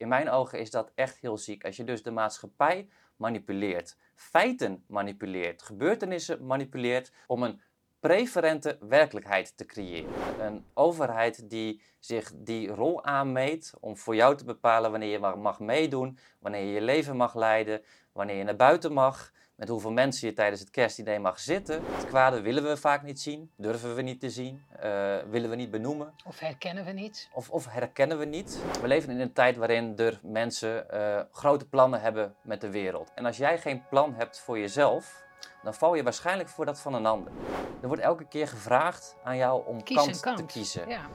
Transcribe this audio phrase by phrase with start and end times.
[0.00, 1.64] In mijn ogen is dat echt heel ziek.
[1.64, 7.60] Als je dus de maatschappij manipuleert, feiten manipuleert, gebeurtenissen manipuleert om een
[7.98, 10.12] preferente werkelijkheid te creëren.
[10.38, 15.60] Een overheid die zich die rol aanmeet om voor jou te bepalen wanneer je mag
[15.60, 17.82] meedoen, wanneer je je leven mag leiden,
[18.12, 21.82] wanneer je naar buiten mag, met hoeveel mensen je tijdens het kerstidee mag zitten.
[21.84, 25.56] Het kwade willen we vaak niet zien, durven we niet te zien, uh, willen we
[25.56, 26.14] niet benoemen.
[26.26, 27.28] Of herkennen we niet.
[27.32, 28.58] Of, of herkennen we niet.
[28.80, 33.12] We leven in een tijd waarin er mensen uh, grote plannen hebben met de wereld.
[33.14, 35.24] En als jij geen plan hebt voor jezelf,
[35.62, 37.32] dan val je waarschijnlijk voor dat van een ander.
[37.82, 40.88] Er wordt elke keer gevraagd aan jou om kant, kant, te kiezen.
[40.88, 41.06] Ja.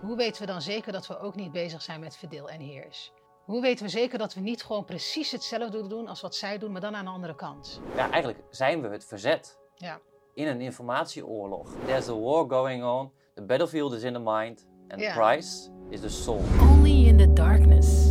[0.00, 3.12] Hoe weten we dan zeker dat we ook niet bezig zijn met verdeel en heers?
[3.48, 6.72] Hoe weten we zeker dat we niet gewoon precies hetzelfde doen als wat zij doen,
[6.72, 7.80] maar dan aan de andere kant?
[7.96, 9.58] Ja, eigenlijk zijn we het verzet.
[9.74, 10.00] Ja.
[10.34, 11.68] In een informatieoorlog.
[11.86, 13.12] There's a war going on.
[13.34, 14.66] The battlefield is in the mind.
[14.88, 16.44] And the price is the soul.
[16.60, 18.04] Only in the darkness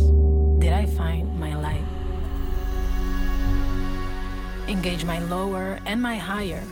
[0.58, 1.86] did I find my light.
[4.66, 6.62] Engage my lower and my higher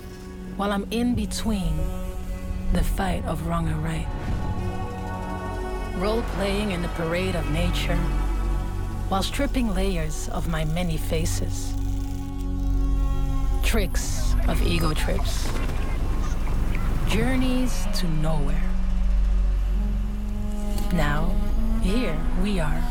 [0.57, 1.77] while I'm in between
[2.73, 4.09] the fight of wrong and right.
[5.99, 7.99] Role playing in the parade of nature
[9.09, 11.75] while stripping layers of my many faces.
[13.63, 15.49] Tricks of ego trips.
[17.09, 18.63] Journeys to nowhere.
[20.93, 21.35] Now,
[21.83, 22.83] here we are,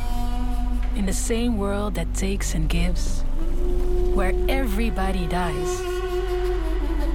[0.96, 3.22] in the same world that takes and gives,
[4.14, 5.82] where everybody dies,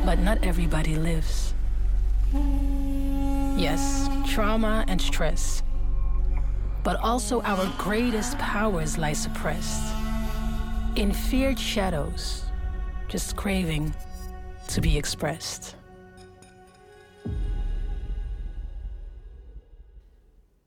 [0.04, 1.54] but not everybody lives.
[3.56, 5.62] Yes, trauma and stress
[6.82, 9.94] but also our greatest powers lie suppressed
[10.94, 12.42] in feared shadows,
[13.08, 13.94] just craving
[14.68, 15.78] to be expressed.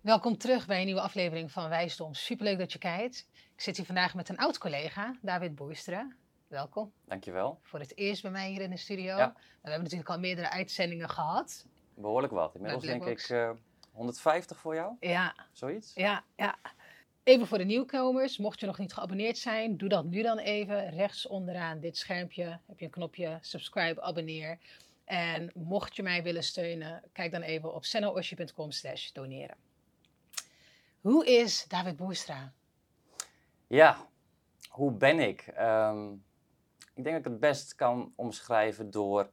[0.01, 2.13] Welkom terug bij een nieuwe aflevering van Wijsdom.
[2.13, 3.27] Superleuk dat je kijkt.
[3.55, 6.11] Ik zit hier vandaag met een oud collega, David Boeistra.
[6.47, 6.91] Welkom.
[7.05, 7.59] Dankjewel.
[7.61, 9.15] Voor het eerst bij mij hier in de studio.
[9.15, 11.65] We hebben natuurlijk al meerdere uitzendingen gehad.
[11.93, 12.55] Behoorlijk wat.
[12.55, 13.49] Inmiddels denk ik uh,
[13.93, 14.95] 150 voor jou?
[14.99, 15.35] Ja.
[15.51, 15.91] Zoiets?
[15.95, 16.55] Ja, ja.
[17.23, 20.89] Even voor de nieuwkomers, mocht je nog niet geabonneerd zijn, doe dat nu dan even.
[20.89, 24.57] Rechts onderaan dit schermpje heb je een knopje subscribe, abonneer.
[25.05, 29.55] En mocht je mij willen steunen, kijk dan even op sennoosje.com slash doneren.
[31.01, 32.53] Hoe is David Boerstra?
[33.67, 34.07] Ja,
[34.69, 35.41] hoe ben ik?
[35.41, 36.11] Ehm,
[36.93, 39.29] ik denk dat ik het best kan omschrijven door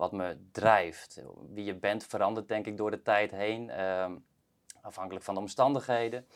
[0.00, 1.22] wat me drijft.
[1.48, 4.16] Wie je bent verandert denk ik door de tijd heen, ehm,
[4.82, 6.26] afhankelijk van de omstandigheden.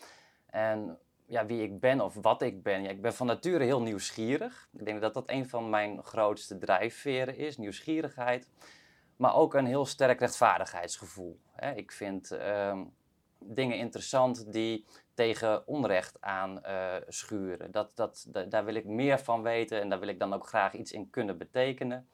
[0.45, 2.81] En ja, wie ik ben of wat ik ben.
[2.81, 4.69] Ja, ik ben van nature heel nieuwsgierig.
[4.73, 8.49] Ik denk dat dat een van mijn grootste drijfveren is, nieuwsgierigheid.
[9.15, 11.39] Maar ook een heel sterk rechtvaardigheidsgevoel.
[11.75, 12.83] Ik vind ehm,
[13.39, 17.71] dingen interessant die tegen onrecht aan uh, schuren.
[17.71, 20.73] Dat, dat, daar wil ik meer van weten en daar wil ik dan ook graag
[20.73, 22.07] iets in kunnen betekenen.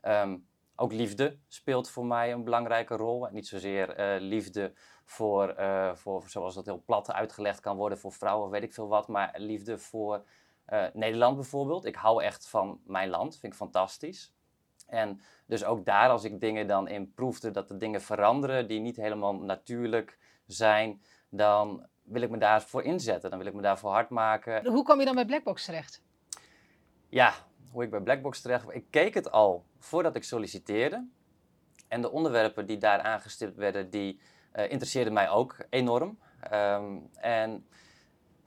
[0.00, 0.36] Ehm,
[0.80, 3.28] ook liefde speelt voor mij een belangrijke rol.
[3.30, 4.72] niet zozeer uh, liefde
[5.04, 8.88] voor, uh, voor, zoals dat heel plat uitgelegd kan worden, voor vrouwen, weet ik veel
[8.88, 9.08] wat.
[9.08, 10.24] Maar liefde voor
[10.68, 11.84] uh, Nederland bijvoorbeeld.
[11.84, 14.32] Ik hou echt van mijn land, vind ik fantastisch.
[14.86, 18.80] En dus ook daar, als ik dingen dan in proefde, dat de dingen veranderen die
[18.80, 23.30] niet helemaal natuurlijk zijn, dan wil ik me daarvoor inzetten.
[23.30, 24.66] Dan wil ik me daarvoor hard maken.
[24.66, 26.02] Hoe kom je dan bij Blackbox terecht?
[27.08, 27.34] Ja,
[27.70, 31.06] hoe ik bij Blackbox terecht Ik keek het al voordat ik solliciteerde.
[31.88, 34.20] En de onderwerpen die daar aangestipt werden, die
[34.54, 36.18] uh, interesseerden mij ook enorm.
[36.52, 37.66] Um, en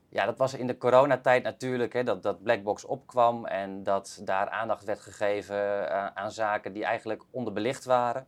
[0.10, 4.50] ja, dat was in de coronatijd natuurlijk, hè, dat, dat Blackbox opkwam en dat daar
[4.50, 8.28] aandacht werd gegeven uh, aan zaken die eigenlijk onderbelicht waren.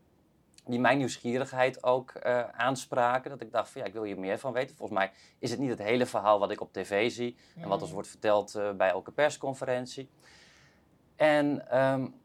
[0.65, 3.29] Die mijn nieuwsgierigheid ook uh, aanspraken.
[3.29, 4.75] Dat ik dacht van ja, ik wil hier meer van weten.
[4.75, 7.81] Volgens mij is het niet het hele verhaal wat ik op tv zie en wat
[7.81, 10.09] ons wordt verteld bij elke persconferentie.
[11.15, 12.21] En um,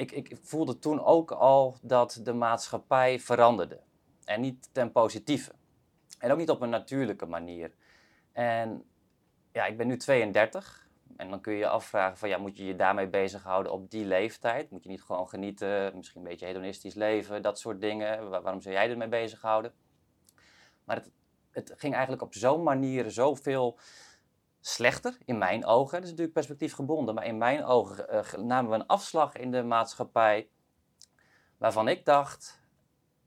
[0.00, 3.80] ik, ik voelde toen ook al dat de maatschappij veranderde.
[4.24, 5.52] En niet ten positieve.
[6.18, 7.72] En ook niet op een natuurlijke manier.
[8.32, 8.84] En
[9.52, 10.88] ja, ik ben nu 32.
[11.16, 14.04] En dan kun je je afvragen van ja, moet je je daarmee bezighouden op die
[14.04, 14.70] leeftijd?
[14.70, 18.30] Moet je niet gewoon genieten, misschien een beetje hedonistisch leven, dat soort dingen?
[18.30, 19.72] waarom zou jij ermee bezighouden?
[20.84, 21.10] Maar het,
[21.50, 23.78] het ging eigenlijk op zo'n manier zoveel
[24.60, 25.92] slechter in mijn ogen.
[25.92, 29.50] Dat is natuurlijk perspectief gebonden, maar in mijn ogen uh, namen we een afslag in
[29.50, 30.48] de maatschappij
[31.58, 32.60] waarvan ik dacht,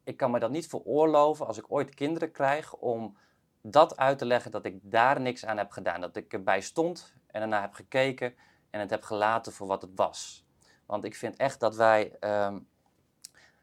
[0.03, 3.17] ik kan me dat niet veroorloven als ik ooit kinderen krijg om
[3.61, 6.01] dat uit te leggen dat ik daar niks aan heb gedaan.
[6.01, 8.35] Dat ik erbij stond en ernaar heb gekeken
[8.69, 10.45] en het heb gelaten voor wat het was.
[10.85, 12.59] Want ik vind echt dat wij ehm,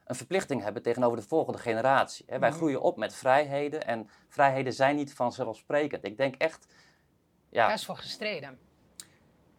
[0.03, 2.25] een verplichting hebben tegenover de volgende generatie.
[2.27, 2.51] Wij mhm.
[2.51, 6.05] groeien op met vrijheden en vrijheden zijn niet vanzelfsprekend.
[6.05, 6.73] Ik denk echt
[7.51, 7.65] Ja.
[7.65, 8.59] Daar is voor gestreden.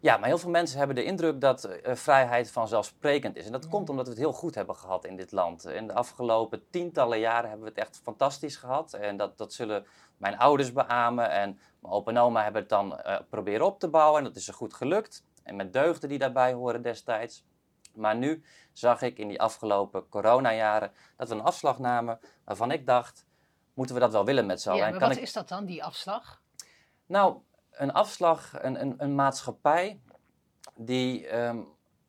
[0.01, 3.47] Ja, maar heel veel mensen hebben de indruk dat uh, vrijheid vanzelfsprekend is.
[3.47, 5.65] En dat komt omdat we het heel goed hebben gehad in dit land.
[5.67, 8.93] In de afgelopen tientallen jaren hebben we het echt fantastisch gehad.
[8.93, 9.87] En dat, dat zullen
[10.17, 11.31] mijn ouders beamen.
[11.31, 14.19] En mijn opa en oma hebben het dan uh, proberen op te bouwen.
[14.19, 15.25] En dat is er goed gelukt.
[15.43, 17.45] En met deugden die daarbij horen destijds.
[17.95, 22.87] Maar nu zag ik in die afgelopen coronajaren dat we een afslag namen waarvan ik
[22.87, 23.27] dacht,
[23.75, 24.81] moeten we dat wel willen met z'n allen?
[24.81, 26.41] Ja, En maar kan wat ik- is dat dan, die afslag?
[27.07, 27.37] nou,
[27.73, 30.01] een afslag, een, een, een maatschappij
[30.75, 31.63] die ehm,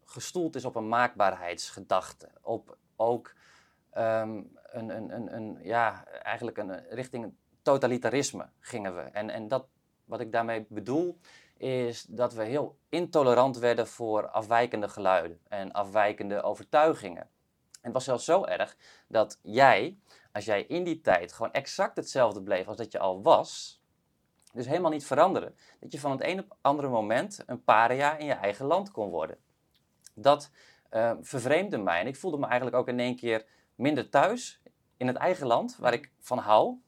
[0.06, 2.30] gestoeld is op een maakbaarheidsgedachte.
[2.42, 3.34] Op ook
[3.90, 9.02] ehm, een, een, een, een, ja, eigenlijk een, richting totalitarisme gingen we.
[9.02, 9.68] En, en dat,
[10.06, 11.20] wat ik daarmee bedoel,
[11.58, 17.22] is dat we heel intolerant werden voor afwijkende geluiden en afwijkende overtuigingen.
[17.22, 18.78] En het was zelfs zo erg
[19.08, 19.98] dat jij,
[20.32, 23.82] als jij in die tijd gewoon exact hetzelfde bleef als dat je al was,
[24.54, 25.56] dus helemaal niet veranderen.
[25.80, 29.10] Dat je van het een op andere moment een paria in je eigen land kon
[29.10, 29.38] worden.
[30.14, 30.52] Dat
[30.90, 32.00] eh, vervreemde mij.
[32.00, 33.46] En ik voelde me eigenlijk ook in één keer
[33.76, 34.62] minder thuis
[34.98, 36.82] in het eigen land, waar ik van hou,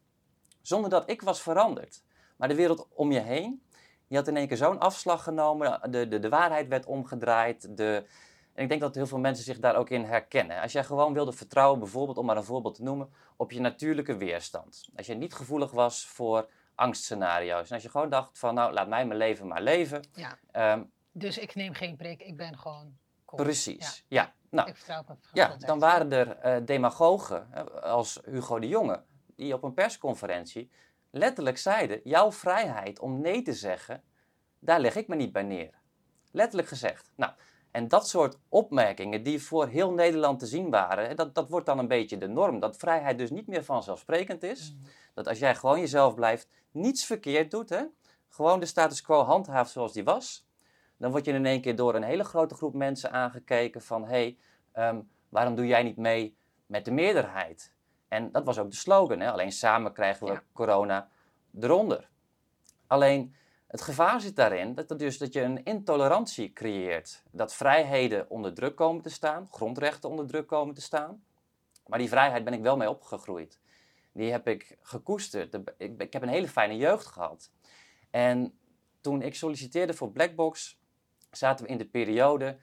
[0.62, 2.04] zonder dat ik was veranderd.
[2.36, 3.64] Maar de wereld om je heen,
[4.08, 5.92] die had in één keer zo'n afslag genomen.
[5.92, 7.78] De, de, de waarheid werd omgedraaid.
[7.78, 8.06] De,
[8.54, 10.62] en ik denk dat heel veel mensen zich daar ook in herkennen.
[10.62, 14.18] Als jij gewoon wilde vertrouwen, bijvoorbeeld, om maar een voorbeeld te noemen, op je natuurlijke
[14.18, 14.90] weerstand.
[14.96, 17.68] Als je niet gevoelig was voor angstscenario's.
[17.70, 20.08] En als je gewoon dacht van, nou, laat mij mijn leven maar leven.
[20.14, 20.38] Ja.
[20.52, 23.44] Ehm, Dus ik neem geen prik, ik ben gewoon cool.
[23.44, 24.34] precies, ja.
[24.50, 29.04] Nou, Ik vertrouw op ja, dan waren er eh, demagogen, als Hugo de Jonge,
[29.36, 30.72] die op een persconferentie
[31.12, 34.04] letterlijk zeiden, jouw vrijheid om nee te zeggen,
[34.60, 35.74] daar leg ik me niet bij neer.
[36.32, 37.12] Letterlijk gezegd.
[37.16, 37.32] Nou,
[37.72, 41.80] en dat soort opmerkingen die voor heel Nederland te zien waren, dat, dat wordt dan
[41.80, 42.60] een beetje de norm.
[42.60, 44.72] Dat vrijheid dus niet meer vanzelfsprekend is.
[44.74, 44.86] Mm.
[45.16, 47.84] Dat als jij gewoon jezelf blijft, niets verkeerd doet, hè,
[48.30, 50.48] gewoon de status quo handhaaft zoals die was,
[50.98, 54.10] dan word je in één keer door een hele grote groep mensen aangekeken van hé,
[54.10, 54.38] hey,
[54.72, 57.74] ehm, waarom doe jij niet mee met de meerderheid?
[58.08, 59.32] En dat was ook de slogan, hè?
[59.32, 60.44] alleen samen krijgen we Ja.
[60.54, 61.10] corona
[61.60, 62.10] eronder.
[62.88, 63.36] Alleen
[63.68, 67.24] het gevaar zit daarin dat, dus, dat je een intolerantie creëert.
[67.32, 71.24] Dat vrijheden onder druk komen te staan, grondrechten onder druk komen te staan.
[71.88, 73.60] Maar die vrijheid ben ik wel mee opgegroeid.
[74.16, 75.60] Die heb ik gekoesterd.
[75.78, 77.52] Ik, heb een hele fijne jeugd gehad.
[78.10, 78.60] En
[79.02, 80.80] toen ik solliciteerde voor Blackbox,
[81.32, 82.58] zaten we in de periode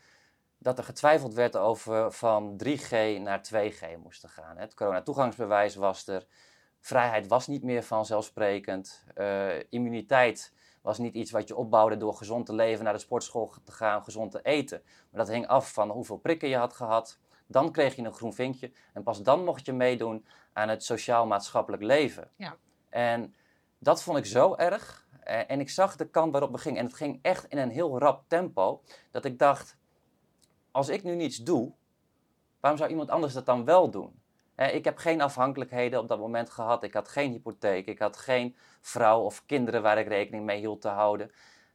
[0.59, 4.57] dat er getwijfeld werd over van 3G naar 2G moesten gaan.
[4.57, 6.27] Het coronatoegangsbewijs was er.
[6.81, 9.05] Vrijheid was niet meer vanzelfsprekend.
[9.15, 10.53] Eh, immuniteit
[10.83, 14.05] was niet iets wat je opbouwde door gezond te leven, naar de sportschool te gaan,
[14.05, 14.83] gezond te eten.
[14.85, 17.19] Maar dat hing af van hoeveel prikken je had gehad.
[17.47, 21.83] Dan kreeg je een groen vinkje en pas dan mocht je meedoen aan het sociaal-maatschappelijk
[21.83, 22.31] leven.
[22.37, 22.57] Ja.
[22.89, 23.35] En
[23.79, 25.07] dat vond ik zo erg.
[25.21, 26.79] Eh, En ik zag de kant waarop we gingen.
[26.79, 28.83] En het ging echt in een heel rap tempo.
[29.11, 29.77] Dat ik dacht,
[30.71, 31.73] als ik nu niets doe,
[32.61, 34.21] waarom zou iemand anders dat dan wel doen?
[34.55, 36.83] Eh, Ik heb geen afhankelijkheden op dat moment gehad.
[36.83, 37.87] Ik had geen hypotheek.
[37.87, 41.31] Ik had geen vrouw of kinderen waar ik rekening mee hield te houden.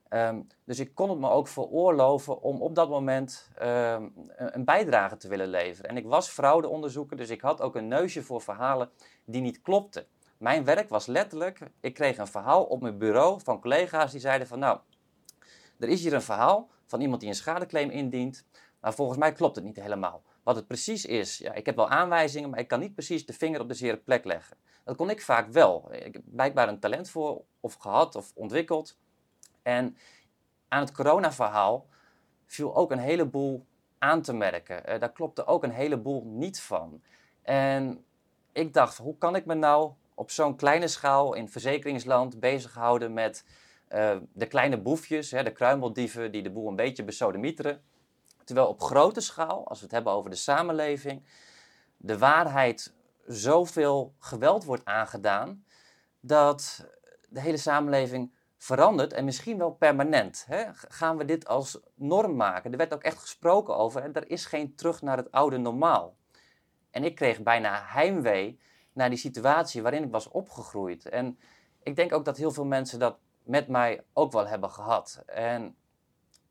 [0.10, 5.18] Ehm, dus ik kon het me ook veroorloven om op dat moment ehm, een bijdrage
[5.18, 5.90] te willen leveren.
[5.90, 8.90] En ik was fraudeonderzoeker, dus ik had ook een neusje voor verhalen
[9.26, 10.06] die niet klopten.
[10.38, 14.48] Mijn werk was letterlijk, ik kreeg een verhaal op mijn bureau van collega's die zeiden
[14.48, 14.80] van nou,
[15.80, 18.46] er is hier een verhaal van iemand die een schadeclaim indient,
[18.80, 20.24] maar volgens mij klopt het niet helemaal.
[20.44, 23.34] Wat het precies is, ja, ik heb wel aanwijzingen, maar ik kan niet precies de
[23.34, 24.58] vinger op de zere plek leggen.
[24.84, 25.90] Dat kon ik vaak wel.
[25.92, 28.98] Ik heb blijkbaar een talent voor of gehad of ontwikkeld.
[29.68, 29.98] En
[30.68, 31.88] aan het coronaverhaal
[32.46, 33.66] viel ook een heleboel
[33.98, 34.86] aan te merken.
[34.86, 37.02] Eh, daar klopte ook een heleboel niet van.
[37.42, 38.06] En
[38.52, 43.46] ik dacht, hoe kan ik me nou op zo'n kleine schaal in verzekeringsland bezighouden met
[43.88, 47.82] eh, de kleine boefjes, hè, de kruimeldieven die de boel een beetje besodemieteren.
[48.44, 51.24] Terwijl op grote schaal, als we het hebben over de samenleving,
[51.98, 52.94] de waarheid
[53.26, 55.66] zoveel geweld wordt aangedaan
[56.20, 56.88] dat
[57.30, 60.46] de hele samenleving verandert en misschien wel permanent.
[60.48, 60.64] Hè?
[60.74, 62.72] Gaan we dit als norm maken?
[62.72, 66.16] Er werd ook echt gesproken over en er is geen terug naar het oude normaal.
[66.92, 68.60] En ik kreeg bijna heimwee
[68.94, 71.10] naar die situatie waarin ik was opgegroeid.
[71.10, 71.40] En
[71.84, 75.24] ik denk ook dat heel veel mensen dat met mij ook wel hebben gehad.
[75.26, 75.76] En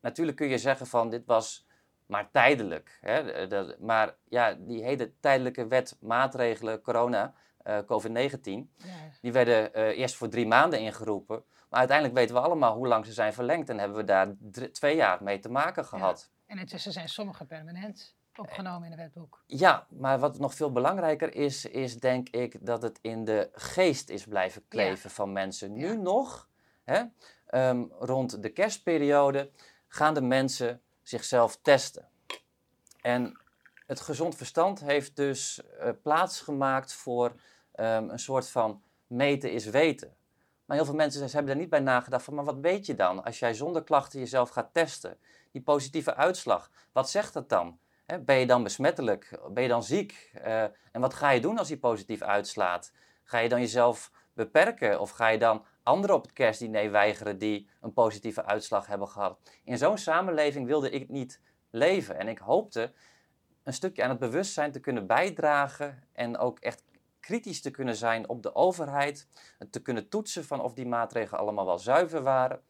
[0.01, 1.65] natuurlijk kun je zeggen van dit was
[2.05, 2.97] maar tijdelijk.
[3.01, 3.47] Hè?
[3.47, 7.33] De- maar ja, die hele tijdelijke wet, maatregelen, corona,
[7.63, 8.85] eh, COVID-19, Ja.
[9.21, 11.43] die werden eh, eerst voor drie maanden ingeroepen.
[11.69, 13.69] Maar uiteindelijk weten we allemaal hoe lang ze zijn verlengd.
[13.69, 14.33] En hebben we daar
[14.71, 16.29] twee jaar mee te maken gehad.
[16.45, 19.43] En intussen zijn sommige permanent opgenomen in het wetboek.
[19.45, 24.09] Ja, maar wat nog veel belangrijker is, is denk ik dat het in de geest
[24.09, 25.73] is blijven kleven van mensen.
[25.73, 25.93] Nu Ja.
[25.93, 26.49] nog,
[26.83, 27.03] hè,
[27.45, 29.51] ehm, rond de kerstperiode
[29.87, 32.07] gaan de mensen zichzelf testen.
[33.01, 33.39] En
[33.85, 37.35] het gezond verstand heeft dus uh, plaats gemaakt voor
[37.71, 40.15] ehm, een soort van meten is weten.
[40.67, 43.23] Maar heel veel mensen hebben daar niet bij nagedacht van, maar wat weet je dan
[43.23, 45.17] als jij zonder klachten jezelf gaat testen?
[45.51, 47.79] Die positieve uitslag, wat zegt dat dan?
[48.25, 49.39] ben je dan besmettelijk?
[49.49, 50.31] Ben je dan ziek?
[50.33, 52.91] Eh, en wat ga je doen als die positief uitslaat?
[53.23, 57.69] Ga je dan jezelf beperken of ga je dan anderen op het kerstdiner weigeren die
[57.81, 59.39] een positieve uitslag hebben gehad?
[59.63, 62.91] In zo'n samenleving wilde ik niet leven en ik hoopte
[63.63, 66.83] een stukje aan het bewustzijn te kunnen bijdragen en ook echt
[67.27, 69.27] kritisch te kunnen zijn op de overheid,
[69.69, 72.61] te kunnen toetsen van of die maatregelen allemaal wel zuiver waren.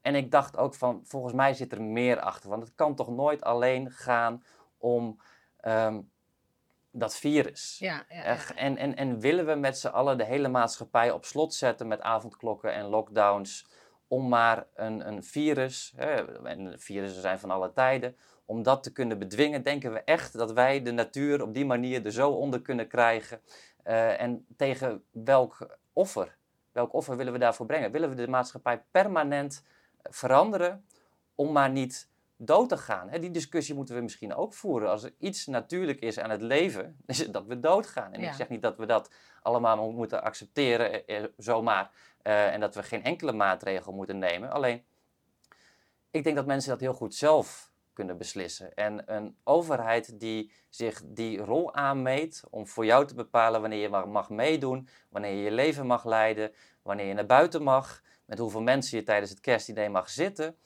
[0.00, 3.08] En ik dacht ook van, volgens mij zit er meer achter, want het kan toch
[3.08, 4.44] nooit alleen gaan
[4.78, 5.20] om
[5.60, 6.00] ehm,
[6.90, 7.78] dat virus.
[7.78, 8.54] Ja, ja, ja.
[8.54, 12.00] En, en, en willen we met z'n allen de hele maatschappij op slot zetten met
[12.00, 13.66] avondklokken en lockdowns
[14.08, 18.92] om maar een, een virus, hè, en virussen zijn van alle tijden, om dat te
[18.92, 22.62] kunnen bedwingen, denken we echt dat wij de natuur op die manier er zo onder
[22.62, 23.40] kunnen krijgen.
[23.86, 26.36] Uh, en tegen welk offer,
[26.72, 27.92] welk offer willen we daarvoor brengen?
[27.92, 29.64] Willen we de maatschappij permanent
[30.02, 30.86] veranderen
[31.34, 33.08] om maar niet dood te gaan?
[33.08, 33.18] Hè?
[33.18, 34.90] Die discussie moeten we misschien ook voeren.
[34.90, 38.12] Als er iets natuurlijk is aan het leven, is het dat we doodgaan.
[38.12, 39.10] En ik zeg niet dat we dat
[39.42, 41.90] allemaal moeten accepteren eh, eh, zomaar
[42.22, 44.50] uh, en dat we geen enkele maatregel moeten nemen.
[44.50, 44.84] Alleen,
[46.10, 48.74] ik denk dat mensen dat heel goed zelf kunnen beslissen.
[48.74, 53.88] En een overheid die zich die rol aanmeet om voor jou te bepalen wanneer je
[53.88, 58.62] mag meedoen, wanneer je je leven mag leiden, wanneer je naar buiten mag, met hoeveel
[58.62, 60.56] mensen je tijdens het kerstidee mag zitten,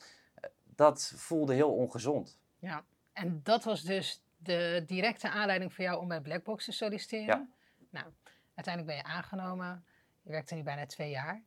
[0.65, 2.39] dat voelde heel ongezond.
[2.59, 7.27] Ja, en dat was dus de directe aanleiding voor jou om bij Blackbox te solliciteren?
[7.27, 7.49] Ja.
[7.91, 8.07] Nou,
[8.55, 9.85] uiteindelijk ben je aangenomen.
[10.23, 11.43] Je werkte nu bijna twee jaar.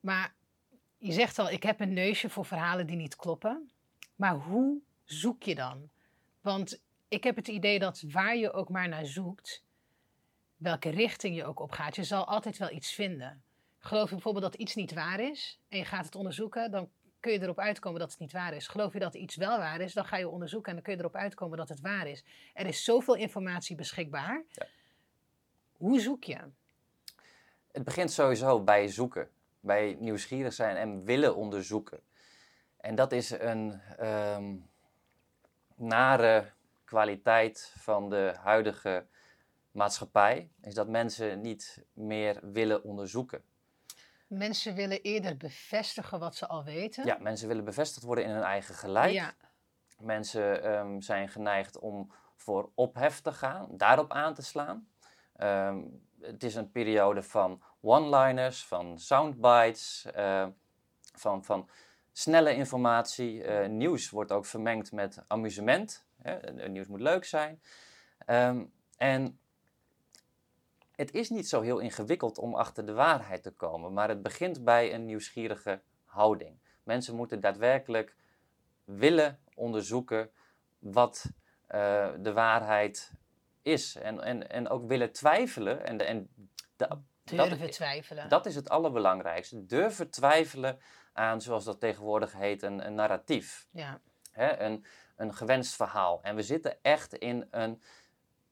[0.00, 0.34] Maar
[0.98, 3.70] je zegt al, ik heb een neusje voor verhalen die niet kloppen.
[4.16, 5.88] Maar hoe zoek je dan?
[6.40, 9.64] Want ik heb het idee dat waar je ook maar naar zoekt,
[10.56, 13.42] welke richting je ook op gaat, je zal altijd wel iets vinden.
[13.78, 17.32] Geloof je bijvoorbeeld dat iets niet waar is en je gaat het onderzoeken, dan kun
[17.32, 18.68] je erop uitkomen dat het niet waar is.
[18.68, 20.98] Geloof je dat iets wel waar is, dan ga je onderzoeken en dan kun je
[20.98, 22.24] erop uitkomen dat het waar is.
[22.54, 24.44] Er is zoveel informatie beschikbaar.
[24.48, 24.66] Ja.
[25.76, 26.38] Hoe zoek je?
[27.72, 29.30] Het begint sowieso bij zoeken,
[29.60, 32.00] bij nieuwsgierig zijn en willen onderzoeken.
[32.86, 34.70] En dat is een um,
[35.74, 36.52] nare
[36.84, 39.06] kwaliteit van de huidige
[39.70, 43.42] maatschappij, is dat mensen niet meer willen onderzoeken.
[44.26, 47.06] Mensen willen eerder bevestigen wat ze al weten.
[47.06, 49.12] Ja, mensen willen bevestigd worden in hun eigen gelijk.
[49.12, 49.34] Ja.
[49.98, 54.88] Mensen um, zijn geneigd om voor ophef te gaan, daarop aan te slaan.
[55.36, 60.46] Um, het is een periode van one-liners, van soundbites, uh,
[61.14, 61.68] van, van
[62.18, 63.44] snelle informatie.
[63.44, 66.04] Uh, nieuws wordt ook vermengd met amusement.
[66.22, 66.68] Hè?
[66.68, 67.62] Nieuws moet leuk zijn.
[68.26, 69.38] Um, en
[70.92, 74.64] het is niet zo heel ingewikkeld om achter de waarheid te komen, maar het begint
[74.64, 76.58] bij een nieuwsgierige houding.
[76.82, 78.14] Mensen moeten daadwerkelijk
[78.84, 80.30] willen onderzoeken
[80.78, 81.24] wat
[81.68, 83.12] uh, de waarheid
[83.62, 83.96] is.
[83.96, 85.86] En, en, en ook willen twijfelen.
[85.86, 86.28] En, en
[87.24, 88.28] Durven dat, twijfelen.
[88.28, 89.66] Dat is het allerbelangrijkste.
[89.66, 90.78] Durven twijfelen
[91.16, 93.66] aan, zoals dat tegenwoordig heet, een, een narratief.
[93.70, 94.00] Ja.
[94.32, 94.84] Hè, een,
[95.16, 96.22] een gewenst verhaal.
[96.22, 97.82] En we zitten echt in een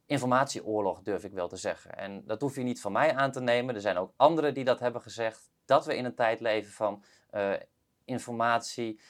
[0.07, 1.97] informatieoorlog, durf ik wel te zeggen.
[1.97, 3.75] En dat hoef je niet van mij aan te nemen.
[3.75, 5.51] Er zijn ook anderen die dat hebben gezegd.
[5.65, 7.53] Dat we in een tijd leven van uh,
[8.05, 9.01] informatie.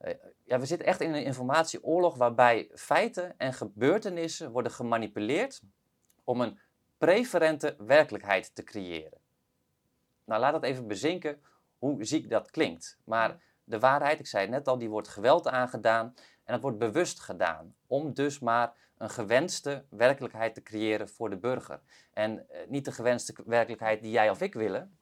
[0.00, 5.62] Uh, ja, we zitten echt in een informatieoorlog waarbij feiten en gebeurtenissen worden gemanipuleerd
[6.24, 6.58] om een
[6.98, 9.20] preferente werkelijkheid te creëren.
[10.24, 11.42] Nou, laat dat even bezinken
[11.82, 12.98] hoe ziek dat klinkt.
[13.04, 16.78] Maar de waarheid, ik zei het net al, die wordt geweld aangedaan en dat wordt
[16.78, 17.74] bewust gedaan.
[17.86, 21.80] Om dus maar een gewenste werkelijkheid te creëren voor de burger.
[22.12, 24.98] En eh, niet de gewenste werkelijkheid die jij of ik willen,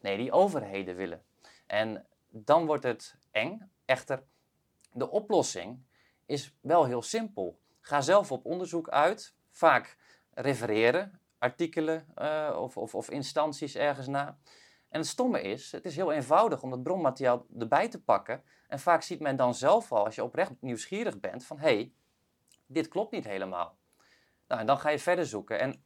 [0.00, 1.22] nee, die overheden willen.
[1.66, 3.70] En dan wordt het eng.
[3.84, 4.22] Echter,
[4.92, 5.84] de oplossing
[6.26, 7.58] is wel heel simpel.
[7.80, 9.96] Ga zelf op onderzoek uit, vaak
[10.30, 14.38] refereren, artikelen uh, of, of, of instanties ergens na.
[14.94, 18.42] En het stomme is, het is heel eenvoudig om dat bronmateriaal erbij te pakken.
[18.68, 21.92] En vaak ziet men dan zelf al, als je oprecht nieuwsgierig bent, van hé, hey,
[22.66, 23.78] dit klopt niet helemaal.
[24.48, 25.60] Nou, en dan ga je verder zoeken.
[25.60, 25.84] En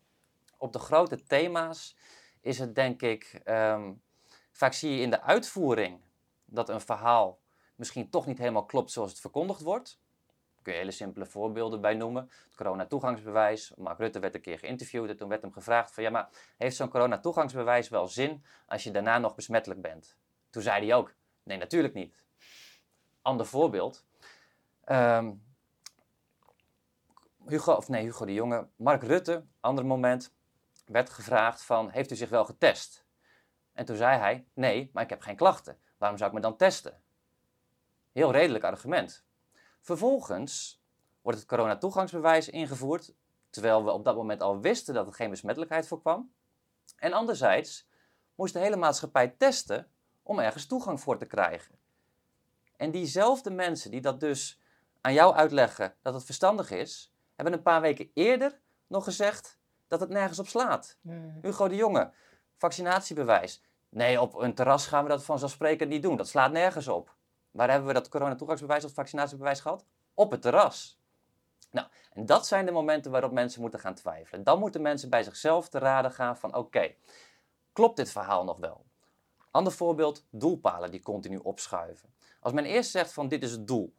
[0.58, 1.96] op de grote thema's
[2.40, 4.02] is het denk ik, um,
[4.52, 6.00] vaak zie je in de uitvoering
[6.44, 7.40] dat een verhaal
[7.76, 10.00] misschien toch niet helemaal klopt zoals het verkondigd wordt.
[10.68, 12.30] Kun je hele simpele voorbeelden bij noemen.
[12.44, 13.72] Het corona-toegangsbewijs.
[13.76, 16.76] Mark Rutte werd een keer geïnterviewd en toen werd hem gevraagd van ja, maar heeft
[16.76, 20.16] zo'n corona-toegangsbewijs wel zin als je daarna nog besmettelijk bent?
[20.50, 22.24] Toen zei hij ook, nee, natuurlijk niet.
[23.22, 24.06] Ander voorbeeld.
[24.84, 25.32] Ehm,
[27.46, 30.34] Hugo, of nee, Hugo de Jonge, Mark Rutte, ander moment,
[30.86, 33.04] werd gevraagd van, heeft u zich wel getest?
[33.72, 35.78] En toen zei hij, nee, maar ik heb geen klachten.
[35.98, 37.02] Waarom zou ik me dan testen?
[38.12, 39.26] Heel redelijk argument.
[39.88, 40.82] Vervolgens
[41.22, 43.14] wordt het coronatoegangsbewijs ingevoerd,
[43.50, 46.32] terwijl we op dat moment al wisten dat er geen besmettelijkheid voorkwam.
[46.96, 47.88] En anderzijds
[48.34, 49.90] moest de hele maatschappij testen
[50.22, 51.78] om ergens toegang voor te krijgen.
[52.76, 54.60] En diezelfde mensen die dat dus
[55.00, 60.00] aan jou uitleggen dat het verstandig is, hebben een paar weken eerder nog gezegd dat
[60.00, 60.98] het nergens op slaat.
[61.00, 61.38] Hmm.
[61.42, 62.12] Hugo de Jonge,
[62.56, 63.62] vaccinatiebewijs.
[63.88, 66.16] Nee, op een terras gaan we dat vanzelfsprekend niet doen.
[66.16, 67.16] Dat slaat nergens op.
[67.58, 69.84] Waar hebben we dat coronatoegangsbewijs of vaccinatiebewijs gehad?
[70.14, 71.00] Op het terras.
[71.70, 74.44] Nou, en dat zijn de momenten waarop mensen moeten gaan twijfelen.
[74.44, 76.94] Dan moeten mensen bij zichzelf te raden gaan van oké,
[77.72, 78.84] klopt dit verhaal nog wel?
[79.50, 82.14] Ander voorbeeld, doelpalen die continu opschuiven.
[82.40, 83.94] Als men eerst zegt van dit is het doel.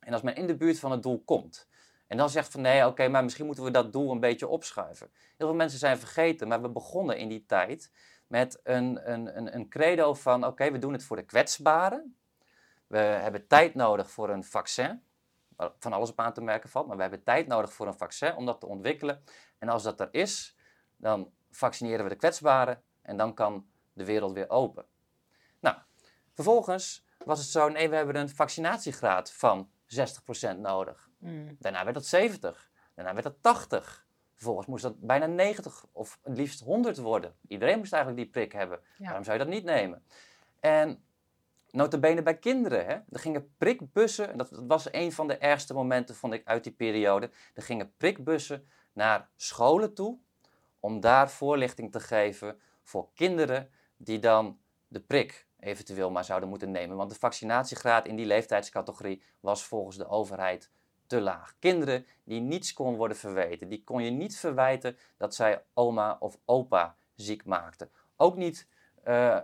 [0.00, 1.68] En als men in de buurt van het doel komt.
[2.06, 5.10] En dan zegt van nee, oké, maar misschien moeten we dat doel een beetje opschuiven.
[5.36, 7.92] Heel veel mensen zijn vergeten, maar we begonnen in die tijd
[8.26, 12.16] met een, een, een, een credo van oké, we doen het voor de kwetsbaren.
[12.92, 15.02] We hebben tijd nodig voor een vaccin,
[15.56, 17.98] waar van alles op aan te merken valt, maar we hebben tijd nodig voor een
[17.98, 19.24] vaccin om dat te ontwikkelen.
[19.58, 20.56] En als dat er is,
[20.96, 24.86] dan vaccineren we de kwetsbaren en dan kan de wereld weer open.
[25.60, 25.76] Nou,
[26.32, 29.70] vervolgens was het zo, nee, we hebben een vaccinatiegraad van
[30.54, 31.08] 60% nodig.
[31.18, 31.56] Hmm.
[31.58, 32.70] Daarna werd dat 70.
[32.94, 34.06] Daarna werd dat 80.
[34.34, 37.36] Vervolgens moest dat bijna 90 of het liefst 100 worden.
[37.48, 38.80] Iedereen moest eigenlijk die prik hebben.
[38.98, 39.04] Ja.
[39.04, 40.04] Waarom zou je dat niet nemen?
[40.60, 41.04] En
[41.72, 42.86] notabene bij kinderen.
[42.86, 42.92] Hè?
[42.92, 46.64] Er gingen prikbussen, en dat, dat was een van de ergste momenten vond ik uit
[46.64, 47.30] die periode.
[47.54, 50.18] Er gingen prikbussen naar scholen toe
[50.80, 56.70] om daar voorlichting te geven voor kinderen die dan de prik eventueel maar zouden moeten
[56.70, 56.96] nemen.
[56.96, 60.70] Want de vaccinatiegraad in die leeftijdscategorie was volgens de overheid
[61.06, 61.54] te laag.
[61.58, 66.38] Kinderen die niets kon worden verweten, die kon je niet verwijten dat zij oma of
[66.44, 67.90] opa ziek maakten.
[68.16, 68.68] Ook niet
[69.02, 69.38] eh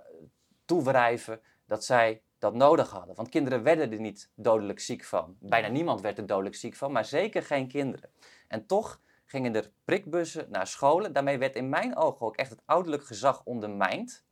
[0.65, 3.15] toewrijven dat zij dat nodig hadden.
[3.15, 5.37] Want kinderen werden er niet dodelijk ziek van.
[5.41, 8.11] Bijna niemand werd er dodelijk ziek van, maar zeker geen kinderen.
[8.49, 11.13] En toch gingen er prikbussen naar scholen.
[11.13, 14.25] Daarmee werd in mijn ogen ook echt het ouderlijk gezag ondermijnd.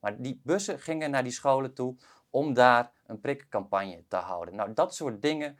[0.00, 1.96] Maar die bussen gingen naar die scholen toe
[2.30, 4.54] om daar een prikcampagne te houden.
[4.54, 5.58] Nou, dat soort dingen,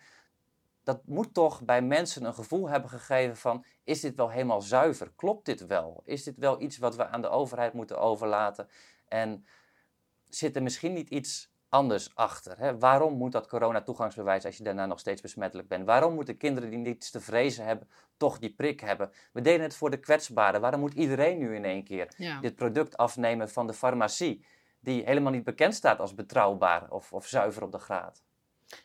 [0.82, 5.12] dat moet toch bij mensen een gevoel hebben gegeven van, is dit wel helemaal zuiver?
[5.16, 6.02] Klopt dit wel?
[6.04, 8.68] Is dit wel iets wat we aan de overheid moeten overlaten?
[9.08, 9.46] En
[10.28, 12.58] zit er misschien niet iets anders achter?
[12.58, 12.78] Hè?
[12.78, 15.86] Waarom moet dat coronatoegangsbewijs als je daarna nog steeds besmettelijk bent?
[15.86, 19.10] Waarom moeten kinderen die niets te vrezen hebben toch die prik hebben?
[19.32, 20.60] We deden het voor de kwetsbaren.
[20.60, 22.40] Waarom moet iedereen nu in één keer Ja.
[22.40, 24.44] dit product afnemen van de farmacie,
[24.80, 28.22] die helemaal niet bekend staat als betrouwbaar of, of zuiver op de graad?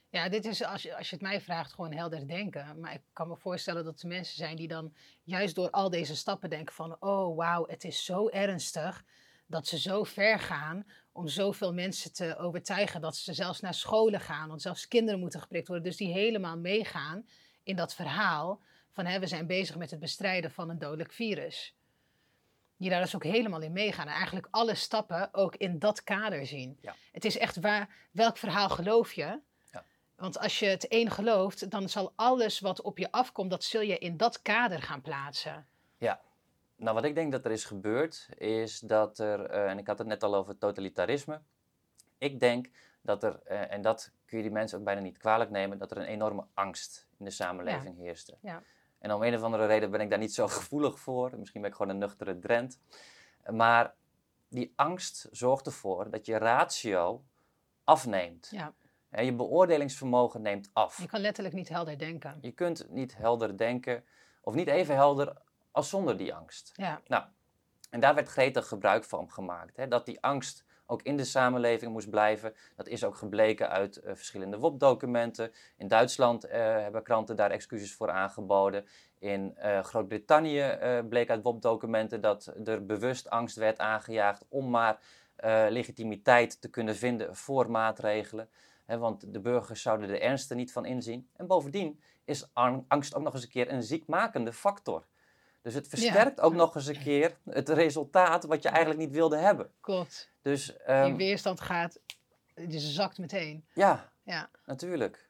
[0.10, 2.80] Ja, dit is, als je, als je het mij vraagt, gewoon helder denken.
[2.80, 4.94] Maar ik kan me voorstellen dat er mensen zijn die dan
[5.24, 6.96] juist door al deze stappen denken van...
[7.00, 9.04] oh, wauw, het is zo ernstig
[9.54, 13.02] dat ze zo ver gaan om zoveel mensen te overtuigen...
[13.02, 15.86] dat ze zelfs naar scholen gaan, want zelfs kinderen moeten geprikt worden.
[15.86, 17.28] Dus die helemaal meegaan
[17.64, 18.62] in dat verhaal
[18.92, 19.06] van...
[19.06, 21.76] Hè, we zijn bezig met het bestrijden van een dodelijk virus.
[22.78, 24.08] Die daar dus ook helemaal in meegaan.
[24.08, 26.78] En eigenlijk alle stappen ook in dat kader zien.
[26.82, 26.96] Ja.
[27.12, 29.40] Het is echt waar, welk verhaal geloof je?
[30.16, 33.82] Want als je het één gelooft, dan zal alles wat op je afkomt, dat zul
[33.82, 35.66] je in dat kader gaan plaatsen.
[36.84, 39.98] Nou, wat ik denk dat er is gebeurd, is dat er, eh, en ik had
[39.98, 41.42] het net al over totalitarisme.
[42.18, 42.70] Ik denk
[43.02, 45.92] dat er, eh, en dat kun je die mensen ook bijna niet kwalijk nemen, dat
[45.92, 48.38] er een enorme angst in de samenleving heerste.
[48.42, 48.64] Ja.
[49.00, 51.38] En om een of andere reden ben ik daar niet zo gevoelig voor.
[51.38, 52.80] Misschien ben ik gewoon een nuchtere Drent.
[53.46, 53.94] Maar
[54.48, 57.24] die angst zorgt ervoor dat je ratio
[57.84, 58.48] afneemt.
[58.52, 58.74] Ja.
[59.10, 61.02] En je beoordelingsvermogen neemt af.
[61.02, 62.38] Je kan letterlijk niet helder denken.
[62.42, 64.06] Je kunt niet helder denken,
[64.42, 65.42] of niet even helder
[65.74, 66.72] als zonder die angst.
[66.76, 67.24] Ja, Nou,
[67.90, 69.78] en daar werd gretig gebruik van gemaakt.
[69.78, 69.88] Hè?
[69.88, 72.54] Dat die angst ook in de samenleving moest blijven.
[72.76, 75.52] Dat is ook gebleken uit eh, verschillende WOP-documenten.
[75.78, 78.86] In Duitsland eh, hebben kranten daar excuses voor aangeboden.
[79.20, 80.78] In eh, Groot-Brittannië
[81.10, 85.00] bleek uit WOP-documenten dat er bewust angst werd aangejaagd om maar
[85.70, 88.50] legitimiteit te kunnen vinden voor maatregelen.
[88.86, 91.30] Hè, want de burgers zouden de ernst er niet van inzien.
[91.36, 95.06] En bovendien is ang- angst ook nog eens een keer een ziekmakende factor.
[95.64, 99.38] Dus het versterkt ook nog eens een keer het resultaat wat je eigenlijk niet wilde
[99.38, 99.72] hebben.
[99.82, 100.32] klopt.
[100.42, 102.00] Dus Die ehm, weerstand gaat,
[102.56, 103.66] je zakt meteen.
[103.74, 105.30] ja, Ja, natuurlijk.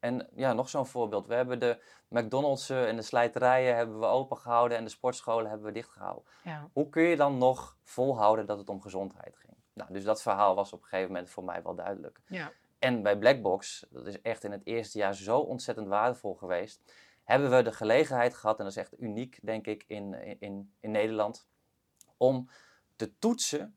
[0.00, 1.26] En ja, nog zo'n voorbeeld.
[1.26, 5.66] We hebben de McDonald's en de slijterijen hebben we open gehouden en de sportscholen hebben
[5.66, 6.24] we dicht gehouden.
[6.44, 6.68] ja.
[6.72, 9.52] Hoe kun je dan nog volhouden dat het om gezondheid ging?
[9.72, 12.20] Nou, dus dat verhaal was op een gegeven moment voor mij wel duidelijk.
[12.26, 12.52] Ja.
[12.78, 16.80] En bij Blackbox, dat is echt in het eerste jaar zo ontzettend waardevol geweest,
[17.24, 20.90] hebben we de gelegenheid gehad, en dat is echt uniek, denk ik, in, in, in
[20.90, 21.46] Nederland,
[22.16, 22.48] om
[22.96, 23.76] te toetsen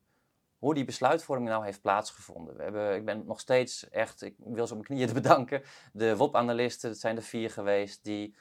[0.58, 2.56] hoe die besluitvorming nou heeft plaatsgevonden.
[2.56, 5.62] We hebben, ik ben nog steeds echt, ik wil ze op mijn knieën bedanken,
[5.94, 8.36] de WOP-analisten, het zijn er vier geweest, die,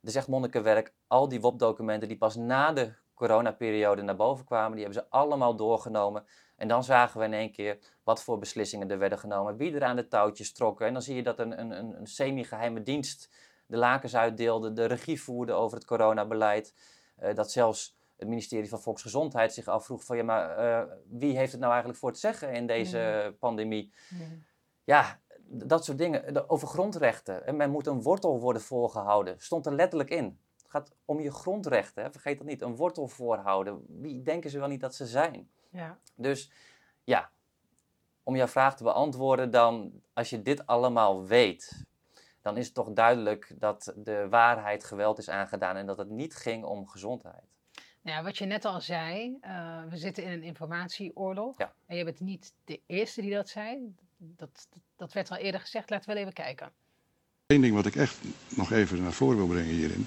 [0.00, 4.76] het is echt monnikenwerk, al die WOP-documenten die pas na de coronaperiode naar boven kwamen,
[4.76, 6.24] die hebben ze allemaal doorgenomen.
[6.56, 9.84] En dan zagen we in één keer wat voor beslissingen er werden genomen, wie er
[9.84, 10.86] aan de touwtjes trokken.
[10.86, 13.28] En dan zie je dat een, een, een semi-geheime dienst
[13.66, 16.74] de lakens uitdeelde, de regie voerde over het coronabeleid.
[17.22, 21.52] Uh, dat zelfs het ministerie van Volksgezondheid zich afvroeg van ja, maar uh, wie heeft
[21.52, 23.38] het nou eigenlijk voor te zeggen in deze mm.
[23.38, 23.92] pandemie?
[24.10, 24.44] Mm.
[24.84, 26.34] Ja, dat soort dingen.
[26.34, 27.46] De, over grondrechten.
[27.46, 29.34] En men moet een wortel worden voorgehouden.
[29.38, 30.38] Stond er letterlijk in.
[30.62, 32.02] Het gaat om je grondrechten.
[32.02, 32.10] Hè?
[32.10, 32.62] Vergeet dat niet.
[32.62, 33.84] Een wortel voorhouden.
[33.88, 35.50] Wie denken ze wel niet dat ze zijn?
[35.70, 35.98] Ja.
[36.14, 36.50] Dus
[37.04, 37.30] ja,
[38.22, 41.84] om jouw vraag te beantwoorden, dan als je dit allemaal weet,
[42.42, 46.34] dan is het toch duidelijk dat de waarheid geweld is aangedaan en dat het niet
[46.34, 47.50] ging om gezondheid.
[48.00, 51.58] Ja, wat je net al zei, uh, we zitten in een informatieoorlog.
[51.58, 51.72] Ja.
[51.86, 53.94] En je bent niet de eerste die dat zei.
[54.16, 55.90] Dat, dat, dat werd al eerder gezegd.
[55.90, 56.72] Laten we wel even kijken.
[57.46, 58.18] Eén ding wat ik echt
[58.56, 60.06] nog even naar voren wil brengen hierin.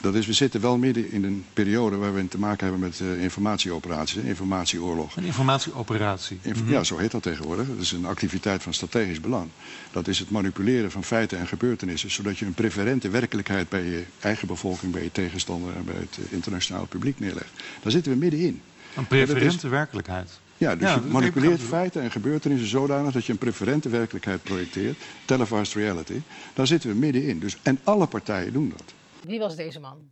[0.00, 3.00] Dat is, we zitten wel midden in een periode waar we te maken hebben met
[3.00, 5.16] uh, informatieoperaties, informatieoorlog.
[5.16, 6.38] Een informatieoperatie?
[6.42, 6.70] Mhm.
[6.70, 7.66] Ja, zo heet dat tegenwoordig.
[7.66, 9.48] Dat is een activiteit van strategisch belang.
[9.92, 14.04] Dat is het manipuleren van feiten en gebeurtenissen, zodat je een preferente werkelijkheid bij je
[14.20, 17.50] eigen bevolking, bij je tegenstander en bij het uh, internationale publiek neerlegt.
[17.82, 18.60] Daar zitten we middenin.
[18.96, 20.40] Een preferente werkelijkheid?
[20.56, 24.96] Ja, dus je manipuleert feiten en gebeurtenissen zodanig dat je een preferente werkelijkheid projecteert.
[25.24, 26.20] Televised reality.
[26.54, 27.38] Daar zitten we middenin.
[27.38, 28.94] Dus, en alle partijen doen dat.
[29.22, 30.08] Wie was deze man?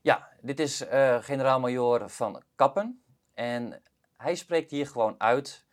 [0.00, 3.02] Ja, dit is uh, generaal-majoor van Kappen.
[3.34, 3.82] En
[4.16, 5.66] hij spreekt hier gewoon uit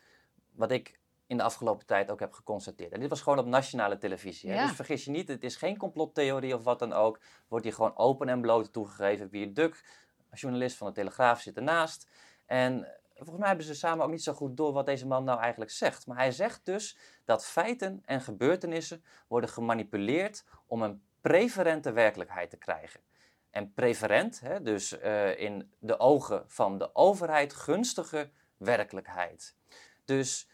[0.51, 2.91] wat ik in de afgelopen tijd ook heb geconstateerd.
[2.91, 4.49] En dit was gewoon op nationale televisie.
[4.49, 4.65] Ja.
[4.65, 7.19] Dus vergis je niet, het is geen complottheorie of wat dan ook.
[7.47, 9.29] Wordt hier gewoon open en bloot toegegeven.
[9.29, 9.83] Wie Duk,
[10.31, 12.09] journalist van de Telegraaf, zit ernaast.
[12.45, 15.39] En volgens mij hebben ze samen ook niet zo goed door wat deze man nou
[15.39, 16.07] eigenlijk zegt.
[16.07, 22.57] Maar hij zegt dus dat feiten en gebeurtenissen worden gemanipuleerd om een preferente werkelijkheid te
[22.57, 22.99] krijgen.
[23.49, 29.55] En preferent, hè, dus uh, in de ogen van de overheid gunstige werkelijkheid.
[30.03, 30.49] Dus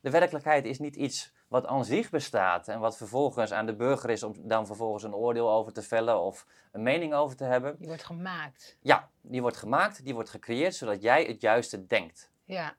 [0.00, 4.10] de werkelijkheid is niet iets wat aan zich bestaat en wat vervolgens aan de burger
[4.10, 7.76] is om dan vervolgens een oordeel over te vellen of een mening over te hebben.
[7.78, 8.76] Die wordt gemaakt.
[8.80, 12.30] Ja, die wordt gemaakt, die wordt gecreëerd zodat jij het juiste denkt.
[12.44, 12.74] Ja.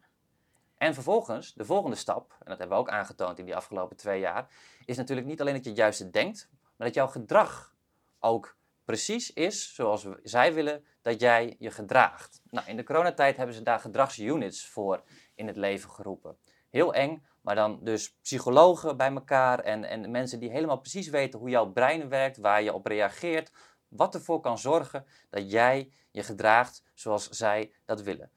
[0.78, 4.20] En vervolgens, de volgende stap, en dat hebben we ook aangetoond in die afgelopen twee
[4.20, 4.48] jaar,
[4.86, 6.50] is natuurlijk niet alleen dat je het juiste denkt,
[6.82, 7.76] maar dat jouw gedrag
[8.20, 12.42] ook precies is zoals zij willen dat jij je gedraagt.
[12.50, 15.04] Nou, in de coronatijd hebben ze daar gedragsunits voor
[15.36, 16.38] in het leven geroepen.
[16.70, 21.40] Heel eng, maar dan dus psychologen bij elkaar en, en mensen die helemaal precies weten
[21.40, 23.52] hoe jouw brein werkt, waar je op reageert,
[23.88, 28.32] wat ervoor kan zorgen dat jij je gedraagt zoals zij dat willen.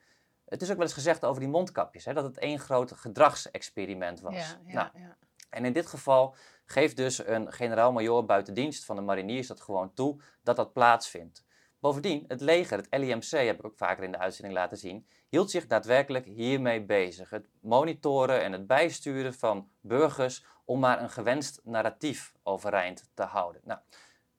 [0.45, 4.21] Het is ook wel eens gezegd over die mondkapjes, hè, dat het één groot gedragsexperiment
[4.21, 4.35] was.
[4.35, 5.17] Ja, ja, nou, ja.
[5.55, 9.95] En in dit geval geeft dus een generaal-majoor buiten dienst van de mariniers dat gewoon
[9.95, 11.45] toe dat dat plaatsvindt.
[11.79, 15.51] Bovendien, het leger, het LIMC, heb ik ook vaker in de uitzending laten zien, hield
[15.51, 17.31] zich daadwerkelijk hiermee bezig.
[17.31, 23.61] Het monitoren en het bijsturen van burgers om maar een gewenst narratief overeind te houden.
[23.65, 23.81] Nou,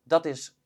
[0.03, 0.57] dat is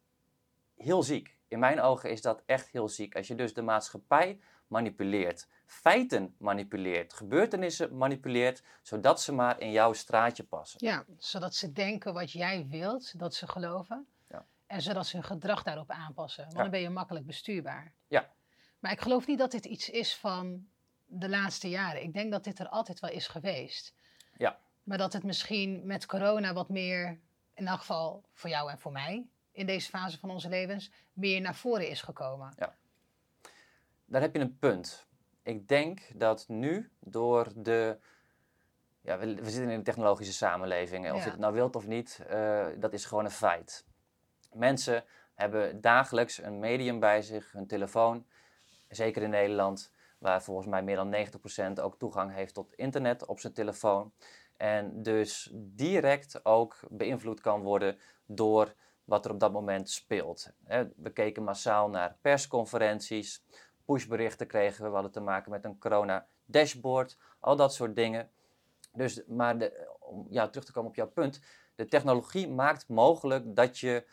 [0.76, 1.38] heel ziek.
[1.48, 3.16] In mijn ogen is dat echt heel ziek.
[3.16, 4.40] Als je dus de maatschappij
[4.70, 10.86] manipuleert, feiten manipuleert, gebeurtenissen manipuleert, zodat ze maar in jouw straatje passen.
[10.86, 14.08] Ja, zodat ze denken wat jij wilt, dat ze geloven.
[14.28, 14.46] Ja.
[14.68, 16.44] En zodat ze hun gedrag daarop aanpassen.
[16.44, 17.94] Want dan ben je makkelijk bestuurbaar.
[18.08, 18.30] Ja.
[18.80, 20.68] Maar ik geloof niet dat dit iets is van
[21.06, 22.04] de laatste jaren.
[22.04, 23.94] Ik denk dat dit er altijd wel is geweest.
[24.38, 24.60] Ja.
[24.84, 27.20] Maar dat het misschien met corona wat meer,
[27.54, 31.42] in elk geval voor jou en voor mij, in deze fase van onze levens, meer
[31.42, 32.54] naar voren is gekomen.
[32.58, 32.78] Ja
[34.10, 35.08] daar heb je een punt.
[35.44, 37.98] Ik denk dat nu door de.
[39.02, 41.12] Ja, we, we zitten in een technologische samenleving.
[41.12, 43.86] Of je het nou wilt of niet, uh, dat is gewoon een feit.
[44.54, 45.04] Mensen
[45.36, 48.26] hebben dagelijks een medium bij zich, hun telefoon.
[48.90, 51.16] Zeker in Nederland, waar volgens mij meer dan
[51.80, 54.14] 90% ook toegang heeft tot internet op zijn telefoon.
[54.58, 60.52] En dus direct ook beïnvloed kan worden door wat er op dat moment speelt.
[60.96, 63.44] We keken massaal naar persconferenties,
[63.90, 64.88] pushberichten kregen we.
[64.88, 68.30] We hadden te maken met een corona-dashboard, al dat soort dingen.
[68.94, 71.42] Dus, maar de, om ja, terug te komen op jouw punt,
[71.76, 74.06] de technologie maakt mogelijk dat je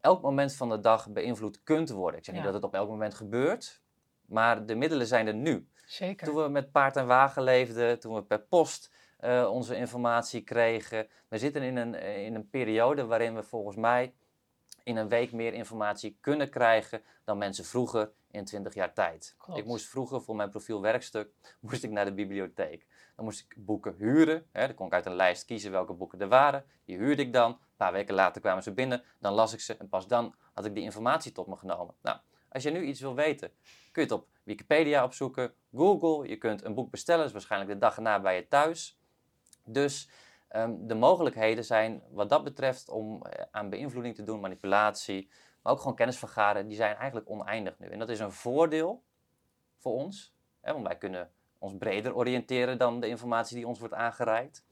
[0.00, 2.18] elk moment van de dag beïnvloed kunt worden.
[2.18, 3.82] Ik zeg niet dat het op elk moment gebeurt,
[4.26, 5.68] Maar de middelen zijn er nu.
[5.86, 6.26] Zeker.
[6.26, 11.08] Toen we met paard en wagen leefden, toen we per post eh, onze informatie kregen.
[11.28, 14.14] We zitten in een, in een periode waarin we volgens mij
[14.84, 19.34] in een week meer informatie kunnen krijgen dan mensen vroeger in 20 jaar tijd.
[19.38, 19.58] Klopt.
[19.58, 22.86] Ik moest vroeger voor mijn profielwerkstuk moest ik naar de bibliotheek.
[23.16, 24.46] Dan moest ik boeken huren.
[24.52, 26.64] Hè, dan kon ik uit een lijst kiezen welke boeken er waren.
[26.84, 27.50] Die huurde ik dan.
[27.50, 29.02] Een paar weken later kwamen ze binnen.
[29.18, 31.94] Dan las ik ze en pas dan had ik die informatie tot me genomen.
[32.02, 32.18] Nou,
[32.48, 33.50] als je nu iets wil weten,
[33.92, 36.28] kun je het op Wikipedia opzoeken, Google.
[36.28, 38.98] Je kunt een boek bestellen, dat is waarschijnlijk de dag erna bij je thuis.
[39.64, 40.08] Dus
[40.54, 45.28] ehm, de mogelijkheden zijn wat dat betreft om eh, aan beïnvloeding te doen, manipulatie,
[45.62, 47.88] maar ook gewoon kennis vergaren, die zijn eigenlijk oneindig nu.
[47.88, 49.02] En dat is een voordeel
[49.78, 53.94] voor ons, hè, want wij kunnen ons breder oriënteren dan de informatie die ons wordt
[53.94, 54.64] aangereikt.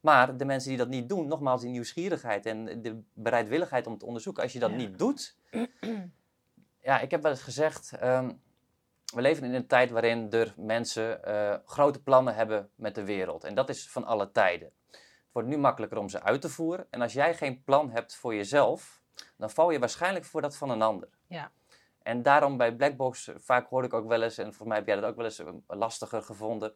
[0.00, 4.06] Maar de mensen die dat niet doen, nogmaals die nieuwsgierigheid en de bereidwilligheid om te
[4.06, 4.76] onderzoeken, als je dat Ja.
[4.76, 5.36] niet doet.
[6.88, 8.32] ja, ik heb wel eens gezegd, ehm,
[9.14, 13.44] we leven in een tijd waarin er mensen eh, grote plannen hebben met de wereld.
[13.44, 14.72] En dat is van alle tijden.
[15.30, 16.86] Het wordt nu makkelijker om ze uit te voeren.
[16.90, 19.02] En als jij geen plan hebt voor jezelf,
[19.36, 21.08] dan val je waarschijnlijk voor dat van een ander.
[21.26, 21.50] Ja.
[22.02, 24.86] En daarom bij Blackbox, eh, vaak hoorde ik ook wel eens, en volgens mij heb
[24.86, 26.74] jij dat ook wel eens eh, lastiger gevonden,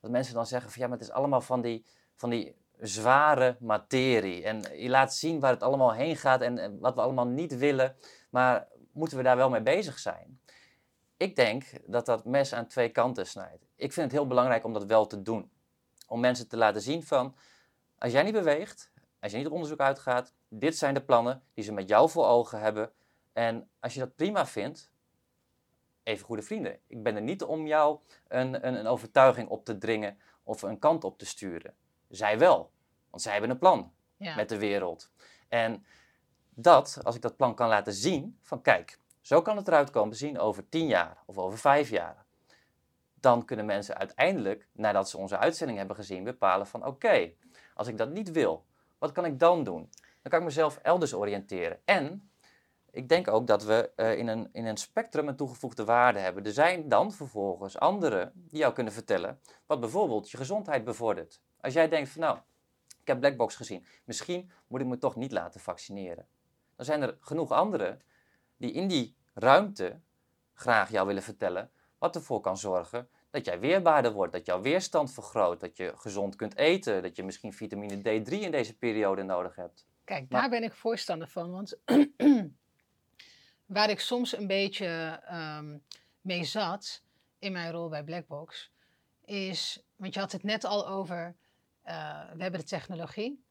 [0.00, 1.86] dat mensen dan zeggen van ja, maar het is allemaal van die,
[2.16, 4.44] van die zware materie.
[4.44, 7.56] En je laat zien waar het allemaal heen gaat en, en wat we allemaal niet
[7.56, 7.96] willen.
[8.30, 10.40] Maar moeten we daar wel mee bezig zijn?
[11.16, 13.66] Ik denk dat dat mes aan twee kanten snijdt.
[13.76, 15.50] Ik vind het heel belangrijk om dat wel te doen.
[16.06, 17.36] Om mensen te laten zien van,
[17.98, 21.64] als jij niet beweegt, als je niet op onderzoek uitgaat, dit zijn de plannen die
[21.64, 22.92] ze met jou voor ogen hebben.
[23.32, 24.92] En als je dat prima vindt,
[26.02, 26.78] even goede vrienden.
[26.86, 30.78] Ik ben er niet om jou een, een, een overtuiging op te dringen of een
[30.78, 31.74] kant op te sturen.
[32.08, 32.72] Zij wel,
[33.10, 34.34] want zij hebben een plan Ja.
[34.34, 35.10] met de wereld.
[35.48, 35.86] En
[36.50, 40.16] dat, als ik dat plan kan laten zien, van kijk, zo kan het eruit komen
[40.16, 42.24] zien over tien jaar of over vijf jaar.
[43.14, 47.32] Dan kunnen mensen uiteindelijk, nadat ze onze uitzending hebben gezien, bepalen van oké,
[47.74, 48.64] als ik dat niet wil,
[48.98, 49.90] wat kan ik dan doen?
[50.22, 51.80] Dan kan ik mezelf elders oriënteren.
[51.84, 52.30] En
[52.90, 56.44] ik denk ook dat we eh, in, een, in een spectrum een toegevoegde waarde hebben.
[56.44, 61.40] Er zijn dan vervolgens anderen die jou kunnen vertellen wat bijvoorbeeld je gezondheid bevordert.
[61.60, 62.38] Als jij denkt van nou,
[63.00, 66.26] ik heb Blackbox gezien, misschien moet ik me toch niet laten vaccineren.
[66.76, 68.00] Dan zijn er genoeg anderen
[68.56, 70.00] die in die ruimte
[70.54, 75.12] graag jou willen vertellen wat ervoor kan zorgen dat jij weerbaarder wordt, dat jouw weerstand
[75.12, 79.56] vergroot, dat je gezond kunt eten, dat je misschien vitamine D3 in deze periode nodig
[79.56, 79.86] hebt.
[80.04, 81.50] Kijk, Maar- daar ben ik voorstander van.
[81.50, 81.78] Want
[83.76, 85.78] waar ik soms een beetje ehm,
[86.20, 87.02] mee zat
[87.38, 88.72] in mijn rol bij Blackbox,
[89.24, 91.36] is, want je had het net al over,
[91.82, 93.44] eh, we hebben de technologie.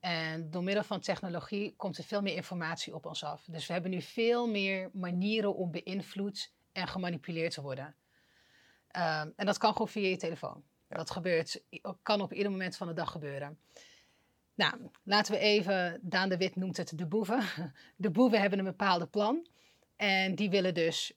[0.00, 3.44] En door middel van technologie komt er veel meer informatie op ons af.
[3.44, 7.94] Dus we hebben nu veel meer manieren om beïnvloed en gemanipuleerd te worden.
[8.90, 10.62] Ehm, en dat kan gewoon via je telefoon.
[10.88, 10.96] Ja.
[10.96, 11.62] Dat gebeurt,
[12.02, 13.58] kan op ieder moment van de dag gebeuren.
[14.54, 17.42] Nou, laten we even, Daan de Wit noemt het de boeven.
[17.96, 19.46] De boeven hebben een bepaalde plan.
[19.96, 21.12] En die willen dus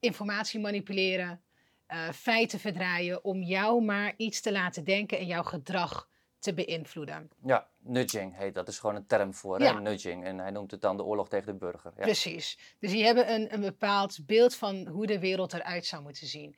[0.00, 1.42] informatie manipuleren,
[1.86, 6.08] eh, feiten verdraaien om jou maar iets te laten denken en jouw gedrag
[6.38, 7.30] te beïnvloeden.
[7.44, 8.64] Ja, nudging heet dat.
[8.66, 9.74] Dat is gewoon een term voor, Ja.
[9.74, 9.80] hè?
[9.80, 10.24] nudging.
[10.24, 11.92] En hij noemt het dan de oorlog tegen de burger.
[11.96, 12.02] Ja.
[12.02, 12.58] Precies.
[12.78, 16.56] Dus die hebben een, een bepaald beeld van hoe de wereld eruit zou moeten zien.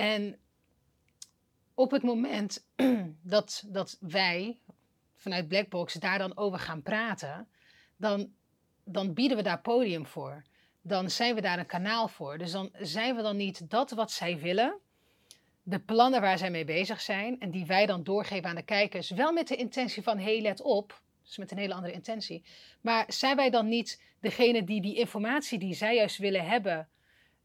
[0.00, 0.38] En
[1.74, 2.66] op het moment
[3.34, 4.58] dat, dat wij
[5.16, 7.48] vanuit Blackbox daar dan over gaan praten,
[7.96, 8.32] dan,
[8.84, 10.44] dan bieden we daar podium voor.
[10.82, 12.38] Dan zijn we daar een kanaal voor.
[12.38, 14.78] Dus dan zijn we dan niet dat wat zij willen,
[15.62, 19.10] de plannen waar zij mee bezig zijn en die wij dan doorgeven aan de kijkers,
[19.10, 22.44] wel met de intentie van hey, let op, dus met een hele andere intentie.
[22.80, 26.88] Maar zijn wij dan niet degene die die informatie die zij juist willen hebben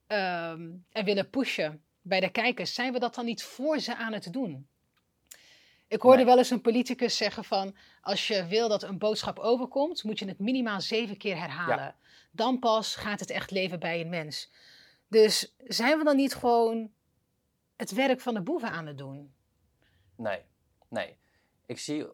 [0.07, 4.13] ehm, en willen pushen bij de kijkers, zijn we dat dan niet voor ze aan
[4.13, 4.67] het doen?
[5.87, 6.25] Ik hoorde Nee.
[6.25, 10.27] wel eens een politicus zeggen van, als je wil dat een boodschap overkomt, moet je
[10.27, 11.95] het minimaal zeven keer herhalen.
[12.31, 14.51] Dan pas gaat het echt leven bij een mens.
[15.07, 16.91] Dus zijn we dan niet gewoon
[17.75, 19.33] het werk van de boeven aan het doen?
[20.15, 20.41] Nee,
[20.87, 21.17] nee.
[21.65, 22.07] Ik zie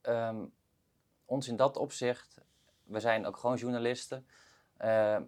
[0.00, 0.44] ehm,
[1.24, 2.40] ons in dat opzicht,
[2.84, 4.26] we zijn ook gewoon journalisten,
[4.76, 5.20] eh,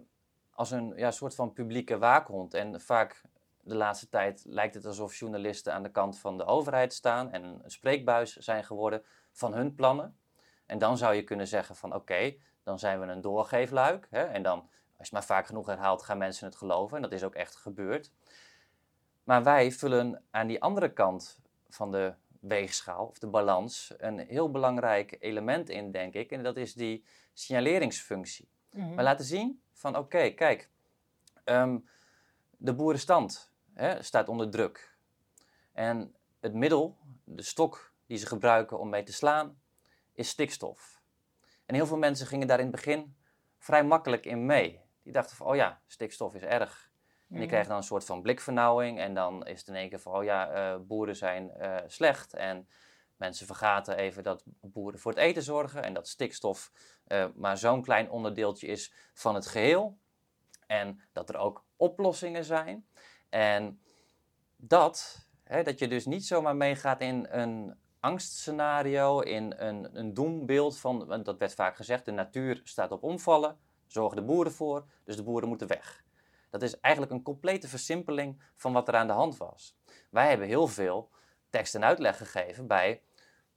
[0.51, 2.53] als een ja, soort van publieke waakhond.
[2.53, 3.21] En vaak
[3.65, 7.43] de laatste tijd lijkt het alsof journalisten aan de kant van de overheid staan en
[7.43, 10.17] een spreekbuis zijn geworden van hun plannen.
[10.65, 14.07] En dan zou je kunnen zeggen van oké, dan zijn we een doorgeefluik.
[14.09, 14.23] Hè?
[14.23, 16.95] En dan, als je het maar vaak genoeg herhaalt, gaan mensen het geloven.
[16.95, 18.11] En dat is ook echt gebeurd.
[19.23, 24.51] Maar wij vullen aan die andere kant van de weegschaal of de balans een heel
[24.51, 26.31] belangrijk element in, denk ik.
[26.31, 28.49] En dat is die signaleringsfunctie.
[28.69, 28.93] Mhm.
[28.93, 30.69] Maar laten zien van oké, kijk,
[31.43, 31.77] ehm,
[32.57, 34.95] De boerenstand hè, staat onder druk.
[35.73, 39.61] En het middel, de stok die ze gebruiken om mee te slaan,
[40.13, 41.01] is stikstof.
[41.65, 43.15] En heel veel mensen gingen daar in het begin
[43.57, 44.81] vrij makkelijk in mee.
[45.03, 46.93] Die dachten van, oh ja, stikstof is erg.
[47.29, 48.99] En die krijgen dan een soort van blikvernauwing.
[48.99, 52.33] En dan is het in één keer van, oh ja, eh, boeren zijn eh, slecht.
[52.33, 52.67] En
[53.15, 55.83] mensen vergaten even dat boeren voor het eten zorgen.
[55.83, 56.71] En dat stikstof
[57.05, 59.97] eh, maar zo'n klein onderdeeltje is van het geheel.
[60.67, 62.87] En dat er ook oplossingen zijn.
[63.29, 63.79] En
[64.55, 70.77] dat, hè, dat je dus niet zomaar meegaat in een angstscenario, in een, een doembeeld
[70.77, 73.57] van, want dat werd vaak gezegd, de natuur staat op omvallen,
[73.87, 76.03] zorgen de boeren voor, dus de boeren moeten weg.
[76.49, 79.77] Dat is eigenlijk een complete versimpeling van wat er aan de hand was.
[80.09, 81.09] Wij hebben heel veel
[81.49, 83.01] tekst en uitleg gegeven bij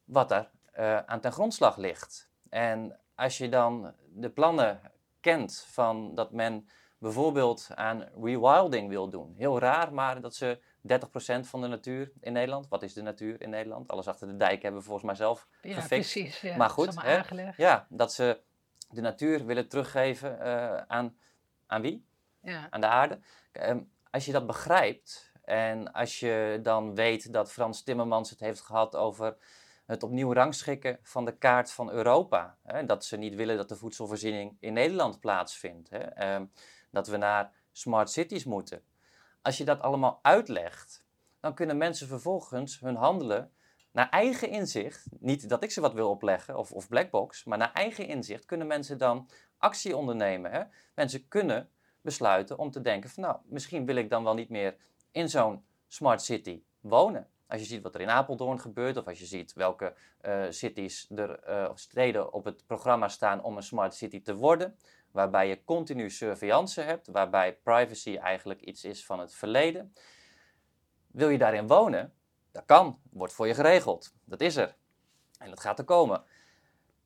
[0.05, 2.31] wat er uh, aan ten grondslag ligt.
[2.49, 4.81] En als je dan de plannen
[5.21, 9.35] kent van dat men bijvoorbeeld aan rewilding wil doen.
[9.37, 12.69] Heel raar, maar dat ze 30% van de natuur in Nederland.
[12.69, 13.89] Wat is de natuur in Nederland?
[13.89, 16.13] Alles achter de dijk hebben we volgens mij zelf ja, gefixt.
[16.13, 17.21] Precies, ja, maar goed, hè,
[17.57, 18.41] ja, dat ze
[18.91, 21.17] de natuur willen teruggeven uh, aan,
[21.67, 22.07] aan wie?
[22.43, 22.67] Ja.
[22.71, 23.19] Aan de aarde.
[23.53, 28.61] Um, als je dat begrijpt en als je dan weet dat Frans Timmermans het heeft
[28.61, 29.37] gehad over
[29.87, 32.57] het opnieuw rangschikken van de kaart van Europa.
[32.63, 35.91] Hè, dat ze niet willen dat de voedselvoorziening in Nederland plaatsvindt.
[35.91, 36.53] Hè, um,
[36.91, 38.83] dat we naar smart cities moeten.
[39.43, 41.05] Als je dat allemaal uitlegt,
[41.41, 43.53] dan kunnen mensen vervolgens hun handelen
[43.93, 45.07] naar eigen inzicht.
[45.19, 48.67] Niet dat ik ze wat wil opleggen of, of blackbox, maar naar eigen inzicht kunnen
[48.67, 50.51] mensen dan actie ondernemen.
[50.51, 50.63] Hè?
[50.95, 51.71] Mensen kunnen
[52.01, 54.77] besluiten om te denken van nou, misschien wil ik dan wel niet meer
[55.11, 57.29] in zo'n smart city wonen.
[57.47, 61.11] Als je ziet wat er in Apeldoorn gebeurt, of als je ziet welke uh, cities
[61.15, 64.77] er, uh, steden op het programma staan om een smart city te worden,
[65.19, 69.93] waarbij je continu surveillance hebt, waarbij privacy eigenlijk iets is van het verleden.
[71.07, 72.15] Wil je daarin wonen?
[72.53, 74.15] Dat kan, wordt voor je geregeld.
[74.25, 74.77] Dat is er.
[75.39, 76.23] En dat gaat er komen.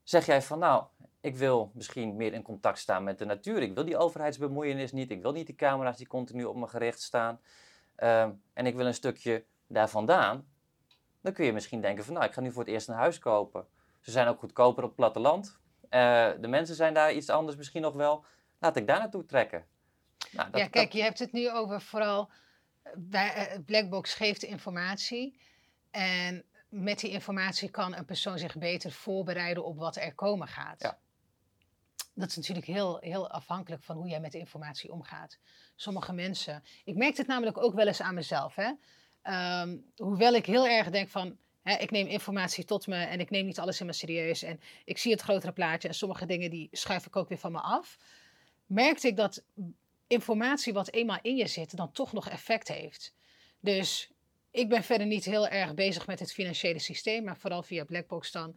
[0.03, 0.85] Zeg jij van nou,
[1.21, 3.63] ik wil misschien meer in contact staan met de natuur.
[3.63, 5.11] Ik wil die overheidsbemoeienis niet.
[5.11, 7.41] Ik wil niet die camera's die continu op me gericht staan.
[7.99, 8.23] Uh,
[8.53, 10.49] en ik wil een stukje daar vandaan.
[11.21, 13.19] Dan kun je misschien denken van nou, ik ga nu voor het eerst een huis
[13.19, 13.67] kopen.
[14.01, 15.61] Ze zijn ook goedkoper op platteland.
[15.95, 18.25] Uh, de mensen zijn daar iets anders misschien nog wel.
[18.59, 19.67] Laat ik daar naartoe trekken.
[20.31, 22.31] Nou, dat, ja, kijk, je hebt het nu over vooral.
[22.95, 25.41] Bij, uh, Blackbox geeft informatie.
[25.91, 30.83] En met die informatie kan een persoon zich beter voorbereiden op wat er komen gaat.
[30.83, 30.99] Ja.
[32.15, 35.39] Dat is natuurlijk heel, heel afhankelijk van hoe jij met de informatie omgaat.
[35.77, 36.63] Sommige mensen.
[36.85, 38.55] Ik merk het namelijk ook wel eens aan mezelf.
[38.55, 38.73] Hè?
[39.63, 43.47] Um, hoewel ik heel erg denk van ik neem informatie tot me en ik neem
[43.47, 44.43] niet alles in me serieus.
[44.43, 47.53] En ik zie het grotere plaatje en sommige dingen die schuif ik ook weer van
[47.53, 47.99] me af.
[48.67, 49.45] Merkte ik dat
[50.07, 53.15] informatie wat eenmaal in je zit dan toch nog effect heeft.
[53.61, 54.11] Dus
[54.51, 57.25] ik ben verder niet heel erg bezig met het financiële systeem.
[57.25, 58.57] Maar vooral via Blackbox dan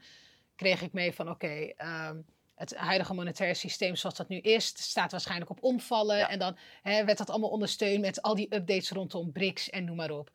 [0.55, 4.65] kreeg ik mee van oké, okay, um, het huidige monetaire systeem zoals dat nu is,
[4.65, 6.17] staat waarschijnlijk op omvallen.
[6.17, 6.29] Ja.
[6.29, 10.11] En dan werd dat allemaal ondersteund met al die updates rondom BRICS en noem maar
[10.11, 10.31] op.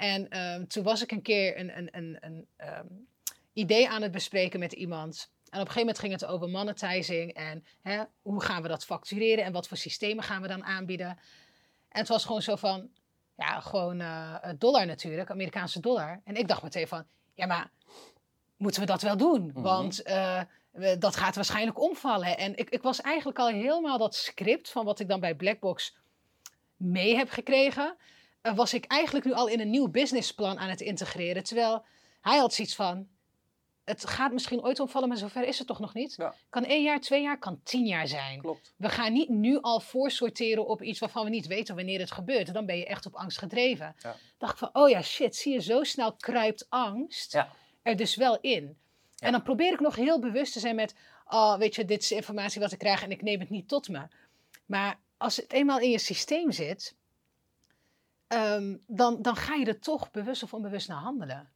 [0.00, 3.06] En um, toen was ik een keer een, een, een, een um,
[3.52, 5.30] idee aan het bespreken met iemand.
[5.50, 8.84] En op een gegeven moment ging het over monetizing en hè, hoe gaan we dat
[8.84, 11.06] factureren en wat voor systemen gaan we dan aanbieden.
[11.88, 12.88] En het was gewoon zo van,
[13.36, 16.20] ja, gewoon uh, dollar natuurlijk, Amerikaanse dollar.
[16.24, 17.70] En ik dacht meteen van, ja, maar
[18.56, 19.42] moeten we dat wel doen?
[19.42, 19.62] Mm -hmm.
[19.62, 20.42] Want uh,
[20.98, 22.38] dat gaat waarschijnlijk omvallen.
[22.38, 25.96] En ik, ik was eigenlijk al helemaal dat script van wat ik dan bij Blackbox
[26.76, 27.96] mee heb gekregen
[28.42, 31.44] was ik eigenlijk nu al in een nieuw businessplan aan het integreren.
[31.44, 31.84] Terwijl
[32.20, 33.08] hij had zoiets van,
[33.84, 36.14] het gaat misschien ooit omvallen, maar zover is het toch nog niet?
[36.16, 36.34] Ja.
[36.50, 38.40] Kan één jaar, twee jaar, kan tien jaar zijn.
[38.40, 38.74] Klopt.
[38.76, 42.54] We gaan niet nu al voorsorteren op iets waarvan we niet weten wanneer het gebeurt.
[42.54, 43.94] Dan ben je echt op angst gedreven.
[43.98, 44.16] Ja.
[44.38, 47.52] dacht ik van, oh ja, shit, zie je, zo snel kruipt angst ja.
[47.82, 48.78] er dus wel in.
[49.18, 50.94] En dan probeer ik nog heel bewust te zijn met,
[51.26, 53.88] oh, weet je, dit is informatie wat ik krijg en ik neem het niet tot
[53.88, 54.02] me.
[54.66, 56.94] Maar als het eenmaal in je systeem zit,
[58.32, 61.50] um, dan, dan ga je er toch bewust of onbewust naar handelen.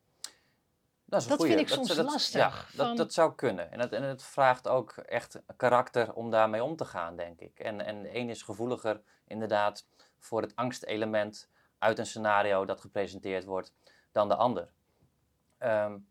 [1.04, 2.40] Dat, dat vind ik soms dat, lastig.
[2.40, 2.86] Ja, van...
[2.86, 3.72] dat, dat zou kunnen.
[3.72, 7.58] En het, en het vraagt ook echt karakter om daarmee om te gaan, denk ik.
[7.58, 9.86] En, en de een is gevoeliger inderdaad
[10.18, 11.48] voor het angstelement
[11.78, 13.72] uit een scenario dat gepresenteerd wordt
[14.12, 14.72] dan de ander.
[15.58, 16.08] Um,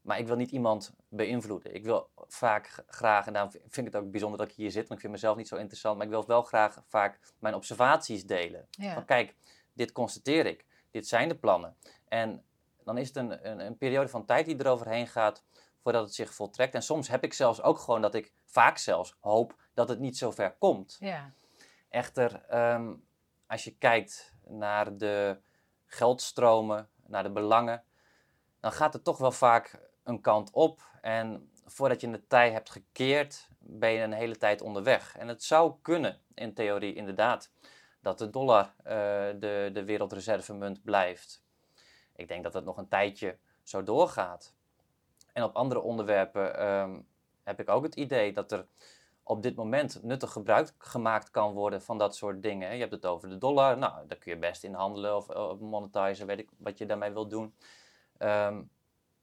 [0.00, 1.74] maar ik wil niet iemand beïnvloeden.
[1.74, 4.88] Ik wil vaak graag, en daarom vind ik het ook bijzonder dat ik hier zit,
[4.88, 8.24] want ik vind mezelf niet zo interessant, maar ik wil wel graag vaak mijn observaties
[8.24, 8.66] delen.
[8.70, 8.94] Ja.
[8.94, 9.34] Van kijk,
[9.78, 11.76] dit constateer ik, dit zijn de plannen.
[12.08, 12.44] En
[12.84, 15.44] dan is het een, een, een, periode van tijd die eroverheen gaat
[15.82, 16.74] voordat het zich voltrekt.
[16.74, 20.18] En soms heb ik zelfs ook gewoon dat ik vaak zelfs hoop dat het niet
[20.18, 20.96] zo ver komt.
[21.00, 21.32] Ja.
[21.88, 23.06] Echter, um,
[23.46, 25.40] als je kijkt naar de
[25.86, 27.84] geldstromen, naar de belangen,
[28.60, 30.80] dan gaat het toch wel vaak een kant op.
[31.00, 35.16] En voordat je de tij hebt gekeerd, ben je een hele tijd onderweg.
[35.16, 37.50] En het zou kunnen, in theorie inderdaad,
[38.00, 38.92] dat de dollar uh,
[39.38, 41.42] de, de wereldreservemunt blijft.
[42.16, 44.54] Ik denk dat het nog een tijdje zo doorgaat.
[45.32, 47.06] En op andere onderwerpen um,
[47.42, 48.66] heb ik ook het idee dat er
[49.22, 52.74] op dit moment nuttig gebruik gemaakt kan worden van dat soort dingen.
[52.74, 55.58] Je hebt het over de dollar, nou, daar kun je best in handelen of, of
[55.58, 57.54] monetizen, weet ik wat je daarmee wilt doen.
[58.18, 58.70] Um,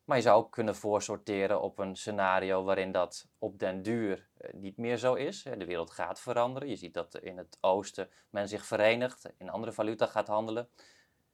[0.05, 4.53] maar je zou ook kunnen voorsorteren op een scenario waarin dat op den duur eh,
[4.53, 5.43] niet meer zo is.
[5.43, 6.69] De wereld gaat veranderen.
[6.69, 10.69] Je ziet dat in het oosten men zich verenigt, in andere valuta gaat handelen.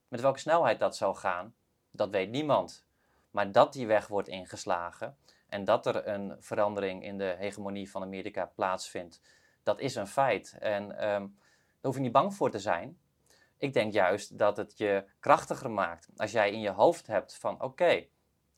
[0.08, 1.56] Met welke snelheid dat zou gaan,
[1.92, 2.86] dat weet niemand.
[3.32, 5.18] Maar dat die weg wordt ingeslagen
[5.50, 9.22] en dat er een verandering in de hegemonie van Amerika plaatsvindt,
[9.64, 10.56] dat is een feit.
[10.60, 11.38] En um,
[11.82, 13.00] daar hoef je niet bang voor te zijn.
[13.58, 17.62] Ik denk juist dat het je krachtiger maakt als jij in je hoofd hebt van
[17.62, 18.08] oké,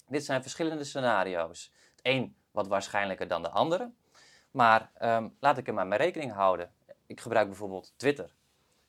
[0.08, 1.72] dit zijn verschillende scenario's.
[1.92, 3.92] Het een wat waarschijnlijker dan de andere.
[4.52, 6.74] Maar um, laat ik er maar mee rekening houden.
[7.06, 8.36] Ik gebruik bijvoorbeeld Twitter.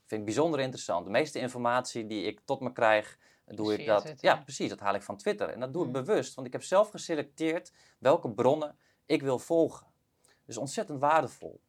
[0.05, 1.05] Vind ik bijzonder interessant.
[1.05, 4.13] De meeste informatie die ik tot me krijg, doe ik dat.
[4.21, 4.69] Ja, precies.
[4.69, 5.49] Dat haal ik van Twitter.
[5.49, 6.05] En dat doe ik hmm.
[6.05, 9.87] bewust, want ik heb zelf geselecteerd welke bronnen ik wil volgen.
[10.45, 11.61] Dus ontzettend waardevol.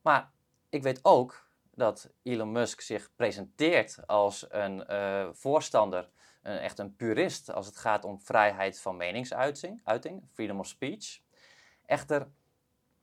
[0.00, 0.30] Maar
[0.68, 6.08] ik weet ook dat Elon Musk zich presenteert als een uh, voorstander
[6.56, 11.20] echt een purist als het gaat om vrijheid van meningsuiting, uiting, freedom of speech.
[11.86, 12.28] Echter,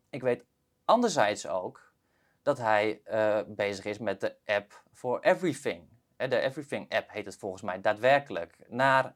[0.10, 0.44] ik weet
[0.86, 1.94] anderzijds ook
[2.42, 5.88] dat hij uh, bezig is met de app for everything.
[6.18, 8.58] De Everything app heet het volgens mij daadwerkelijk.
[8.68, 9.16] Naar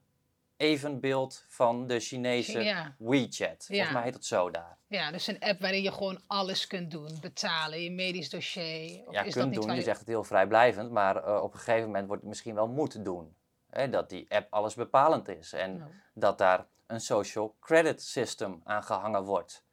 [0.58, 2.96] evenbeeld van de Chinese ja.
[2.98, 3.66] WeChat.
[3.66, 4.78] Volgens mij heet het zo daar.
[4.88, 7.18] Ja, dus een app waarin je gewoon alles kunt doen.
[7.22, 9.08] Betalen, je medisch dossier.
[9.08, 9.72] Of ja, is kunt dat doen.
[9.72, 9.78] Je...
[9.78, 10.92] je zegt het heel vrijblijvend.
[10.92, 13.36] Maar uh, op een gegeven moment wordt het misschien wel moeten doen.
[13.70, 18.84] Hè, dat die app alles bepalend is en dat daar een social credit system aan
[18.84, 19.64] gehangen wordt.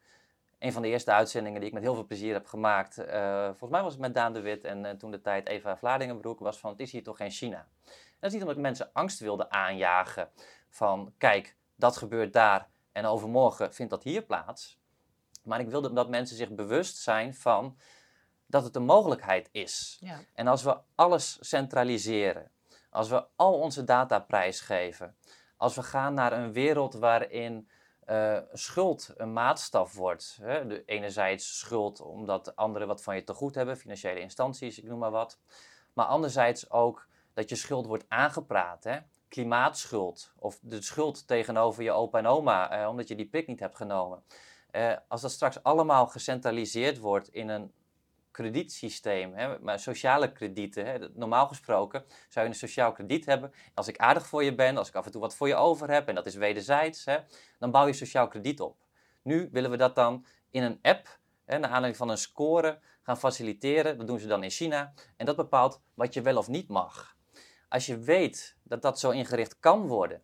[0.58, 3.70] Een van de eerste uitzendingen die ik met heel veel plezier heb gemaakt, uh, volgens
[3.70, 6.58] mij was het met Daan de Wit en uh, toen de tijd Eva Vlaardingenbroek, was
[6.58, 7.58] van het is hier toch geen China.
[7.58, 10.30] En dat is niet omdat ik mensen angst wilde aanjagen
[10.68, 14.78] van kijk, dat gebeurt daar en overmorgen vindt dat hier plaats.
[15.42, 17.78] Maar ik wilde dat mensen zich bewust zijn van
[18.46, 19.96] dat het een mogelijkheid is.
[20.00, 20.18] Ja.
[20.34, 22.50] En als we alles centraliseren,
[22.96, 25.16] als we al onze data prijsgeven,
[25.56, 27.68] als we gaan naar een wereld waarin
[28.06, 30.38] uh, schuld een maatstaf wordt.
[30.42, 30.66] Hè?
[30.66, 34.98] De, enerzijds schuld omdat anderen wat van je te goed hebben, financiële instanties, ik noem
[34.98, 35.38] maar wat.
[35.92, 38.86] Maar anderzijds ook dat je schuld wordt aangepraat.
[39.28, 43.60] Klimaatschuld of de schuld tegenover je opa en oma, eh, omdat je die prik niet
[43.60, 44.22] hebt genomen.
[44.72, 47.72] Uh, als dat straks allemaal gecentraliseerd wordt in een
[48.36, 50.86] kredietsysteem, hè, maar sociale kredieten.
[50.86, 50.98] Hè.
[51.14, 53.52] Normaal gesproken zou je een sociaal krediet hebben.
[53.74, 55.90] Als ik aardig voor je ben, als ik af en toe wat voor je over
[55.90, 57.18] heb, en dat is wederzijds, hè,
[57.58, 58.76] dan bouw je sociaal krediet op.
[59.22, 63.18] Nu willen we dat dan in een app, hè, naar aanleiding van een score, gaan
[63.18, 63.98] faciliteren.
[63.98, 64.92] Dat doen ze dan in China.
[65.16, 67.16] En dat bepaalt wat je wel of niet mag.
[67.68, 70.22] Als je weet dat dat zo ingericht kan worden,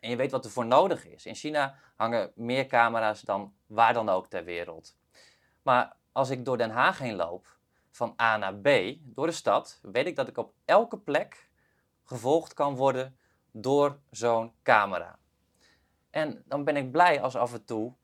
[0.00, 1.26] en je weet wat er voor nodig is.
[1.26, 4.96] In China hangen meer camera's dan waar dan ook ter wereld.
[5.62, 7.58] Maar als ik door Den Haag heen loop,
[7.90, 8.68] van A naar B,
[9.00, 11.48] door de stad, weet ik dat ik op elke plek
[12.04, 13.18] gevolgd kan worden
[13.50, 15.18] door zo'n camera.
[16.10, 17.94] En dan ben ik blij als af en toe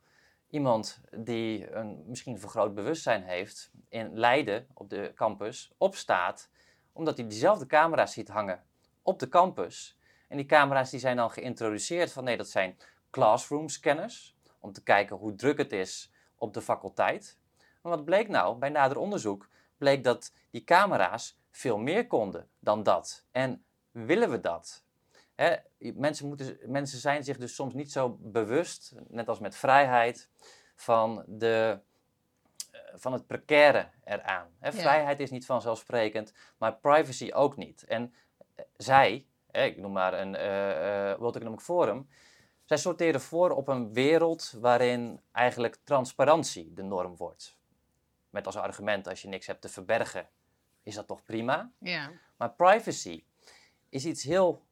[0.50, 6.50] iemand die een misschien vergroot bewustzijn heeft in Leiden op de campus opstaat,
[6.92, 8.64] omdat hij diezelfde camera's ziet hangen
[9.02, 9.98] op de campus.
[10.28, 12.78] En die camera's die zijn dan geïntroduceerd van nee, dat zijn
[13.10, 17.38] classroom scanners, om te kijken hoe druk het is op de faculteit.
[17.86, 18.58] Maar wat bleek nou?
[18.58, 23.24] Bij nader onderzoek bleek dat die camera's veel meer konden dan dat.
[23.30, 24.84] En willen we dat?
[25.78, 30.28] mensen, moeten, mensen zijn zich dus soms niet zo bewust, net als met vrijheid,
[30.74, 31.80] van, de,
[32.70, 34.48] eh, van het precaire eraan.
[34.60, 37.84] Vrijheid is niet vanzelfsprekend, maar privacy ook niet.
[37.84, 38.14] En
[38.54, 42.08] eh, zij, ik noem maar een uh, World Economic Forum,
[42.64, 47.56] zij sorteren voor op een wereld waarin eigenlijk transparantie de norm wordt.
[48.36, 50.28] Met als argument, als je niks hebt te verbergen,
[50.82, 51.70] is dat toch prima?
[51.78, 52.10] Ja.
[52.36, 53.24] Maar privacy
[53.88, 54.66] is iets heel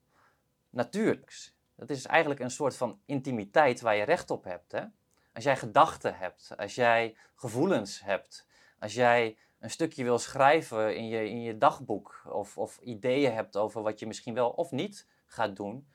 [0.70, 1.54] natuurlijks.
[1.76, 4.72] Dat is eigenlijk een soort van intimiteit waar je recht op hebt.
[4.72, 4.84] Hè?
[5.32, 8.46] Als jij gedachten hebt, als jij gevoelens hebt,
[8.78, 13.56] als jij een stukje wil schrijven in je, in je dagboek of, of ideeën hebt
[13.56, 15.88] over wat je misschien wel of niet gaat doen,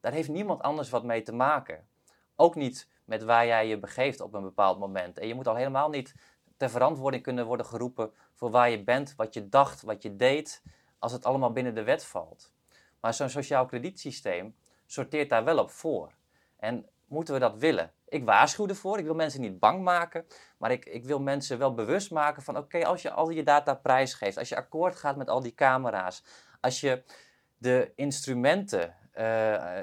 [0.00, 1.88] daar heeft niemand anders wat mee te maken.
[2.34, 5.18] Ook niet met waar jij je begeeft op een bepaald moment.
[5.18, 6.14] En je moet al helemaal niet
[6.56, 10.62] ter verantwoording kunnen worden geroepen voor waar je bent, wat je dacht, wat je deed,
[10.98, 12.52] als het allemaal binnen de wet valt.
[13.00, 16.12] Maar zo'n sociaal kredietsysteem sorteert daar wel op voor.
[16.56, 17.92] En moeten we dat willen?
[18.08, 20.26] Ik waarschuw ervoor, ik wil mensen niet bang maken,
[20.58, 23.74] maar ik, ik wil mensen wel bewust maken van oké, als je al je data
[23.74, 26.22] prijsgeeft, als je akkoord gaat met al die camera's,
[26.60, 27.02] als je
[27.56, 29.80] de instrumenten uh,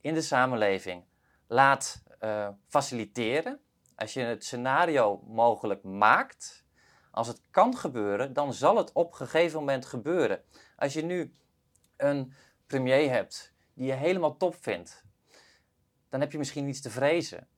[0.00, 1.04] in de samenleving
[1.46, 3.60] laat uh, faciliteren,
[3.96, 6.64] als je het scenario mogelijk maakt,
[7.10, 10.44] als het kan gebeuren, dan zal het op een gegeven moment gebeuren.
[10.76, 11.34] Als je nu
[11.96, 12.32] een
[12.66, 15.04] premier hebt die je helemaal top vindt,
[16.08, 17.48] dan heb je misschien niets te vrezen.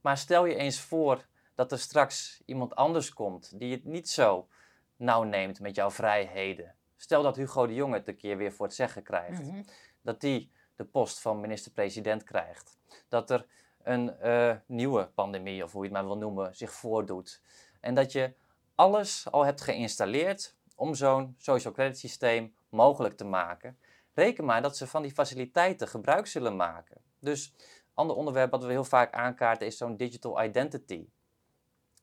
[0.00, 4.48] Maar stel je eens voor dat er straks iemand anders komt die het niet zo
[4.96, 6.74] nauw neemt met jouw vrijheden.
[6.96, 9.42] Stel dat Hugo de Jonge het een keer weer voor het zeggen krijgt.
[9.42, 9.62] Mhm.
[10.02, 12.78] Dat die de post van minister-president krijgt.
[13.08, 13.46] Dat er
[13.88, 17.42] een uh, nieuwe pandemie, of hoe je het maar wil noemen, zich voordoet.
[17.80, 18.34] En dat je
[18.74, 23.78] alles al hebt geïnstalleerd om zo'n social credit systeem mogelijk te maken.
[24.14, 27.00] Reken maar dat ze van die faciliteiten gebruik zullen maken.
[27.18, 27.54] Dus
[27.94, 31.08] ander onderwerp wat we heel vaak aankaarten is zo'n digital identity.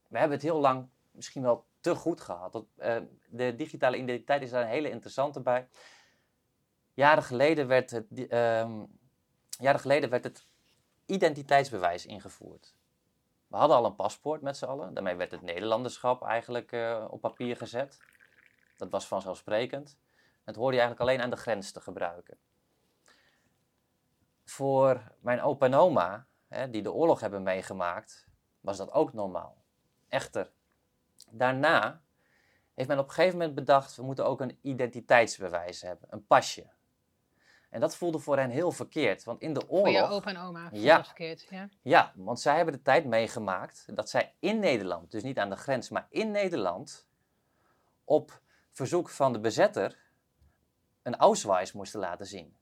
[0.07, 2.53] We hebben het heel lang misschien wel te goed gehad.
[2.53, 2.97] Dat, uh,
[3.29, 5.67] de digitale identiteit is daar een hele interessante bij.
[6.93, 8.27] Jaren geleden werd het, uh,
[9.59, 10.47] jaren geleden werd het
[11.05, 12.75] identiteitsbewijs ingevoerd.
[13.47, 14.93] We hadden al een paspoort met z'n allen.
[14.93, 17.99] Daarmee werd het Nederlanderschap eigenlijk uh, op papier gezet.
[18.77, 19.97] Dat was vanzelfsprekend.
[20.43, 22.37] Dat hoorde je eigenlijk alleen aan de grens te gebruiken.
[24.43, 28.27] Voor mijn opa en oma, hè, die de oorlog hebben meegemaakt,
[28.59, 29.63] was dat ook normaal.
[30.09, 30.51] Echter,
[31.29, 32.01] daarna
[32.73, 36.67] heeft men op een gegeven moment bedacht, we moeten ook een identiteitsbewijs hebben, een pasje.
[37.75, 39.99] En dat voelde voor hen heel verkeerd, want in de oorlog...
[39.99, 41.69] Voor je opa en oma ja, verkeerd, ja?
[41.81, 45.55] Ja, want zij hebben de tijd meegemaakt dat zij in Nederland, dus niet aan de
[45.55, 47.07] grens, maar in Nederland,
[48.03, 49.97] op verzoek van de bezetter
[51.03, 52.55] een Ausweis moesten laten zien.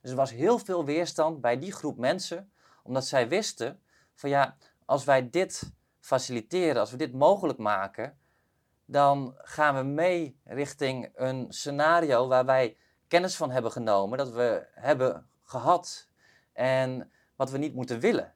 [0.00, 3.82] Dus er was heel veel weerstand bij die groep mensen, omdat zij wisten
[4.14, 8.18] van ja, als wij dit faciliteren, als we dit mogelijk maken,
[8.84, 12.76] dan gaan we mee richting een scenario waar wij
[13.12, 16.08] kennis van hebben genomen, dat we hebben gehad
[16.52, 18.32] en wat we niet moeten willen.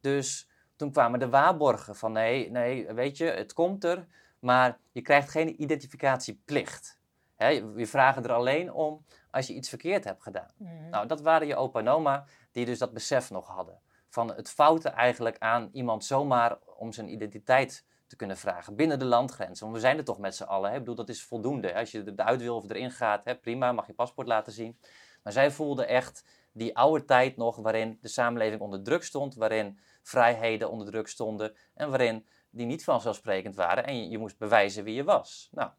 [0.00, 4.06] Dus toen kwamen de waarborgen van nee, nee, weet je, het komt er,
[4.38, 7.00] maar je krijgt geen identificatieplicht.
[7.36, 10.50] He, we vragen er alleen om als je iets verkeerd hebt gedaan.
[10.56, 10.88] Mhm.
[10.88, 13.80] Nou, dat waren je opa en oma die dus dat besef nog hadden.
[14.08, 19.04] Van het fouten eigenlijk aan iemand zomaar om zijn identiteit te kunnen vragen binnen de
[19.04, 19.64] landgrenzen.
[19.64, 20.68] Want we zijn er toch met z'n allen.
[20.68, 20.74] Hè?
[20.74, 21.74] Ik bedoel, dat is voldoende.
[21.74, 24.78] Als je eruit wil of erin gaat, hè, prima, mag je paspoort laten zien.
[25.22, 29.78] Maar zij voelden echt die oude tijd nog waarin de samenleving onder druk stond, waarin
[30.02, 34.84] vrijheden onder druk stonden en waarin die niet vanzelfsprekend waren en je, je moest bewijzen
[34.84, 35.48] wie je was.
[35.52, 35.70] Nou,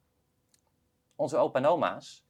[1.16, 2.26] onze opa en oma's,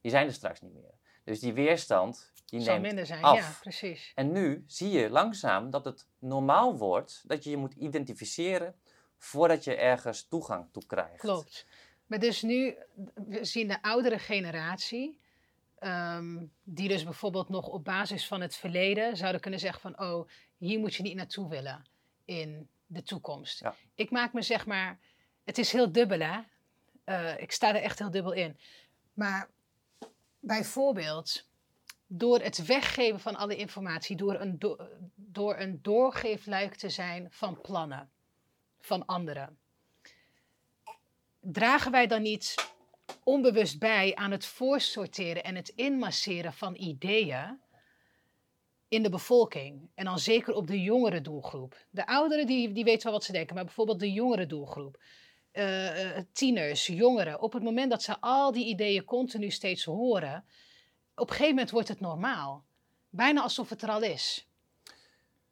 [0.00, 0.94] die zijn er straks niet meer.
[1.24, 3.36] Dus die weerstand, die Zal neemt minder zijn, af.
[3.36, 4.12] ja, precies.
[4.14, 8.74] En nu zie je langzaam dat het normaal wordt dat je je moet identificeren
[9.20, 11.20] voordat je ergens toegang toe krijgt.
[11.20, 11.66] Klopt.
[12.06, 12.76] Maar dus nu,
[13.14, 15.20] we zien de oudere generatie,
[15.78, 20.28] ehm, die dus bijvoorbeeld nog op basis van het verleden zouden kunnen zeggen van, oh,
[20.56, 21.86] hier moet je niet naartoe willen
[22.24, 23.60] in de toekomst.
[23.60, 23.74] Ja.
[23.94, 24.98] Ik maak me zeg maar,
[25.44, 26.40] het is heel dubbel hè,
[27.04, 28.58] uh, ik sta er echt heel dubbel in.
[29.12, 29.50] Maar
[30.38, 31.48] bijvoorbeeld,
[32.06, 37.60] door het weggeven van alle informatie, door een, do door een doorgeefluik te zijn van
[37.60, 38.10] plannen
[38.80, 39.58] van anderen.
[41.40, 42.54] Dragen wij dan niet
[43.24, 47.60] onbewust bij aan het voorsorteren en het inmasseren van ideeën
[48.88, 49.90] in de bevolking?
[49.94, 51.86] En dan zeker op de jongere doelgroep.
[51.90, 55.02] De ouderen die, die weten wel wat ze denken, maar bijvoorbeeld de jongere doelgroep.
[55.52, 60.44] Uh, tieners, jongeren, op het moment dat ze al die ideeën continu steeds horen,
[61.14, 62.64] op een gegeven moment wordt het normaal.
[63.08, 64.48] Bijna alsof het er al is.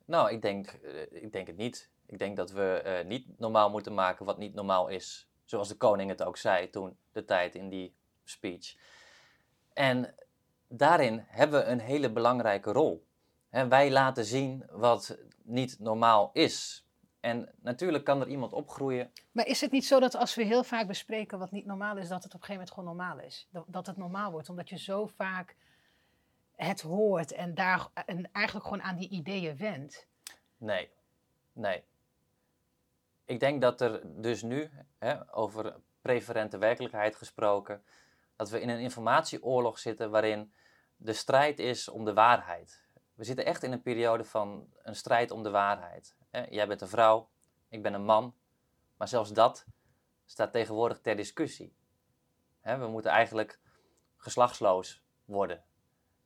[0.04, 1.90] Nou, ik denk, uh, ik denk het niet.
[2.08, 5.28] Ik denk dat we uh, niet normaal moeten maken wat niet normaal is.
[5.44, 7.94] Zoals de koning het ook zei toen, de tijd in die
[8.24, 8.76] speech.
[9.72, 10.14] En
[10.68, 13.06] daarin hebben we een hele belangrijke rol.
[13.48, 16.86] He, wij laten zien wat niet normaal is.
[17.20, 19.12] En natuurlijk kan er iemand opgroeien.
[19.32, 22.08] Maar is het niet zo dat als we heel vaak bespreken wat niet normaal is,
[22.08, 23.48] dat het op een gegeven moment gewoon normaal is?
[23.50, 25.56] Dat, dat het normaal wordt, omdat je zo vaak
[26.56, 30.06] het hoort en, daar, en eigenlijk gewoon aan die ideeën wendt?
[30.56, 30.90] Nee,
[31.52, 31.84] nee
[33.28, 37.82] ik denk dat er dus nu, hè, over preferente werkelijkheid gesproken,
[38.36, 40.52] dat we in een informatieoorlog zitten waarin
[40.96, 42.84] de strijd is om de waarheid.
[43.14, 46.16] We zitten echt in een periode van een strijd om de waarheid.
[46.50, 47.28] Jij bent een vrouw,
[47.68, 48.34] ik ben een man,
[48.96, 49.66] maar zelfs dat
[50.24, 51.76] staat tegenwoordig ter discussie.
[52.62, 53.60] We moeten eigenlijk
[54.16, 55.64] geslachtsloos worden.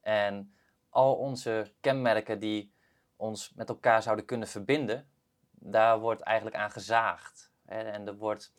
[0.00, 0.54] En
[0.88, 2.74] al onze kenmerken die
[3.16, 5.11] ons met elkaar zouden kunnen verbinden,
[5.64, 7.50] daar wordt eigenlijk aan gezaagd.
[7.66, 8.52] En er wordt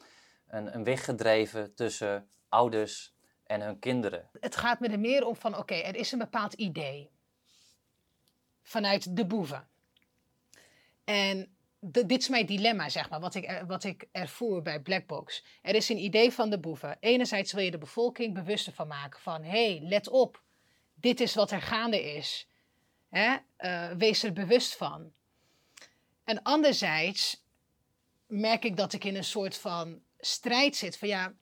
[0.47, 4.29] een, een weg gedreven tussen ouders en hun kinderen.
[4.39, 7.11] Het gaat me er meer om van, oké, er is een bepaald idee
[8.61, 9.67] vanuit de boeven.
[11.03, 15.43] En dit is mijn dilemma, zeg maar, wat ik, wat ik ervoer bij Blackbox.
[15.61, 16.97] Er is een idee van de boeven.
[16.99, 20.41] Enerzijds wil je de bevolking bewuster van maken van, hé, hey, let op,
[20.93, 22.47] dit is wat er gaande is.
[23.09, 23.35] Hè?
[23.57, 25.13] Uh, wees er bewust van.
[26.24, 27.45] En anderzijds
[28.28, 31.34] merk ik dat ik in een soort van strijd zit van ja,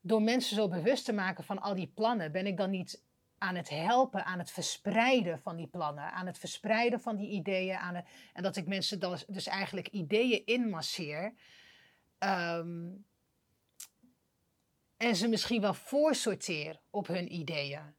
[0.00, 3.02] door mensen zo bewust te maken van al die plannen, ben ik dan niet
[3.38, 7.76] aan het helpen, aan het verspreiden van die plannen, aan het verspreiden van die ideeën.
[7.76, 11.34] Aan het, en dat ik mensen dan dus eigenlijk ideeën inmasseer.
[12.18, 13.04] Um,
[14.96, 17.94] en ze misschien wel voorsorteer op hun ideeën.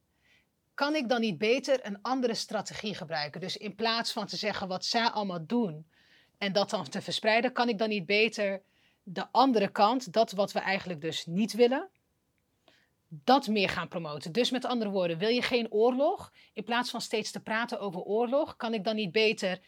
[0.73, 3.41] Kan ik dan niet beter een andere strategie gebruiken?
[3.41, 5.90] Dus in plaats van te zeggen wat zij allemaal doen
[6.41, 8.61] en dat dan te verspreiden, kan ik dan niet beter
[9.03, 11.89] de andere kant, dat wat we eigenlijk dus niet willen,
[13.07, 14.31] dat meer gaan promoten.
[14.31, 16.31] Dus met andere woorden, wil je geen oorlog?
[16.53, 19.59] In plaats van steeds te praten over oorlog, kan ik dan niet beter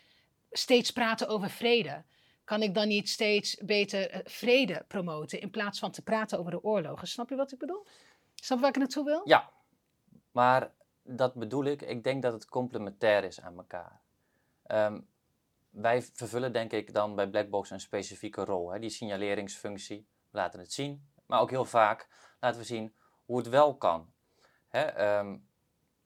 [0.52, 2.04] steeds praten over vrede?
[2.44, 6.52] Kan ik dan niet steeds beter eh, vrede promoten in plaats van te praten over
[6.52, 7.08] de oorlogen?
[7.08, 7.86] Snap je wat ik bedoel?
[8.36, 9.22] Snap je waar ik naartoe wil?
[9.24, 9.50] Ja,
[10.32, 10.72] maar
[11.04, 11.82] dat bedoel ik.
[11.82, 14.02] Ik denk dat het complementair is aan elkaar.
[14.64, 15.00] Ehm,
[15.74, 18.72] wij vervullen denk ik dan bij Blackbox een specifieke rol.
[18.72, 18.80] Hè?
[18.80, 21.08] Die signaleringsfunctie, we laten het zien.
[21.26, 22.08] Maar ook heel vaak
[22.40, 22.96] laten we zien
[23.26, 24.14] hoe het wel kan.
[24.68, 25.18] Hè?
[25.20, 25.48] Um,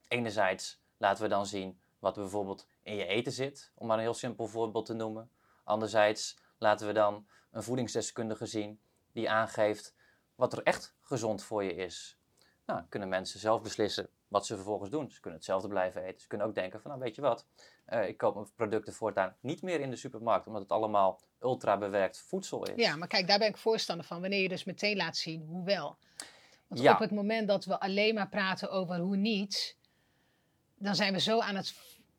[0.07, 4.13] enerzijds laten we dan zien wat bijvoorbeeld in je eten zit, om maar een heel
[4.13, 5.32] simpel voorbeeld te noemen.
[5.63, 9.95] Anderzijds laten we dan een voedingsdeskundige zien die aangeeft
[10.36, 12.20] wat er echt gezond voor je is.
[12.65, 15.11] Nou, kunnen mensen zelf beslissen wat ze vervolgens doen.
[15.11, 16.21] Ze kunnen hetzelfde blijven eten.
[16.21, 17.45] Ze kunnen ook denken van, nou weet je wat,
[17.89, 21.78] uh, ik koop mijn producten voortaan niet meer in de supermarkt, omdat het allemaal ultra
[21.78, 22.86] bewerkt voedsel is.
[22.86, 24.21] Ja, maar kijk, daar ben ik voorstander van.
[24.21, 25.97] Wanneer je dus meteen laat zien hoe wel.
[26.67, 29.78] Want op het moment dat we alleen maar praten over hoe niet,
[30.75, 31.75] dan zijn we zo aan het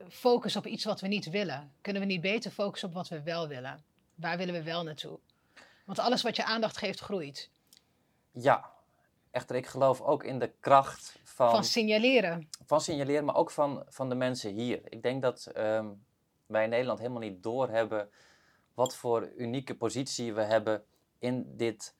[0.08, 1.72] focussen op iets wat we niet willen.
[1.80, 3.84] Kunnen we niet beter focussen op wat we wel willen?
[4.14, 5.18] Waar willen we wel naartoe?
[5.84, 7.50] Want alles wat je aandacht geeft, groeit.
[8.30, 8.72] Ja,
[9.30, 11.50] echter, ik geloof ook in de kracht van...
[11.50, 12.48] Van signaleren.
[12.64, 14.80] Van signaleren, maar ook van, van de mensen hier.
[14.84, 15.88] Ik denk dat ehm,
[16.46, 18.10] wij in Nederland helemaal niet doorhebben
[18.74, 20.84] wat voor unieke positie we hebben
[21.18, 21.94] in dit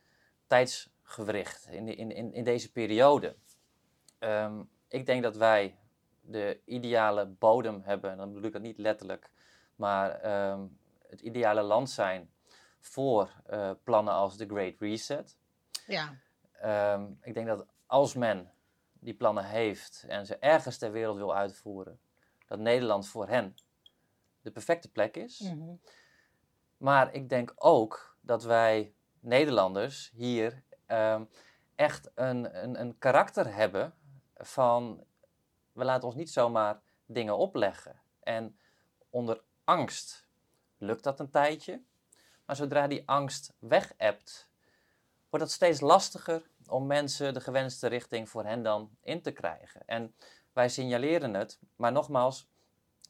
[0.47, 3.37] tijdsgewricht, in, in, in, in deze periode.
[4.19, 5.79] Ehm, ik denk dat wij
[6.21, 9.31] de ideale bodem hebben, en dan bedoel ik dat niet letterlijk,
[9.77, 10.67] maar ehm,
[11.09, 12.31] het ideale land zijn
[12.81, 15.37] voor uh, plannen als de Great Reset.
[15.87, 16.19] Ja.
[16.95, 18.53] Um, ik denk dat als men
[19.01, 22.01] die plannen heeft en ze ergens ter wereld wil uitvoeren,
[22.47, 23.55] dat Nederland voor hen
[24.41, 25.39] de perfecte plek is.
[25.41, 25.81] Mm
[26.77, 31.29] Maar ik denk ook dat wij Nederlanders hier um,
[31.75, 33.95] echt een, een, een karakter hebben
[34.35, 35.05] van
[35.73, 38.01] we laten ons niet zomaar dingen opleggen.
[38.21, 38.59] En
[39.11, 40.29] onder angst
[40.79, 41.83] lukt dat een tijdje,
[42.45, 43.93] maar zodra die angst weg
[45.29, 49.83] wordt het steeds lastiger om mensen de gewenste richting voor hen dan in te krijgen.
[49.87, 50.15] En
[50.53, 52.49] wij signaleren het, maar nogmaals,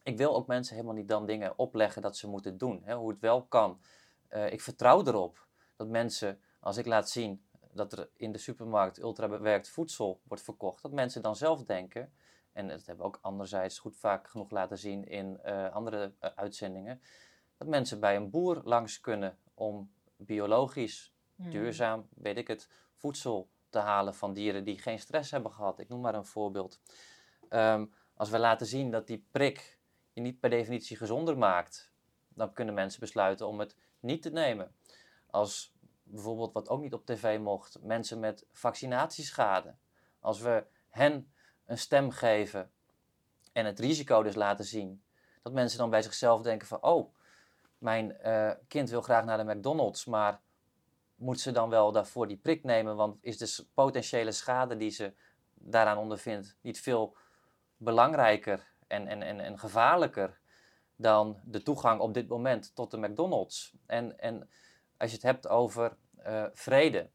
[0.02, 3.10] ik wil ook mensen helemaal niet dan dingen opleggen dat ze moeten doen, hè, hoe
[3.10, 3.80] het wel kan.
[4.30, 5.46] Uh, ik vertrouw erop
[5.76, 10.82] dat mensen, als ik laat zien dat er in de supermarkt ultrabewerkt voedsel wordt verkocht,
[10.82, 12.12] dat mensen dan zelf denken,
[12.52, 16.30] en dat hebben we ook anderzijds goed vaak genoeg laten zien in uh, andere uh,
[16.34, 17.02] uitzendingen,
[17.56, 21.50] dat mensen bij een boer langs kunnen om biologisch, mm.
[21.50, 22.68] duurzaam, weet ik het,
[22.98, 25.78] voedsel te halen van dieren die geen stress hebben gehad.
[25.78, 26.80] Ik noem maar een voorbeeld.
[27.50, 29.78] Um, als we laten zien dat die prik
[30.12, 31.92] je niet per definitie gezonder maakt,
[32.28, 34.74] dan kunnen mensen besluiten om het niet te nemen.
[35.30, 35.72] Als
[36.02, 39.74] bijvoorbeeld, wat ook niet op tv mocht, mensen met vaccinatieschade.
[40.20, 41.32] Als we hen
[41.66, 42.70] een stem geven
[43.52, 45.02] en het risico dus laten zien,
[45.42, 47.14] dat mensen dan bij zichzelf denken van, oh,
[47.78, 50.40] mijn uh, kind wil graag naar de McDonald's, maar
[51.18, 52.96] moet ze dan wel daarvoor die prik nemen?
[52.96, 55.12] Want is de potentiële schade die ze
[55.54, 57.16] daaraan ondervindt niet veel
[57.76, 60.40] belangrijker en, en, en, en gevaarlijker
[60.96, 63.74] dan de toegang op dit moment tot de McDonald's?
[63.86, 64.48] En, en
[64.96, 65.96] als je het hebt over
[66.26, 67.10] uh, vrede,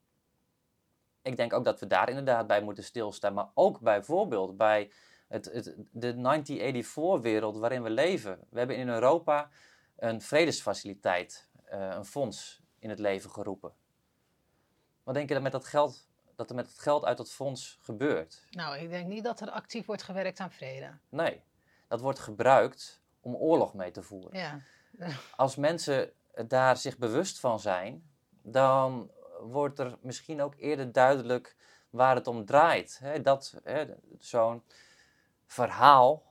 [1.22, 3.34] ik denk ook dat we daar inderdaad bij moeten stilstaan.
[3.34, 4.91] Maar ook bijvoorbeeld bij
[5.28, 8.39] het, het, de 1984-wereld waarin we leven.
[8.49, 9.49] We hebben in Europa
[9.95, 13.74] een vredesfaciliteit, uh, een fonds in het leven geroepen.
[15.04, 17.78] Wat denk je dat met dat geld dat er met het geld uit het fonds
[17.82, 18.45] gebeurt?
[18.49, 20.97] Nou, ik denk niet dat er actief wordt gewerkt aan vrede.
[21.10, 21.43] Nee,
[21.88, 24.39] dat wordt gebruikt om oorlog mee te voeren.
[24.39, 24.60] Ja.
[25.36, 26.14] Als mensen
[26.47, 28.10] daar zich bewust van zijn,
[28.41, 31.56] dan wordt er misschien ook eerder duidelijk
[31.89, 33.01] waar het om draait.
[33.22, 33.62] Dat
[34.20, 34.64] zo'n
[35.45, 36.24] verhaal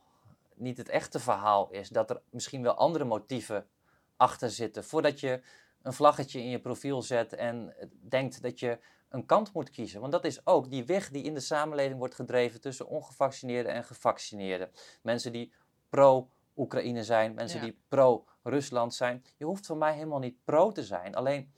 [0.55, 1.89] niet het echte verhaal is.
[1.89, 3.69] Dat er misschien wel andere motieven
[4.17, 4.85] achter zitten.
[4.85, 5.43] Voordat je
[5.83, 7.75] een vlaggetje in je profiel zet en
[8.09, 8.79] denkt dat je
[9.09, 10.01] een kant moet kiezen.
[10.01, 13.85] Want dat is ook die weg die in de samenleving wordt gedreven tussen ongevaccineerden en
[13.85, 14.71] gevaccineerden.
[15.03, 15.53] Mensen die
[15.89, 17.65] pro-Oekraïne zijn, mensen Ja.
[17.65, 19.25] die pro-Rusland zijn.
[19.37, 21.15] Je hoeft van mij helemaal niet pro te zijn.
[21.15, 21.53] Alleen,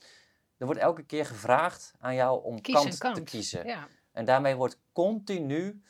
[0.56, 3.66] er wordt elke keer gevraagd aan jou om kant, te kiezen.
[3.66, 3.88] Ja.
[4.12, 5.82] En daarmee wordt continu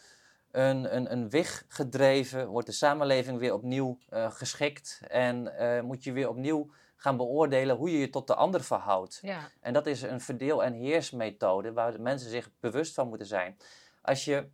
[0.50, 6.04] een, een, een weg gedreven, wordt de samenleving weer opnieuw eh, geschikt en eh, moet
[6.04, 9.18] je weer opnieuw gaan beoordelen hoe je je tot de ander verhoudt.
[9.22, 9.50] ja.
[9.60, 13.56] En dat is een verdeel- en heersmethode waar mensen zich bewust van moeten zijn.
[14.02, 14.48] Als je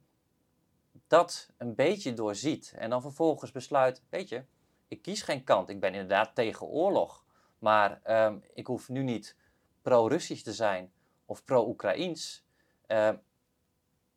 [1.07, 4.45] dat een beetje doorziet en dan vervolgens besluit, weet je,
[4.88, 5.68] ik kies geen kant.
[5.68, 7.24] Ik ben inderdaad tegen oorlog,
[7.59, 9.36] maar ehm, ik hoef nu niet
[9.82, 10.93] pro-Russisch te zijn
[11.26, 12.45] of pro-Oekraïens.
[12.86, 13.16] Ehm,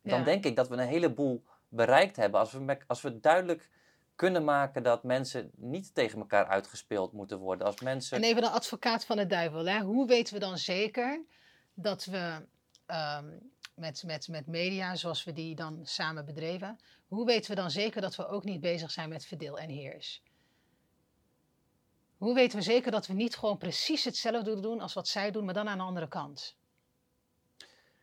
[0.01, 0.23] dan Ja.
[0.25, 3.69] denk ik dat we een heleboel bereikt hebben als we, als we duidelijk
[4.15, 7.67] kunnen maken dat mensen niet tegen elkaar uitgespeeld moeten worden.
[7.67, 8.17] Als mensen...
[8.17, 9.65] En even de advocaat van de duivel.
[9.65, 9.79] Hè?
[9.79, 11.21] Hoe weten we dan zeker
[11.73, 12.45] dat we
[12.85, 13.29] ehm,
[13.75, 18.01] met, met, met media, zoals we die dan samen bedreven, hoe weten we dan zeker
[18.01, 20.23] dat we ook niet bezig zijn met verdeel en heers?
[22.17, 25.45] Hoe weten we zeker dat we niet gewoon precies hetzelfde doen als wat zij doen,
[25.45, 26.55] maar dan aan de andere kant?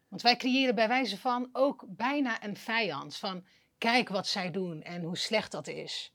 [0.08, 3.16] Want wij creëren bij wijze van ook bijna een vijand.
[3.16, 3.44] Van
[3.81, 6.14] kijk wat zij doen en hoe slecht dat is.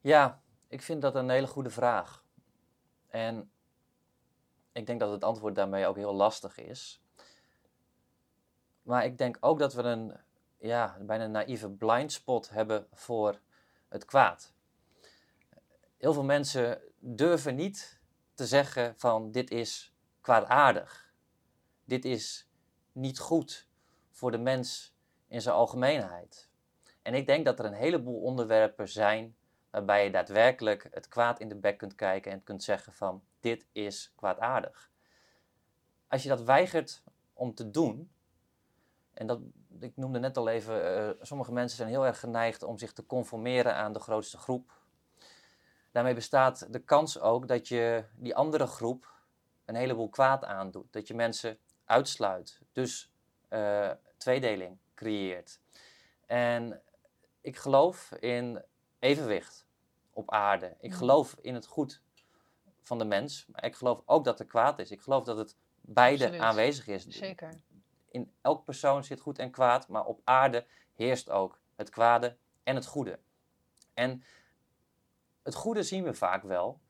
[0.00, 2.24] Ja, ik vind dat een hele goede vraag.
[3.08, 3.50] En
[4.72, 7.02] ik denk dat het antwoord daarmee ook heel lastig is.
[8.82, 10.16] Maar ik denk ook dat we een
[10.58, 13.40] ja, bijna naïeve blindspot hebben voor
[13.88, 14.52] het kwaad.
[15.96, 18.00] Heel veel mensen durven niet
[18.34, 21.12] te zeggen van dit is kwaadaardig.
[21.84, 22.48] Dit is
[22.92, 23.67] niet goed
[24.18, 24.94] voor de mens
[25.28, 26.48] in zijn algemeenheid.
[27.02, 29.36] En ik denk dat er een heleboel onderwerpen zijn
[29.70, 33.66] waarbij je daadwerkelijk het kwaad in de bek kunt kijken en kunt zeggen van dit
[33.72, 34.90] is kwaadaardig.
[36.08, 37.02] Als je dat weigert
[37.32, 38.10] om te doen,
[39.14, 39.40] en dat,
[39.80, 43.06] ik noemde net al even, eh, sommige mensen zijn heel erg geneigd om zich te
[43.06, 44.72] conformeren aan de grootste groep.
[45.92, 49.12] Daarmee bestaat de kans ook dat je die andere groep
[49.64, 50.92] een heleboel kwaad aandoet.
[50.92, 53.12] Dat je mensen uitsluit, dus
[53.48, 55.60] eh, tweedeling creëert.
[56.26, 56.82] En
[57.40, 58.62] ik geloof in
[58.98, 59.66] evenwicht
[60.12, 60.76] op aarde.
[60.80, 60.96] Ik Ja.
[60.96, 62.02] geloof in het goed
[62.82, 64.90] van de mens, maar ik geloof ook dat er kwaad is.
[64.90, 66.44] Ik geloof dat het beide Absoluut.
[66.46, 67.06] aanwezig is.
[67.06, 67.54] Zeker.
[68.10, 72.74] In elk persoon zit goed en kwaad, maar op aarde heerst ook het kwade en
[72.74, 73.18] het goede.
[73.94, 74.22] En
[75.42, 76.80] het goede zien we vaak wel.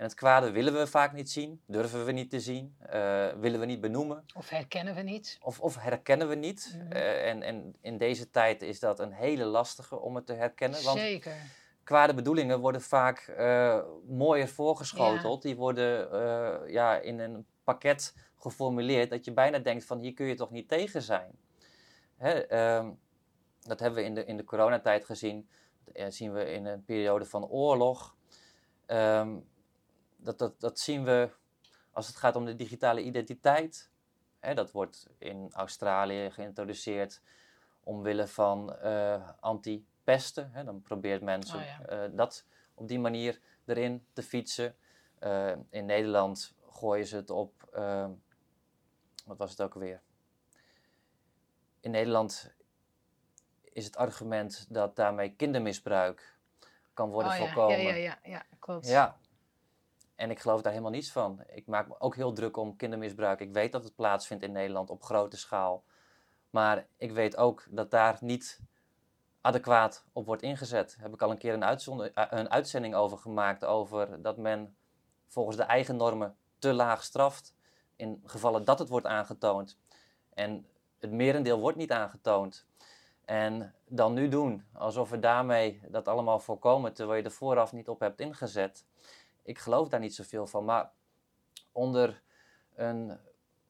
[0.00, 3.60] En het kwade willen we vaak niet zien, durven we niet te zien, eh, willen
[3.60, 4.24] we niet benoemen.
[4.34, 5.38] Of herkennen we niet.
[5.42, 6.76] Of, of herkennen we niet.
[6.76, 6.92] Mhm.
[6.92, 10.82] Eh, en, en in deze tijd is dat een hele lastige om het te herkennen.
[10.84, 11.32] Want Zeker.
[11.84, 15.42] kwade bedoelingen worden vaak eh, mooier voorgeschoteld.
[15.42, 16.08] Die worden
[16.70, 20.68] ja, in een pakket geformuleerd dat je bijna denkt van hier kun je toch niet
[20.68, 21.30] tegen zijn.
[22.16, 22.90] Hè, ehm,
[23.60, 25.48] dat hebben we in de, in de coronatijd gezien.
[25.84, 28.16] Dat zien we in een periode van oorlog.
[28.86, 29.36] Ehm,
[30.22, 31.30] dat, dat, dat zien we
[31.92, 33.90] als het gaat om de digitale identiteit.
[34.38, 37.20] Hè, dat wordt in Australië geïntroduceerd
[37.80, 40.50] omwille van eh, anti-pesten.
[40.52, 40.64] Hè.
[40.64, 41.86] Dan probeert mensen Oh ja.
[41.86, 42.44] eh, dat
[42.74, 44.76] op die manier erin te fietsen.
[45.18, 47.68] Eh, in Nederland gooien ze het op.
[49.24, 50.02] wat was het ook alweer?
[51.80, 52.54] In Nederland
[53.62, 56.38] is het argument dat daarmee kindermisbruik
[56.94, 57.44] kan worden oh, ja.
[57.44, 57.80] voorkomen.
[57.80, 58.88] Ja, ja, ja, ja, klopt.
[58.88, 59.18] Ja.
[60.20, 61.42] En ik geloof daar helemaal niets van.
[61.46, 63.40] Ik maak me ook heel druk om kindermisbruik.
[63.40, 65.84] Ik weet dat het plaatsvindt in Nederland op grote schaal.
[66.50, 68.60] Maar ik weet ook dat daar niet
[69.40, 70.90] adequaat op wordt ingezet.
[70.94, 73.64] Daar heb ik al een keer een, eh, een uitzending over gemaakt.
[73.64, 74.76] Over dat men
[75.26, 77.54] volgens de eigen normen te laag straft.
[77.96, 79.78] In gevallen dat het wordt aangetoond.
[80.34, 80.66] En
[80.98, 82.66] het merendeel wordt niet aangetoond.
[83.24, 87.88] En dan nu doen alsof we daarmee dat allemaal voorkomen, terwijl je er vooraf niet
[87.88, 88.84] op hebt ingezet.
[89.50, 90.64] Ik geloof daar niet zoveel van.
[90.64, 90.90] Maar
[91.72, 92.22] onder
[92.74, 93.18] een,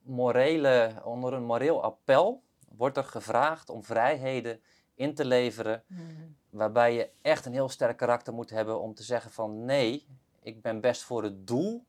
[0.02, 4.62] morele, onder een moreel appel wordt er gevraagd om vrijheden
[4.94, 5.84] in te leveren.
[5.86, 6.02] Mhm.
[6.50, 10.06] Waarbij je echt een heel sterk karakter moet hebben om te zeggen van nee,
[10.42, 11.84] ik ben best voor het doel.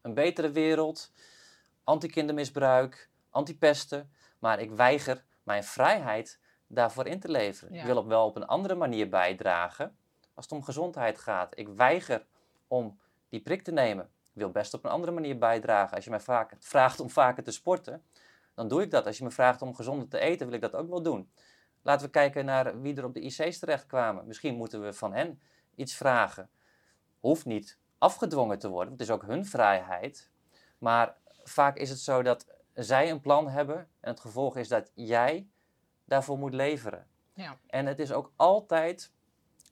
[0.00, 1.12] Een betere wereld,
[1.84, 7.74] anti-kindermisbruik, antipesten, maar ik weiger mijn vrijheid daarvoor in te leveren.
[7.74, 7.80] Ja.
[7.80, 9.96] Ik wil op wel op een andere manier bijdragen
[10.34, 11.58] als het om gezondheid gaat.
[11.58, 12.26] Ik weiger
[12.66, 14.04] om die prik te nemen.
[14.04, 15.94] Ik wil best op een andere manier bijdragen.
[15.94, 18.02] Als je mij vaak, vraagt om vaker te sporten,
[18.54, 19.06] dan doe ik dat.
[19.06, 21.30] Als je me vraagt om gezonder te eten, wil ik dat ook wel doen.
[21.82, 24.26] Laten we kijken naar wie er op de IC's terechtkwamen.
[24.26, 25.40] Misschien moeten we van hen
[25.74, 26.50] iets vragen.
[27.20, 30.30] Hoeft niet afgedwongen te worden, want het is ook hun vrijheid.
[30.78, 34.90] Maar vaak is het zo dat zij een plan hebben en het gevolg is dat
[34.94, 35.48] jij
[36.04, 37.06] daarvoor moet leveren.
[37.34, 37.58] Ja.
[37.66, 39.12] En het is ook altijd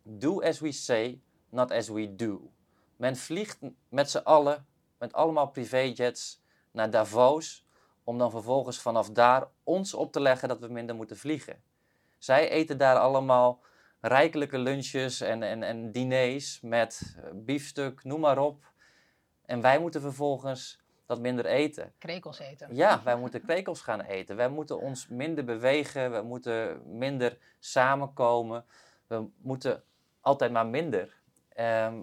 [0.03, 2.51] do as we say, not as we do.
[2.97, 4.67] Men vliegt met z'n allen,
[4.99, 7.67] met allemaal privéjets, naar Davos,
[8.05, 11.63] om dan vervolgens vanaf daar ons op te leggen dat we minder moeten vliegen.
[12.19, 13.61] Zij eten daar allemaal
[14.01, 18.65] rijkelijke lunches en, en, en diners met eh, biefstuk, noem maar op.
[19.47, 21.93] En wij moeten vervolgens dat minder eten.
[21.99, 22.75] Krekels eten.
[22.75, 24.37] Ja, wij moeten krekels gaan eten.
[24.37, 26.13] Wij moeten ons minder bewegen.
[26.13, 28.65] We moeten minder samenkomen.
[29.07, 29.83] We moeten
[30.21, 31.17] altijd maar minder.
[31.49, 31.95] Ehm,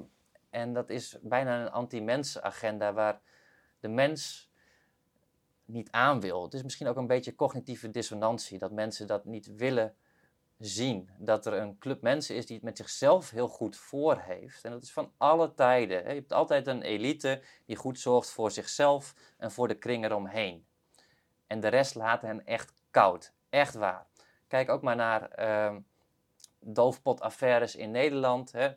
[0.54, 3.22] en dat is bijna een anti-mens-agenda waar
[3.80, 4.52] de mens
[5.66, 6.44] niet aan wil.
[6.44, 9.96] Het is misschien ook een beetje cognitieve dissonantie, dat mensen dat niet willen
[10.58, 11.10] zien.
[11.18, 14.64] Dat er een club mensen is die het met zichzelf heel goed voor heeft.
[14.64, 15.98] En dat is van alle tijden.
[16.08, 20.66] Je hebt altijd een elite die goed zorgt voor zichzelf en voor de kring eromheen.
[21.48, 23.34] En de rest laat hen echt koud.
[23.50, 24.08] Echt waar.
[24.48, 25.80] Kijk ook maar naar ehm
[26.66, 28.52] doofpotaffaires in Nederland.
[28.52, 28.70] Hè.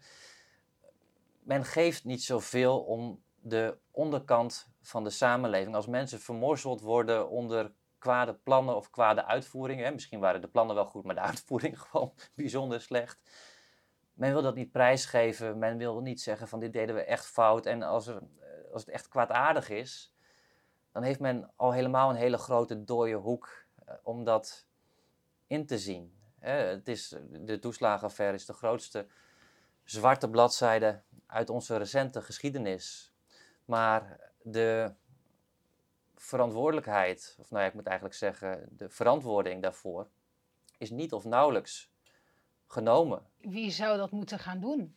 [1.47, 5.75] Men geeft niet zoveel om de onderkant van de samenleving.
[5.75, 9.93] Als mensen vermorzeld worden onder kwade plannen of kwade uitvoeringen.
[9.93, 13.21] Misschien waren de plannen wel goed, maar de uitvoering gewoon bijzonder slecht.
[14.13, 15.59] Men wil dat niet prijsgeven.
[15.59, 17.67] Men wil niet zeggen van dit deden we echt fout.
[17.67, 18.17] En als, eh,
[18.73, 20.15] als het echt kwaadaardig is,
[20.93, 24.67] dan heeft men al helemaal een hele grote dode hoek eh, om dat
[25.47, 26.15] in te zien.
[26.39, 29.07] Het is, de toeslagenaffaire is de grootste
[29.87, 33.13] zwarte bladzijde uit onze recente geschiedenis.
[33.65, 34.95] Maar de
[36.15, 40.09] verantwoordelijkheid, of nou ja, ik moet eigenlijk zeggen, de verantwoording daarvoor,
[40.79, 41.91] is niet of nauwelijks
[42.67, 43.27] genomen.
[43.41, 44.97] Wie zou dat moeten gaan doen?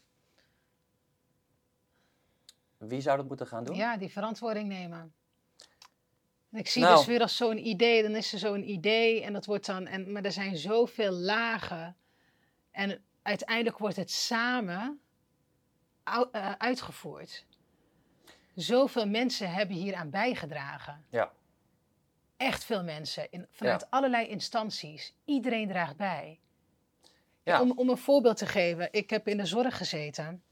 [2.77, 3.75] Wie zou dat moeten gaan doen?
[3.75, 5.13] Ja, die verantwoording nemen.
[6.51, 6.95] En ik zie Nou.
[6.95, 10.11] dus weer als zo'n idee, dan is er zo'n idee en dat wordt dan, en,
[10.11, 11.97] maar er zijn zoveel lagen.
[12.71, 15.01] En uiteindelijk wordt het samen
[16.57, 17.45] uitgevoerd.
[18.55, 21.05] Zoveel mensen hebben hier aan bijgedragen.
[21.09, 21.31] Ja.
[22.37, 23.87] Echt veel mensen, in, vanuit Ja.
[23.89, 25.13] allerlei instanties.
[25.25, 26.39] Iedereen draagt bij.
[27.43, 27.61] Ja.
[27.61, 30.43] Om, om een voorbeeld te geven, ik heb in de zorg gezeten.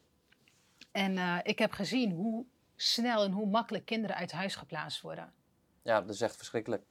[0.91, 2.45] En eh, ik heb gezien hoe
[2.75, 5.33] snel en hoe makkelijk kinderen uit huis geplaatst worden.
[5.81, 6.83] Ja, dat is echt verschrikkelijk.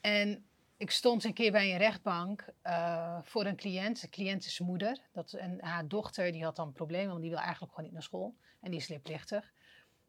[0.00, 0.44] En
[0.80, 4.00] ik stond een keer bij een rechtbank eh, voor een cliënt.
[4.00, 5.00] De cliënt is moeder.
[5.12, 8.02] Dat, en haar dochter die had dan problemen, want die wil eigenlijk gewoon niet naar
[8.02, 8.34] school.
[8.60, 9.52] En die is leerplichtig.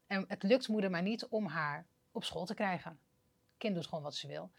[0.06, 2.98] En het lukt moeder maar niet om haar op school te krijgen.
[3.58, 4.50] Kind doet gewoon wat ze wil.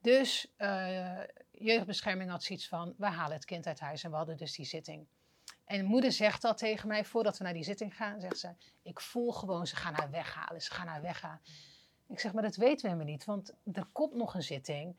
[0.00, 1.18] Dus eh,
[1.50, 4.04] jeugdbescherming had zoiets van, we halen het kind uit huis.
[4.04, 5.06] En we hadden dus die zitting.
[5.64, 9.00] En moeder zegt dat tegen mij, voordat we naar die zitting gaan, zegt ze, ik
[9.00, 11.40] voel gewoon, ze gaan haar weghalen, ze gaan haar weghalen.
[12.08, 14.96] Ik zeg, maar dat weten we helemaal niet, want er komt nog een zitting.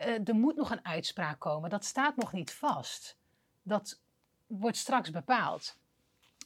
[0.00, 1.70] Eh, er moet nog een uitspraak komen.
[1.70, 3.16] Dat staat nog niet vast.
[3.62, 4.00] Dat
[4.46, 5.78] wordt straks bepaald.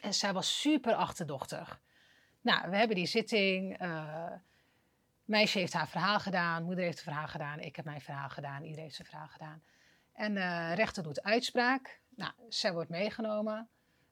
[0.01, 1.81] En zij was super achterdochtig.
[2.41, 3.79] Nou, we hebben die zitting.
[3.79, 4.33] eh,
[5.25, 6.65] meisje heeft haar verhaal gedaan.
[6.65, 7.61] Moeder heeft het verhaal gedaan.
[7.61, 8.63] Ik heb mijn verhaal gedaan.
[8.63, 9.63] Iedereen heeft zijn verhaal gedaan.
[10.13, 12.01] En eh rechter doet uitspraak.
[12.09, 13.69] Nou, zij wordt meegenomen.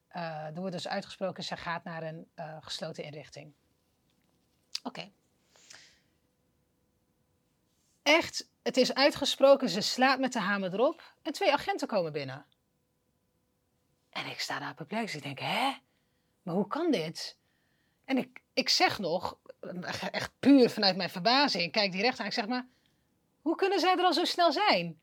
[0.07, 2.27] Eh, er wordt dus uitgesproken, zij gaat naar een
[2.61, 3.53] gesloten inrichting.
[4.83, 5.11] Oké.
[8.03, 12.45] Echt, het is uitgesproken, ze slaat met de hamer erop en twee agenten komen binnen.
[14.09, 15.15] En ik sta daar perplex.
[15.15, 15.73] Ik denk, hè?
[16.41, 17.37] Maar hoe kan dit?
[18.05, 19.37] En ik, ik zeg nog,
[20.11, 22.27] echt puur vanuit mijn verbazing, kijk die rechter aan.
[22.27, 22.67] Ik zeg maar,
[23.41, 24.99] hoe kunnen zij er al zo snel zijn?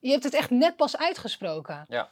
[0.00, 1.84] Je hebt het echt net pas uitgesproken.
[1.88, 2.10] Ja.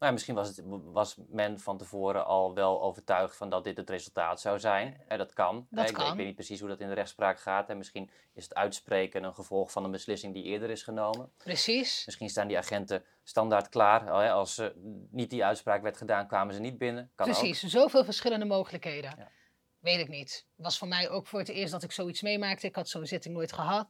[0.00, 3.76] Nou, ja, misschien was, het, was men van tevoren al wel overtuigd van dat dit
[3.76, 5.00] het resultaat zou zijn.
[5.06, 5.66] Hè, dat kan.
[5.70, 6.10] Dat Hè, ik, kan.
[6.10, 7.68] ik weet niet precies hoe dat in de rechtspraak gaat.
[7.68, 11.32] En misschien is het uitspreken een gevolg van een beslissing die eerder is genomen.
[11.36, 12.02] Precies.
[12.06, 14.10] Misschien staan die agenten standaard klaar.
[14.30, 14.68] Als eh,
[15.10, 17.10] niet die uitspraak werd gedaan, kwamen ze niet binnen.
[17.14, 17.38] Kan ook.
[17.38, 19.14] Precies, zoveel verschillende mogelijkheden.
[19.16, 19.30] Ja.
[19.78, 20.46] Weet ik niet.
[20.56, 22.66] was voor mij ook voor het eerst dat ik zoiets meemaakte.
[22.66, 23.88] Ik had zo'n zitting nooit gehad.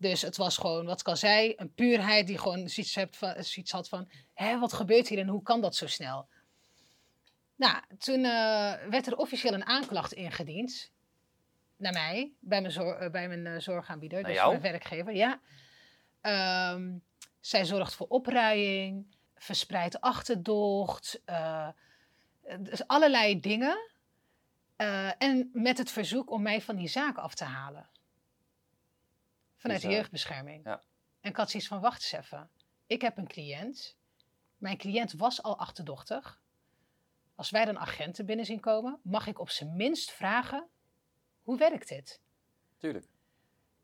[0.00, 3.72] Dus het was gewoon, wat al zei, een puurheid die gewoon zoiets, hebt van, zoiets
[3.72, 4.08] had van...
[4.34, 6.28] Hé, wat gebeurt hier en hoe kan dat zo snel?
[7.56, 10.90] Nou, toen eh, werd er officieel een aanklacht ingediend.
[11.76, 14.50] naar mij, bij mijn, zor- bij mijn eh, zorgaanbieder, Naar dus jou?
[14.50, 15.14] mijn werkgever.
[15.14, 15.40] Ja.
[16.20, 16.98] Ehm,
[17.40, 21.68] zij zorgt voor opruiing, verspreid achterdocht, eh,
[22.60, 23.88] dus allerlei dingen.
[25.18, 27.88] En met het verzoek om mij van die zaak af te halen.
[29.60, 30.02] Vanuit de Bizar.
[30.02, 30.64] jeugdbescherming.
[30.64, 30.82] Ja.
[31.20, 32.50] En ik had zoiets van, wacht eens even.
[32.86, 33.96] Ik heb een cliënt.
[34.56, 36.40] Mijn cliënt was al achterdochtig.
[37.34, 40.68] Als wij dan agenten binnen zien komen, mag ik op zijn minst vragen,
[41.42, 42.20] hoe werkt dit?
[42.76, 43.06] Tuurlijk.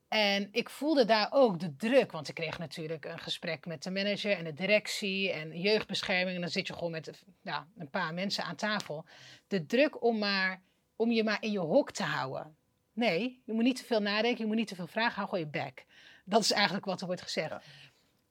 [0.08, 3.90] En ik voelde daar ook de druk, want ik kreeg natuurlijk een gesprek met de
[3.90, 6.34] manager en de directie en jeugdbescherming.
[6.34, 9.04] En dan zit je gewoon met ja, een paar mensen aan tafel.
[9.46, 10.62] De druk om, maar,
[10.96, 12.56] om je maar in je hok te houden.
[12.96, 15.44] Nee, je moet niet te veel nadenken, je moet niet te veel vragen, hou gewoon
[15.44, 15.86] je bek.
[16.24, 17.48] Dat is eigenlijk wat er wordt gezegd.
[17.50, 17.60] Ja.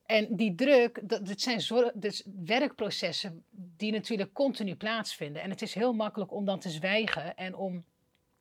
[0.06, 5.42] En die druk, dat, dit zijn zor- dus werkprocessen die natuurlijk continu plaatsvinden.
[5.42, 7.86] En het is heel makkelijk om dan te zwijgen en om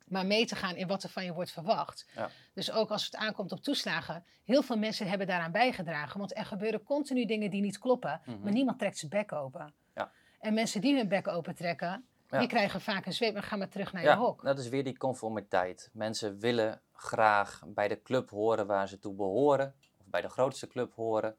[0.05, 2.07] maar mee te gaan in wat er van je wordt verwacht.
[2.14, 2.31] Ja.
[2.55, 6.18] Dus ook als het aankomt op toeslagen, heel veel mensen hebben daaraan bijgedragen.
[6.18, 8.41] Want er gebeuren continu dingen die niet kloppen, Mhm.
[8.43, 9.75] maar niemand trekt zijn bek open.
[9.95, 10.11] Ja.
[10.41, 12.41] En mensen die hun bek open trekken, Ja.
[12.41, 14.43] die krijgen vaak een zweep en gaan maar terug naar Ja, je hok.
[14.43, 15.91] dat is weer die conformiteit.
[15.93, 20.66] Mensen willen graag bij de club horen waar ze toe behoren, of bij de grootste
[20.66, 21.37] club horen.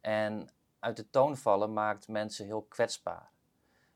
[0.00, 3.30] En uit de toon vallen maakt mensen heel kwetsbaar.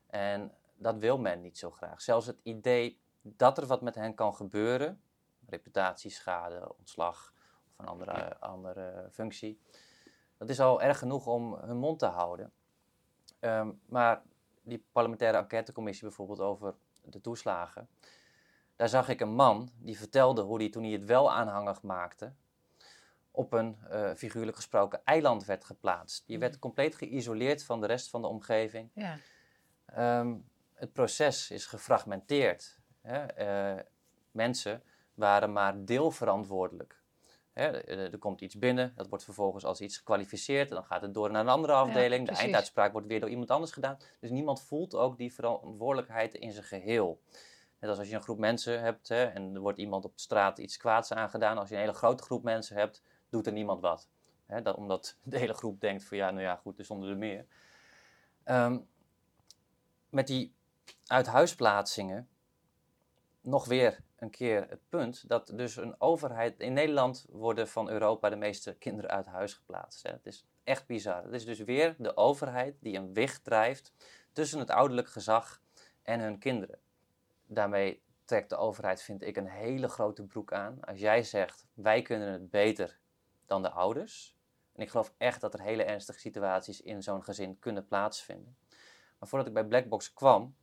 [0.07, 2.01] En dat wil men niet zo graag.
[2.01, 5.01] Zelfs het idee dat er wat met hen kan gebeuren,
[5.45, 7.33] reputatieschade, ontslag
[7.71, 9.59] of een andere, andere functie,
[10.37, 12.51] dat is al erg genoeg om hun mond te houden.
[13.39, 14.21] Ehm, maar
[14.61, 17.89] die parlementaire enquêtecommissie bijvoorbeeld over de toeslagen.
[18.75, 22.33] Daar zag ik een man die vertelde hoe hij toen hij het wel aanhangig maakte,
[23.31, 26.23] op een eh, figuurlijk gesproken eiland werd geplaatst.
[26.27, 28.89] Je werd compleet geïsoleerd van de rest van de omgeving.
[28.93, 29.17] Ja.
[29.85, 30.35] Ehm,
[30.73, 32.79] het proces is gefragmenteerd.
[33.01, 33.25] Hè?
[33.25, 33.83] Eh,
[34.31, 34.83] mensen
[35.13, 36.98] waren maar deelverantwoordelijk.
[37.59, 37.67] Hè?
[38.11, 40.69] Er, komt iets binnen, dat wordt vervolgens als iets gekwalificeerd.
[40.69, 42.27] en Dan gaat het door naar een andere afdeling.
[42.27, 43.97] de einduitspraak wordt weer door iemand anders gedaan.
[44.19, 47.21] Dus niemand voelt ook die verantwoordelijkheid in zijn geheel.
[47.79, 50.21] Net als als je een groep mensen hebt hè, en er wordt iemand op de
[50.21, 51.57] straat iets kwaads aangedaan.
[51.57, 54.07] Als je een hele grote groep mensen hebt, doet er niemand wat.
[54.63, 57.45] Dat, omdat de hele groep denkt van ja, nou ja, goed, er stonden er meer.
[58.43, 58.79] Ehm,
[60.09, 60.53] met die
[61.07, 62.29] uithuisplaatsingen
[63.41, 66.59] nog weer een keer het punt dat dus een overheid...
[66.59, 70.03] In Nederland worden van Europa de meeste kinderen uit huis geplaatst.
[70.03, 70.11] Hè.
[70.11, 71.23] Het is echt bizar.
[71.23, 73.93] Het is dus weer de overheid die een wicht drijft
[74.33, 75.61] tussen het ouderlijk gezag
[76.03, 76.79] en hun kinderen.
[77.45, 80.77] Daarmee trekt de overheid, vind ik, een hele grote broek aan.
[80.81, 82.99] Als jij zegt, wij kunnen het beter
[83.45, 84.37] dan de ouders.
[84.73, 88.57] En ik geloof echt dat er hele ernstige situaties in zo'n gezin kunnen plaatsvinden.
[89.19, 90.55] Maar voordat ik bij Blackbox kwam,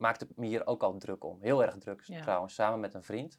[0.00, 1.40] maakte me hier ook al druk om.
[1.40, 2.20] Heel erg druk Ja.
[2.20, 3.38] trouwens, samen met een vriend.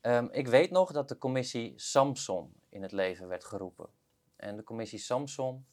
[0.00, 3.88] Ehm, ik weet nog dat de commissie Samson in het leven werd geroepen.
[4.36, 5.66] En de commissie Samson,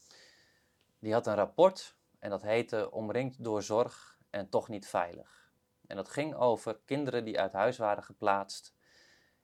[0.99, 5.51] die had een rapport en dat heette Omringd door zorg en toch niet veilig.
[5.87, 8.75] En dat ging over kinderen die uit huis waren geplaatst,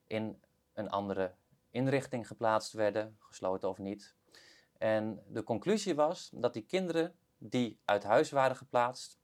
[0.07, 1.35] in een andere
[1.69, 4.15] inrichting geplaatst werden, gesloten of niet.
[4.77, 9.19] En de conclusie was dat die kinderen die uit huis waren geplaatst,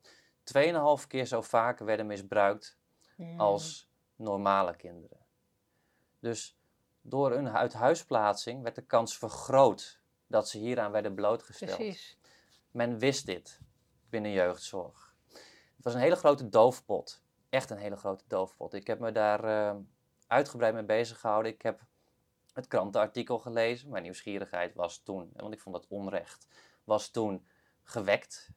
[0.57, 2.77] 2,5 keer zo vaak werden misbruikt
[3.19, 3.39] Mm.
[3.39, 5.17] als normale kinderen.
[6.19, 6.57] Dus
[7.01, 11.75] door een uithuisplaatsing werd de kans vergroot dat ze hieraan werden blootgesteld.
[11.75, 12.17] Precies.
[12.71, 13.59] Men wist dit
[14.09, 15.15] binnen jeugdzorg.
[15.75, 17.23] Het was een hele grote doofpot.
[17.49, 18.73] Echt een hele grote doofpot.
[18.73, 19.75] Ik heb me daar eh,
[20.27, 21.51] uitgebreid mee bezig gehouden.
[21.51, 21.81] Ik heb
[22.53, 23.89] het krantenartikel gelezen.
[23.89, 26.47] Mijn nieuwsgierigheid was toen, want ik vond dat onrecht,
[26.83, 27.47] was toen
[27.83, 28.51] gewekt.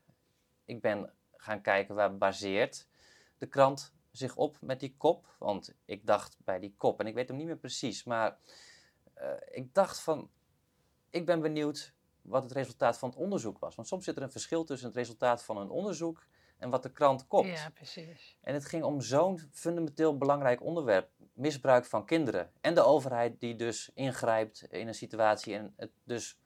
[0.64, 1.12] Ik ben
[1.42, 2.86] gaan kijken waar baseert
[3.38, 5.34] de krant zich op met die kop.
[5.38, 8.38] Want ik dacht bij die kop, en ik weet hem niet meer precies, maar
[9.14, 10.30] eh, ik dacht van,
[11.10, 13.74] ik ben benieuwd wat het resultaat van het onderzoek was.
[13.74, 16.26] Want soms zit er een verschil tussen het resultaat van een onderzoek
[16.58, 17.48] en wat de krant kopt.
[17.48, 18.36] Ja, precies.
[18.40, 22.50] En het ging om zo'n fundamenteel belangrijk onderwerp: misbruik van kinderen.
[22.60, 26.38] En de overheid die dus ingrijpt in een situatie en het dus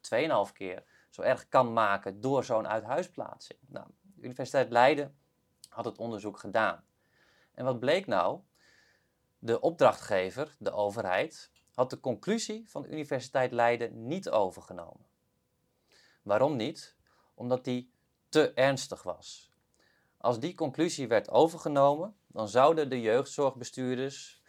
[0.00, 3.58] 2,5 keer zo erg kan maken door zo'n uithuisplaatsing.
[3.66, 3.86] Nou,
[4.18, 5.16] de Universiteit Leiden
[5.68, 6.84] had het onderzoek gedaan.
[7.54, 8.40] En wat bleek nou?
[9.38, 15.06] De opdrachtgever, de overheid, had de conclusie van de Universiteit Leiden niet overgenomen.
[16.22, 16.96] Waarom niet?
[17.34, 17.92] Omdat die
[18.28, 19.50] te ernstig was.
[20.16, 24.42] Als die conclusie werd overgenomen, dan zouden de jeugdzorgbestuurders,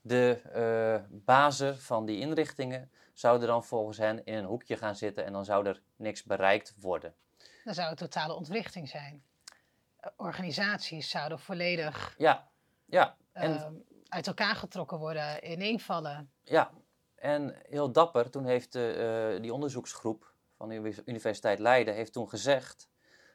[0.00, 5.24] de eh bazen van die inrichtingen, zouden dan volgens hen in een hoekje gaan zitten
[5.24, 7.14] en dan zou er niks bereikt worden.
[7.64, 9.24] Dan zou het totale ontwrichting zijn.
[9.96, 12.48] Eh, Organisaties zouden volledig Ja,
[12.84, 13.16] ja.
[13.32, 13.74] En ehm,
[14.08, 16.30] uit elkaar getrokken worden, ineenvallen.
[16.44, 16.70] Ja,
[17.14, 22.90] en heel dapper, toen heeft uh, die onderzoeksgroep van de Universiteit Leiden heeft toen gezegd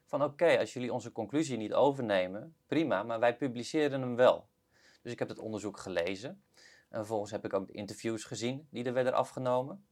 [0.05, 4.47] van oké, als jullie onze conclusie niet overnemen, prima, maar wij publiceren hem wel.
[5.01, 6.43] Dus ik heb het onderzoek gelezen.
[6.89, 9.87] En vervolgens heb ik ook de interviews gezien die er werden afgenomen.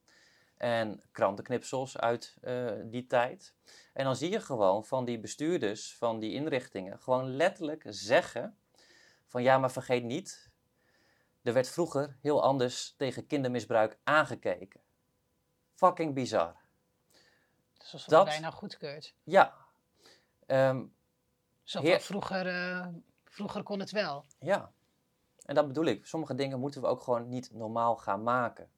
[0.58, 3.54] En krantenknipsels uit uh, die tijd.
[3.94, 8.58] En dan zie je gewoon van die bestuurders van die inrichtingen gewoon letterlijk zeggen
[9.28, 10.50] van ja, maar vergeet niet,
[11.42, 14.82] er werd vroeger heel anders tegen kindermisbruik aangekeken.
[15.74, 16.56] Fucking bizar.
[17.78, 19.16] Dus alsof dat bijna goedkeurt.
[19.24, 19.54] Ja.
[20.48, 20.96] Um,
[21.64, 22.02] Zo heer...
[22.02, 22.88] vroeger, uh,
[23.24, 24.26] vroeger kon het wel.
[24.40, 24.72] Ja.
[25.46, 26.06] En dat bedoel ik.
[26.06, 28.70] Sommige dingen moeten we ook gewoon niet normaal gaan maken.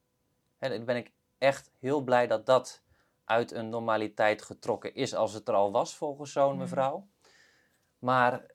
[0.57, 2.81] En dan ben ik echt heel blij dat dat
[3.25, 6.59] uit een normaliteit getrokken is als het er al was volgens zo'n mhm.
[6.59, 7.07] mevrouw.
[7.99, 8.45] Maar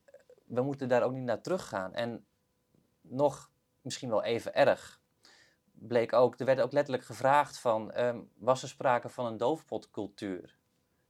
[0.44, 1.94] we moeten daar ook niet naar teruggaan.
[1.94, 2.26] En
[3.00, 5.00] nog misschien wel even erg
[5.72, 10.56] bleek ook, er werd ook letterlijk gevraagd van, um, was er sprake van een doofpotcultuur?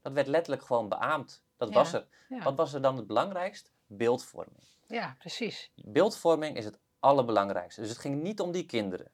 [0.00, 1.44] Dat werd letterlijk gewoon beaamd.
[1.56, 2.06] Dat was er.
[2.28, 3.72] Wat was er dan het belangrijkst?
[3.86, 4.66] Beeldvorming.
[4.86, 5.72] Ja, precies.
[5.74, 7.80] Beeldvorming is het allerbelangrijkste.
[7.80, 9.10] Dus het ging niet om die kinderen,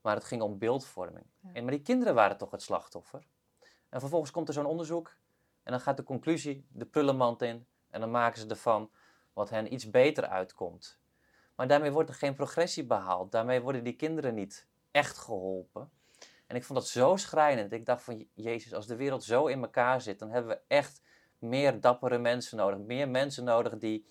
[0.00, 1.26] maar het ging om beeldvorming.
[1.52, 3.26] En, maar die kinderen waren toch het slachtoffer.
[3.88, 5.16] En vervolgens komt er zo'n onderzoek
[5.62, 8.90] en dan gaat de conclusie de prullenmand in en dan maken ze ervan
[9.32, 10.98] wat hen iets beter uitkomt.
[11.54, 13.32] Maar daarmee wordt er geen progressie behaald.
[13.32, 15.90] Daarmee worden die kinderen niet echt geholpen.
[16.46, 17.72] En ik vond dat zo schrijnend.
[17.72, 21.02] Ik dacht van, Jezus, als de wereld zo in elkaar zit, dan hebben we echt
[21.38, 22.78] meer dappere mensen nodig.
[22.78, 24.06] Meer mensen nodig die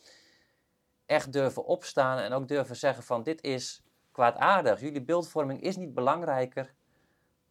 [1.06, 4.80] echt durven opstaan en ook durven zeggen van, dit is kwaadaardig.
[4.80, 6.74] Jullie beeldvorming is niet belangrijker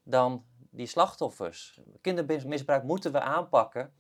[0.03, 1.81] dan die slachtoffers.
[2.01, 3.93] Kindermisbruik moeten we aanpakken.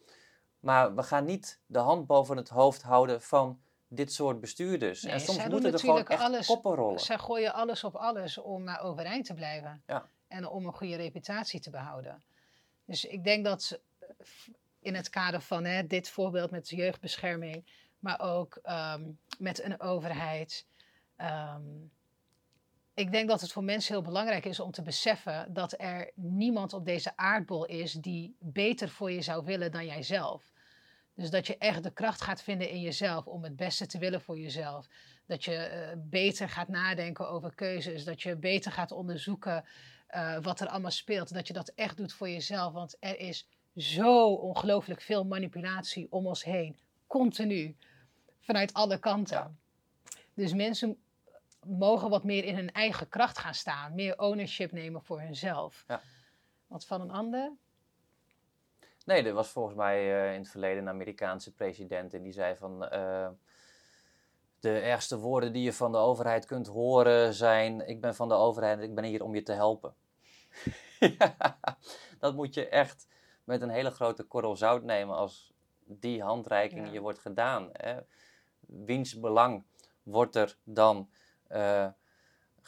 [0.61, 5.04] Maar we gaan niet de hand boven het hoofd houden van dit soort bestuurders.
[5.04, 7.00] en soms moeten er gewoon echt alles, koppen rollen.
[7.00, 9.82] Zij gooien alles op alles om maar overeind te blijven.
[9.86, 10.09] Ja.
[10.26, 12.22] En om een goede reputatie te behouden.
[12.84, 13.80] Dus ik denk dat
[14.80, 17.64] in het kader van hè, dit voorbeeld met jeugdbescherming,
[17.98, 20.66] maar ook ehm, met een overheid.
[21.16, 21.62] Ehm,
[22.99, 26.72] ik denk dat het voor mensen heel belangrijk is om te beseffen dat er niemand
[26.72, 30.53] op deze aardbol is die beter voor je zou willen dan jijzelf.
[31.14, 34.20] Dus dat je echt de kracht gaat vinden in jezelf om het beste te willen
[34.20, 34.88] voor jezelf.
[35.26, 38.05] Dat je uh, beter gaat nadenken over keuzes.
[38.05, 39.64] Dat je beter gaat onderzoeken
[40.11, 41.34] uh, wat er allemaal speelt.
[41.34, 42.72] Dat je dat echt doet voor jezelf.
[42.72, 46.76] Want er is zo ongelooflijk veel manipulatie om ons heen.
[47.07, 47.76] Continu.
[48.40, 49.59] Vanuit alle kanten.
[50.34, 50.99] Dus mensen
[51.69, 53.95] mogen wat meer in hun eigen kracht gaan staan.
[53.95, 55.85] Meer ownership nemen voor hunzelf.
[55.87, 56.01] Ja.
[56.66, 57.53] Want van een ander,
[59.09, 62.57] Nee, er was volgens mij uh, in het verleden een Amerikaanse president en die zei
[62.57, 63.29] van uh,
[64.61, 68.35] de ergste woorden die je van de overheid kunt horen zijn ik ben van de
[68.35, 69.95] overheid en ik ben hier om je te helpen.
[71.19, 71.37] ja,
[72.19, 73.09] dat moet je echt
[73.45, 75.53] met een hele grote korrel zout nemen als
[75.85, 76.93] die handreiking ja.
[76.93, 77.69] je wordt gedaan.
[77.73, 77.97] Hè.
[78.61, 79.64] Wiens belang
[80.03, 81.11] wordt er dan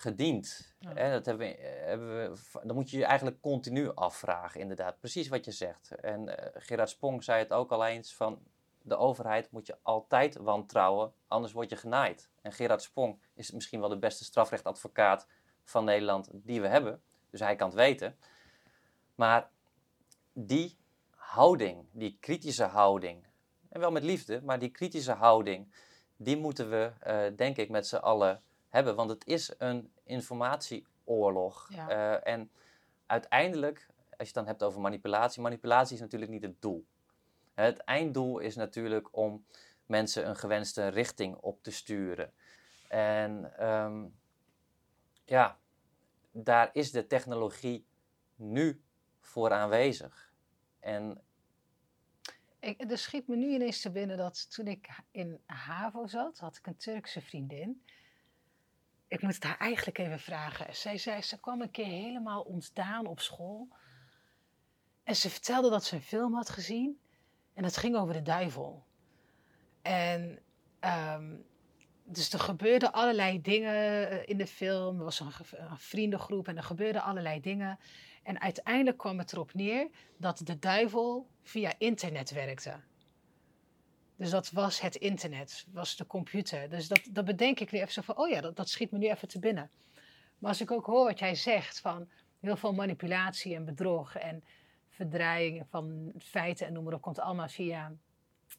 [0.01, 0.75] gediend?
[0.79, 1.11] Ja.
[1.11, 5.01] dat hebben we, eh, hebben we, dan moet je je eigenlijk continu afvragen, inderdaad.
[5.01, 5.91] Precies wat je zegt.
[5.91, 8.43] En uh, Gerard Spong zei het ook al eens van
[8.83, 12.31] de overheid moet je altijd wantrouwen, anders word je genaaid.
[12.43, 15.27] En Gerard Spong is misschien wel de beste strafrechtadvocaat
[15.65, 17.03] van Nederland die we hebben.
[17.31, 18.17] Dus hij kan het weten.
[19.15, 19.51] Maar
[20.33, 20.79] die
[21.15, 23.27] houding, die kritische houding,
[23.69, 25.75] en wel met liefde, maar die kritische houding,
[26.17, 28.95] die moeten we, uh, denk ik, met z'n allen hebben.
[28.97, 31.69] Want het is een informatieoorlog.
[31.71, 32.51] Uh, en
[33.07, 36.87] uiteindelijk, als je het dan hebt over manipulatie, manipulatie is natuurlijk niet het doel.
[37.55, 39.45] Het einddoel is natuurlijk om
[39.87, 42.33] mensen een gewenste richting op te sturen.
[42.89, 44.19] En um,
[45.25, 45.59] ja,
[46.31, 47.87] daar is de technologie
[48.35, 48.83] nu
[49.21, 50.33] voor aanwezig.
[50.81, 51.21] En
[52.61, 56.57] ik, er schiet me nu ineens te binnen dat toen ik in HAVO zat, had
[56.57, 57.83] ik een Turkse vriendin
[59.11, 60.77] ik moet het haar eigenlijk even vragen.
[60.77, 63.69] Zij zei, ze kwam een keer helemaal ontdaan op school.
[65.05, 67.01] En ze vertelde dat ze een film had gezien.
[67.55, 68.85] En dat ging over de duivel.
[69.83, 70.39] En
[70.81, 71.45] um,
[72.05, 73.75] dus er gebeurden allerlei dingen
[74.11, 74.99] eh, in de film.
[74.99, 77.79] Er was een, een vriendengroep en er gebeurden allerlei dingen.
[78.23, 82.81] En uiteindelijk kwam het erop neer dat de duivel via internet werkte.
[84.21, 86.71] Dus dat was het internet, was de computer.
[86.71, 88.99] Dus dat, dat bedenk ik nu even zo van, oh ja, dat, dat schiet me
[88.99, 89.71] nu even te binnen.
[90.39, 92.09] Maar als ik ook hoor wat jij zegt van
[92.41, 94.45] heel veel manipulatie en bedrog en
[94.89, 97.93] verdraaiing van feiten en noem maar op, komt allemaal via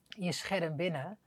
[0.07, 1.17] je scherm binnen,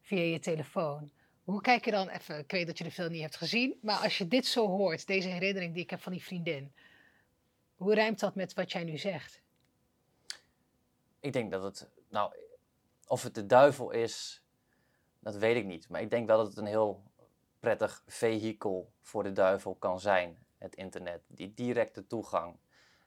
[0.00, 1.10] via je telefoon.
[1.44, 3.98] Hoe kijk je dan even, ik weet dat je de film niet hebt gezien, maar
[3.98, 6.72] als je dit zo hoort, deze herinnering die ik heb van die vriendin,
[7.76, 9.42] hoe rijmt dat met wat jij nu zegt?
[11.20, 12.32] Ik denk dat het, nou,
[13.06, 14.44] of het de duivel is,
[15.18, 15.88] dat weet ik niet.
[15.88, 17.02] Maar ik denk wel dat het een heel
[17.60, 21.22] prettig vehikel voor de duivel kan zijn, het internet.
[21.28, 22.58] Die directe toegang.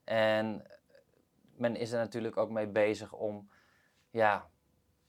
[0.03, 0.67] En
[1.55, 3.49] men is er natuurlijk ook mee bezig om,
[4.09, 4.49] ja,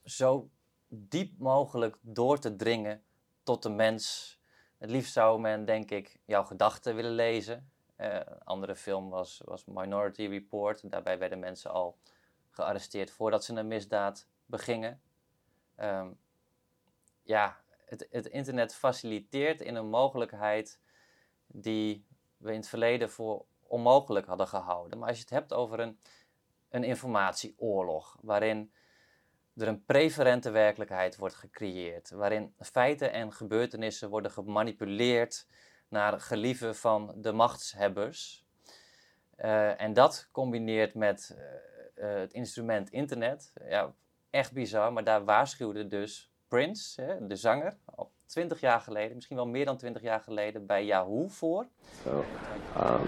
[0.03, 0.49] zo
[0.87, 3.03] diep mogelijk door te dringen
[3.43, 4.37] tot de mens.
[4.77, 7.71] Het liefst zou men, denk ik, jouw gedachten willen lezen.
[7.97, 10.91] Uh, een andere film was, was Minority Report.
[10.91, 11.97] Daarbij werden mensen al
[12.49, 15.01] gearresteerd voordat ze een misdaad begingen.
[15.77, 16.17] Um,
[17.23, 20.79] ja, het, het, internet faciliteert in een mogelijkheid
[21.47, 22.05] die
[22.37, 24.99] we in het verleden voor onmogelijk hadden gehouden.
[24.99, 25.99] Maar als je het hebt over een,
[26.69, 28.73] een informatieoorlog, waarin
[29.55, 35.47] er een preferente werkelijkheid wordt gecreëerd, waarin feiten en gebeurtenissen worden gemanipuleerd
[35.87, 38.45] naar gelieven van de machtshebbers.
[39.37, 41.43] Uh, en dat combineert met uh,
[42.05, 43.53] uh, het instrument internet.
[43.67, 43.93] Ja,
[44.29, 49.35] echt bizar, maar daar waarschuwde dus Prince, hè, de zanger, al 20 jaar geleden, misschien
[49.35, 51.65] wel meer dan 20 jaar geleden, bij Yahoo voor.
[52.03, 52.23] So,
[52.77, 53.01] um,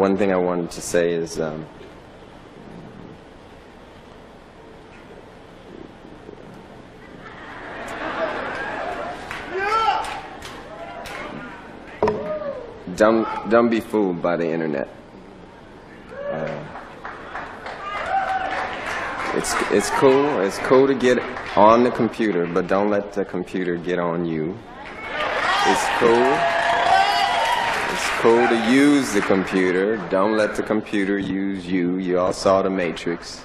[0.00, 1.38] one thing I wanted to say is.
[1.38, 1.66] Um,
[12.96, 14.88] don't don't be fooled by the internet.
[19.46, 20.40] It's it's cool.
[20.40, 21.18] It's cool to get
[21.56, 24.58] on the computer, but don't let the computer get on you.
[25.66, 26.32] It's cool.
[27.92, 29.98] It's cool to use the computer.
[30.10, 31.96] Don't let the computer use you.
[31.98, 33.44] You all saw the Matrix.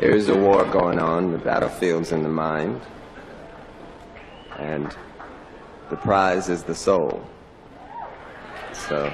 [0.00, 1.30] There is a war going on.
[1.32, 2.80] The battlefield's in the mind.
[4.58, 4.96] And
[5.90, 7.22] the prize is the soul.
[8.88, 9.10] So,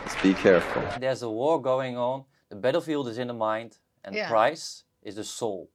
[0.00, 0.82] let's be careful.
[1.00, 2.26] There's a war going on.
[2.48, 3.80] The battlefield is in the mind.
[4.02, 5.70] And the prize is the soul.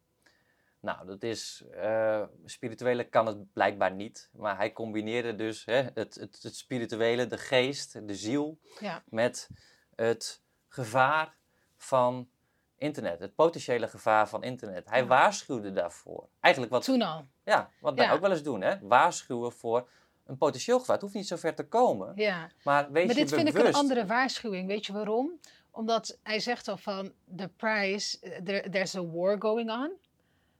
[0.79, 1.63] Nou, dat is...
[1.71, 4.29] eh spirituele kan het blijkbaar niet.
[4.33, 8.59] Maar hij combineerde dus hè, het, het, het spirituele, de geest, de ziel...
[8.79, 9.49] Ja, met
[9.95, 11.35] het gevaar
[11.77, 12.29] van
[12.77, 13.19] internet.
[13.19, 14.89] Het potentiële gevaar van internet.
[14.89, 16.27] Hij waarschuwde daarvoor.
[16.39, 17.25] Eigenlijk wat, toen al.
[17.43, 18.11] ja, wat wij Ja.
[18.13, 18.61] ook wel eens doen.
[18.61, 18.79] Hè?
[18.81, 19.89] Waarschuwen voor
[20.27, 20.95] een potentieel gevaar.
[20.95, 22.11] Het hoeft niet zo ver te komen.
[22.15, 22.51] Ja.
[22.63, 24.67] Maar wees Maar je dit vind ik een andere waarschuwing.
[24.67, 25.39] Weet je waarom?
[25.71, 29.91] Omdat hij zegt al van, the price, eh, there, there's a war going on.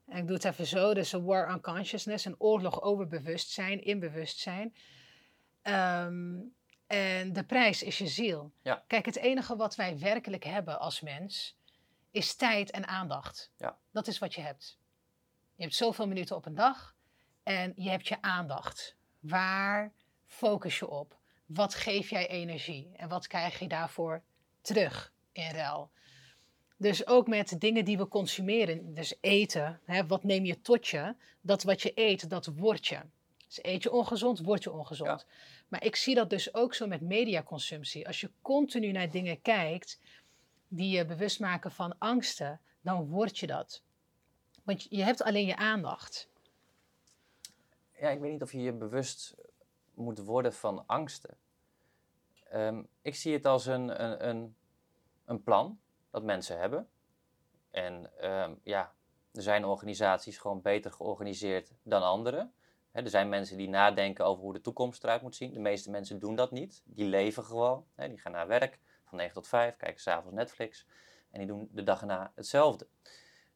[0.07, 3.83] En ik doe het even zo, dus a war on consciousness, een oorlog over bewustzijn,
[3.83, 4.75] in bewustzijn.
[5.61, 6.35] Ehm,
[6.87, 8.51] en de prijs is je ziel.
[8.61, 8.83] Ja.
[8.87, 11.57] Kijk, het enige wat wij werkelijk hebben als mens,
[12.11, 13.51] is tijd en aandacht.
[13.57, 13.77] Ja.
[13.91, 14.77] Dat is wat je hebt.
[15.55, 16.95] Je hebt zoveel minuten op een dag
[17.43, 18.96] en je hebt je aandacht.
[19.27, 19.91] Waar
[20.25, 21.17] focus je op?
[21.45, 22.91] Wat geef jij energie?
[22.95, 24.21] En wat krijg je daarvoor
[24.61, 25.89] terug in ruil?
[26.77, 31.15] Dus ook met dingen die we consumeren, dus eten, hè, wat neem je tot je?
[31.41, 32.99] Dat wat je eet, dat wordt je.
[33.47, 35.25] Dus eet je ongezond, word je ongezond.
[35.67, 38.07] Maar ik zie dat dus ook zo met mediaconsumptie.
[38.07, 39.99] Als je continu naar dingen kijkt
[40.67, 43.81] die je bewust maken van angsten, dan word je dat.
[44.63, 46.29] Want je hebt alleen je aandacht.
[47.99, 49.35] Ja, ik weet niet of je je bewust
[49.93, 51.37] moet worden van angsten.
[52.49, 54.55] Ehm, ik zie het als een, een,
[55.25, 55.79] een, plan
[56.11, 56.89] dat mensen hebben.
[57.71, 58.93] En ehm, ja,
[59.31, 62.53] er zijn organisaties gewoon beter georganiseerd dan anderen.
[62.91, 65.53] Er zijn mensen die nadenken over hoe de toekomst eruit moet zien.
[65.53, 66.81] De meeste mensen doen dat niet.
[66.85, 67.85] Die leven gewoon.
[67.95, 70.87] Die gaan naar werk van 9 tot 5, kijken s'avonds Netflix.
[71.31, 72.87] En die doen de dag erna hetzelfde.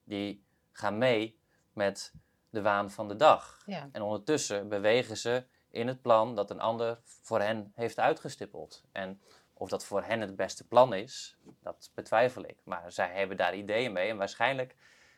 [0.03, 1.39] Die gaan mee
[1.73, 2.13] met
[2.52, 3.61] de waan van de dag.
[3.65, 3.90] Ja.
[3.91, 8.84] En ondertussen bewegen ze in het plan dat een ander voor hen heeft uitgestippeld.
[8.91, 9.22] En
[9.53, 12.57] of dat voor hen het beste plan is, dat betwijfel ik.
[12.64, 14.10] Maar zij hebben daar ideeën mee.
[14.10, 14.76] En waarschijnlijk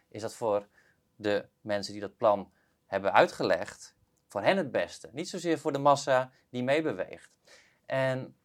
[0.08, 0.68] is dat voor
[1.16, 2.52] de mensen die dat plan
[2.86, 3.96] hebben uitgelegd,
[4.28, 5.10] voor hen het beste.
[5.12, 7.32] Niet zozeer voor de massa die meebeweegt.
[7.86, 8.36] En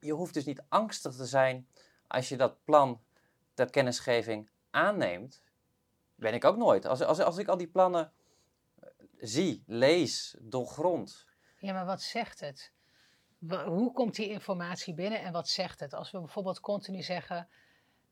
[0.00, 1.68] je hoeft dus niet angstig te zijn
[2.06, 3.02] als je dat plan
[3.54, 5.42] ter kennisgeving aanneemt.
[6.18, 6.86] Ben ik ook nooit.
[6.86, 8.12] Als, als, als ik al die plannen
[8.80, 8.88] eh,
[9.18, 11.26] zie, lees, doorgrond.
[11.58, 12.72] Ja, maar wat zegt het?
[13.66, 15.94] Hoe komt die informatie binnen en wat zegt het?
[15.94, 17.48] Als we bijvoorbeeld continu zeggen: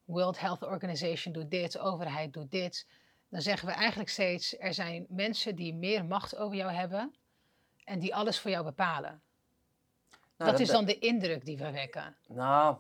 [0.05, 2.87] World Health Organization doet dit, overheid doet dit,
[3.29, 7.15] dan zeggen we eigenlijk steeds: er zijn mensen die meer macht over jou hebben
[7.85, 9.23] en die alles voor jou bepalen.
[10.37, 12.17] Nou, dat is dan de indruk die we wekken.
[12.29, 12.77] Nou,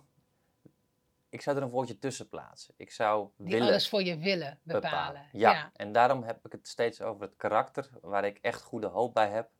[1.36, 2.74] ik zou er een woordje tussen plaatsen.
[2.76, 5.28] Ik zou Die willen alles voor je willen bepalen.
[5.32, 5.70] Ja.
[5.74, 9.28] en daarom heb ik het steeds over het karakter, waar ik echt goede hoop bij
[9.28, 9.50] heb.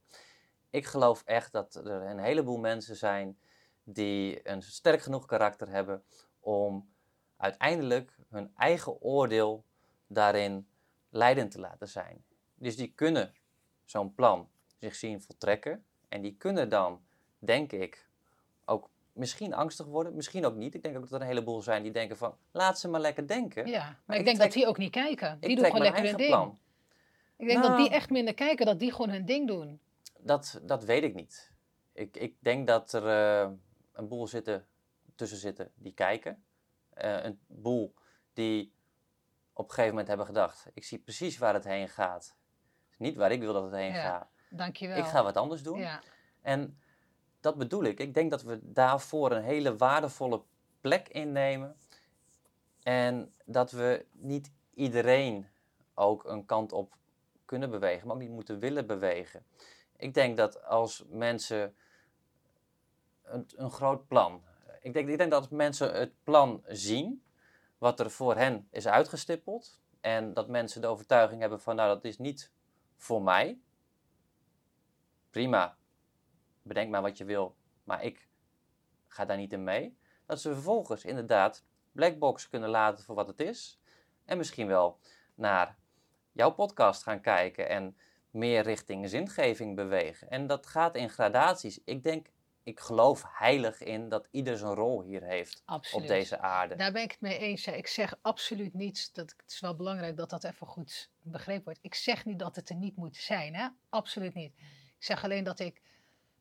[0.71, 3.39] Ik geloof echt dat er een heleboel mensen zijn
[3.85, 6.05] die een sterk genoeg karakter hebben
[6.41, 6.89] om
[7.37, 9.65] uiteindelijk hun eigen oordeel
[10.07, 10.69] daarin
[11.09, 12.25] leidend te laten zijn.
[12.55, 13.35] Dus die kunnen
[13.85, 17.07] zo'n plan zich zien voltrekken en die kunnen dan,
[17.39, 18.06] denk ik,
[19.17, 20.75] misschien angstig worden, misschien ook niet.
[20.75, 23.27] Ik denk ook dat er een heleboel zijn die denken van, laat ze maar lekker
[23.27, 23.67] denken.
[23.67, 25.37] Ja, maar, Maar ik denk trek- dat die ook niet kijken.
[25.41, 26.29] Die doen gewoon lekker hun ding.
[26.29, 26.59] plan.
[27.37, 27.95] Ik denk dat die Nou.
[27.97, 29.81] echt minder kijken, dat die gewoon hun ding doen.
[30.19, 31.53] Dat, dat weet ik niet.
[31.93, 33.07] Ik, ik denk dat er
[33.43, 33.51] eh,
[33.93, 34.67] een boel zitten,
[35.15, 36.45] tussen zitten die kijken.
[36.93, 37.95] Eh, een boel
[38.33, 38.73] die
[39.53, 42.37] op een gegeven moment hebben gedacht: ik zie precies waar het heen gaat.
[42.99, 44.29] Niet waar ik wil dat het heen Ja, gaat.
[44.51, 44.97] Dankjewel.
[44.99, 45.79] Ik ga wat anders doen.
[45.79, 46.01] Ja,
[46.43, 46.79] En
[47.41, 48.01] dat bedoel ik.
[48.01, 50.43] Ik denk dat we daarvoor een hele waardevolle
[50.81, 51.77] plek innemen.
[52.83, 55.47] En dat we niet iedereen
[55.95, 56.97] ook een kant op
[57.45, 59.45] kunnen bewegen, maar ook niet moeten willen bewegen.
[59.97, 61.75] Ik denk dat als mensen
[63.23, 64.43] een, een groot plan.
[64.81, 67.23] Ik denk, ik denk dat mensen het plan zien,
[67.79, 72.05] wat er voor hen is uitgestippeld, en dat mensen de overtuiging hebben van, nou, dat
[72.05, 72.51] is niet
[72.97, 73.59] voor mij.
[75.31, 75.77] Prima,
[76.67, 78.29] bedenk maar wat je wil, maar ik
[79.09, 79.99] ga daar niet in mee.
[80.27, 83.81] Dat ze vervolgens inderdaad Blackbox kunnen laten voor wat het is.
[84.25, 84.99] En misschien wel
[85.35, 85.79] naar
[86.33, 87.97] jouw podcast gaan kijken en
[88.31, 90.31] meer richting zingeving bewegen.
[90.31, 91.81] En dat gaat in gradaties.
[91.85, 92.27] Ik denk,
[92.63, 96.05] ik geloof heilig in dat ieder zijn rol hier heeft absoluut.
[96.05, 96.77] op deze aarde.
[96.77, 97.67] Daar ben ik het mee eens.
[97.67, 101.79] Ik zeg absoluut niet, dat, het is wel belangrijk dat dat even goed begrepen wordt.
[101.83, 103.69] Ik zeg niet dat het er niet moet zijn, hè?
[103.89, 104.53] absoluut niet.
[104.99, 105.83] Ik zeg alleen dat ik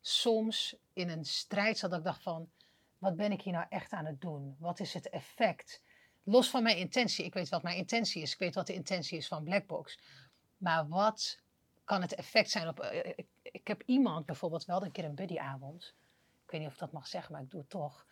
[0.06, 2.50] soms in een strijd zat dat ik dacht van,
[2.98, 4.56] wat ben ik hier nou echt aan het doen?
[4.58, 5.82] Wat is het effect?
[6.22, 9.18] Los van mijn intentie, ik weet wat mijn intentie is, ik weet wat de intentie
[9.18, 9.98] is van Blackbox.
[10.56, 11.40] Maar wat
[11.84, 12.80] kan het effect zijn op...
[12.80, 15.94] eh, Ik, ik heb iemand bijvoorbeeld wel een keer een buddyavond.
[16.44, 18.06] Ik weet niet of ik dat mag zeggen, maar ik doe het toch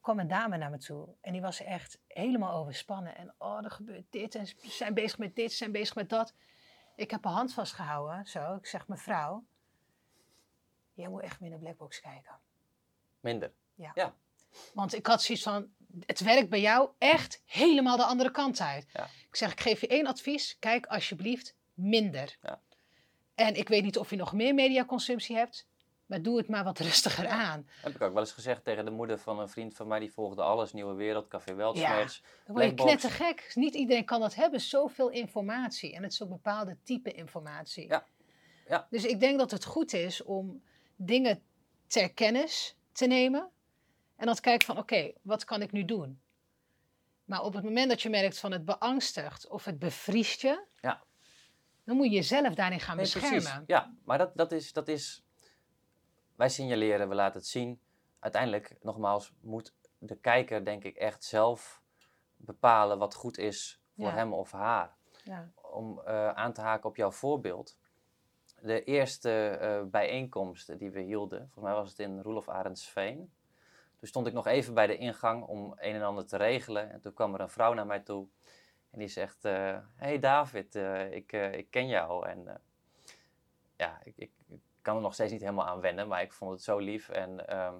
[0.00, 3.16] kwam een dame naar me toe en die was echt helemaal overspannen.
[3.16, 6.08] En oh, er gebeurt dit en ze zijn bezig met dit, ze zijn bezig met
[6.08, 6.34] dat.
[6.96, 8.54] Ik heb haar hand vastgehouden, zo.
[8.54, 9.44] Ik zeg, mevrouw,
[10.94, 12.38] jij moet echt meer naar Blackbox kijken.
[13.20, 13.52] Minder.
[14.74, 15.70] Want ik had zoiets van,
[16.06, 18.86] het werkt bij jou echt helemaal de andere kant uit.
[18.92, 19.04] Ja.
[19.04, 22.36] Ik zeg, ik geef je één advies, kijk alsjeblieft minder.
[22.42, 22.60] Ja.
[23.34, 25.66] En ik weet niet of je nog meer mediaconsumptie hebt,
[26.06, 27.68] maar doe het maar wat rustiger aan.
[27.80, 30.12] Heb ik ook wel eens gezegd tegen de moeder van een vriend van mij, die
[30.12, 32.22] volgde alles, Nieuwe Wereld, Café Weltschmerz.
[32.46, 33.50] Dan word je knettergek.
[33.54, 35.94] Niet iedereen kan dat hebben, zoveel informatie.
[35.94, 37.88] En het is ook bepaalde type informatie.
[37.88, 38.06] Ja.
[38.68, 38.86] Ja.
[38.90, 40.62] Dus ik denk dat het goed is om
[41.06, 41.42] dingen
[41.86, 43.50] ter kennis te nemen.
[44.16, 46.20] En dan te kijken van, oké, wat kan ik nu doen?
[47.24, 50.64] Maar op het moment dat je merkt van het beangstigt of het bevriest je...
[50.80, 51.02] Ja.
[51.84, 53.30] dan moet je jezelf daarin gaan Nee, beschermen.
[53.42, 53.58] precies.
[53.66, 55.24] Ja, maar dat, dat, is, dat is.
[56.36, 57.80] Wij signaleren, we laten het zien.
[58.18, 61.82] Uiteindelijk, nogmaals, moet de kijker, denk ik, echt zelf
[62.36, 64.14] bepalen wat goed is voor Ja.
[64.14, 64.96] hem of haar.
[65.24, 65.52] Ja.
[65.62, 67.76] Om eh, aan te haken op jouw voorbeeld.
[68.64, 73.32] De eerste eh, bijeenkomst die we hielden, volgens mij was het in Roelof Arendsveen.
[73.96, 76.90] Toen stond ik nog even bij de ingang om een en ander te regelen.
[76.92, 78.26] En toen kwam er een vrouw naar mij toe.
[78.90, 82.26] En die zegt, eh hey David, eh, ik, ik ken jou.
[82.26, 82.60] En
[83.76, 84.30] ja, ik, ik,
[84.82, 87.08] kan er nog steeds niet helemaal aan wennen, maar ik vond het zo lief.
[87.08, 87.74] En ehm,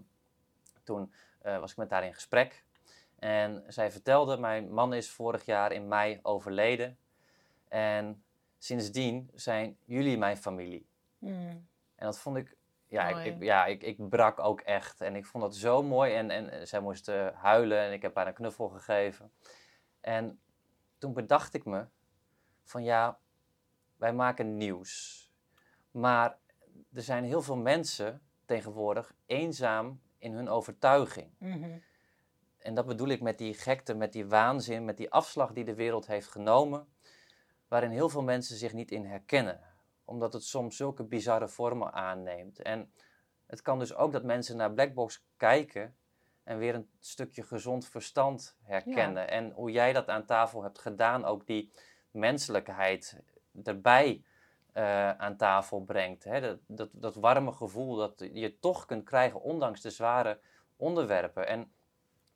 [0.83, 2.65] toen was ik met haar in gesprek.
[3.19, 6.99] En zij vertelde, mijn man is vorig jaar in mei overleden.
[7.69, 8.25] En
[8.63, 10.87] sindsdien zijn jullie mijn familie.
[11.19, 11.69] Mm.
[11.95, 12.57] En dat vond ik,
[12.87, 13.29] ja, ik, Mooi.
[13.29, 15.01] ik- ja ik, ik brak ook echt.
[15.01, 16.15] En ik vond dat zo mooi.
[16.15, 19.33] En, en zij moest eh, huilen en ik heb haar een knuffel gegeven.
[20.01, 20.41] En
[20.99, 21.87] toen bedacht ik me
[22.65, 23.19] van ja,
[23.97, 25.21] wij maken nieuws.
[25.91, 26.39] Maar
[26.93, 31.31] er zijn heel veel mensen tegenwoordig eenzaam in hun overtuiging.
[31.39, 31.79] Mhm.
[32.59, 35.75] En dat bedoel ik met die gekte, met die waanzin, met die afslag die de
[35.75, 36.87] wereld heeft genomen,
[37.73, 39.61] waarin heel veel mensen zich niet in herkennen,
[40.05, 42.63] omdat het soms zulke bizarre vormen aanneemt.
[42.63, 42.93] En
[43.47, 45.97] het kan dus ook dat mensen naar Blackbox kijken
[46.45, 49.31] en weer een stukje gezond verstand herkennen.
[49.31, 51.73] En hoe jij dat aan tafel hebt gedaan, ook die
[52.11, 53.21] menselijkheid
[53.63, 54.25] erbij
[54.73, 56.25] eh, aan tafel brengt.
[56.25, 56.41] Hè?
[56.41, 60.41] Dat, dat, dat warme gevoel dat je toch kunt krijgen, ondanks de zware
[60.77, 61.47] onderwerpen.
[61.47, 61.73] En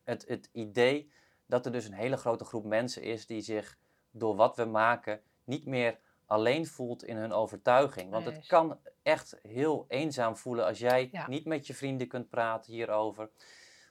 [0.05, 1.13] het, het idee
[1.47, 3.79] dat er dus een hele grote groep mensen is die zich
[4.19, 8.11] door wat we maken niet meer alleen voelt in hun overtuiging.
[8.11, 11.29] Want het kan echt heel eenzaam voelen als jij Ja.
[11.29, 13.31] niet met je vrienden kunt praten hierover.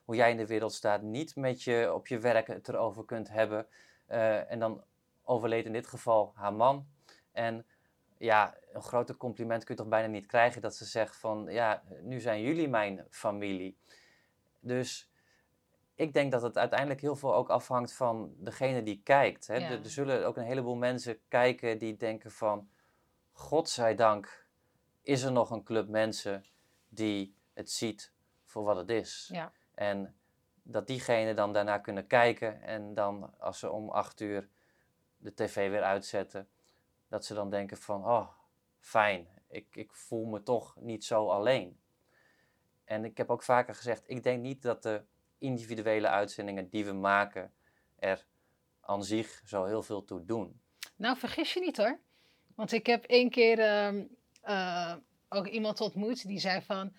[0.06, 3.30] hoe jij in de wereld staat, niet met je op je werk het erover kunt
[3.30, 3.68] hebben.
[4.06, 4.84] Eh, en dan
[5.24, 6.88] overleed in dit geval haar man.
[7.32, 7.66] En
[8.18, 11.84] ja, een groter compliment kun je toch bijna niet krijgen dat ze zegt van ja,
[12.02, 13.78] nu zijn jullie mijn familie.
[14.60, 15.10] Dus
[15.96, 19.48] ik denk dat het uiteindelijk heel veel ook afhangt van degene die kijkt.
[19.48, 19.56] Hè.
[19.56, 19.70] Ja.
[19.70, 22.70] Er, er zullen ook een heleboel mensen kijken die denken van
[23.32, 24.48] godzijdank
[25.02, 26.46] is er nog een club mensen
[26.90, 28.14] die het ziet
[28.44, 29.30] voor wat het is.
[29.32, 29.52] Ja.
[29.74, 30.16] En
[30.64, 34.50] dat diegenen dan daarna kunnen kijken en dan als ze om acht uur
[35.18, 36.48] de tv weer uitzetten,
[37.08, 38.28] dat ze dan denken van, oh,
[38.80, 41.80] fijn, ik, ik voel me toch niet zo alleen.
[42.84, 45.04] En ik heb ook vaker gezegd, ik denk niet dat de
[45.46, 47.54] individuele uitzendingen die we maken
[47.96, 48.26] er
[48.82, 50.62] aan zich zo heel veel toe doen.
[50.96, 52.00] Nou, vergis je niet hoor.
[52.56, 54.04] Want ik heb één keer ehm,
[54.42, 54.94] eh,
[55.30, 56.96] ook iemand ontmoet die zei van...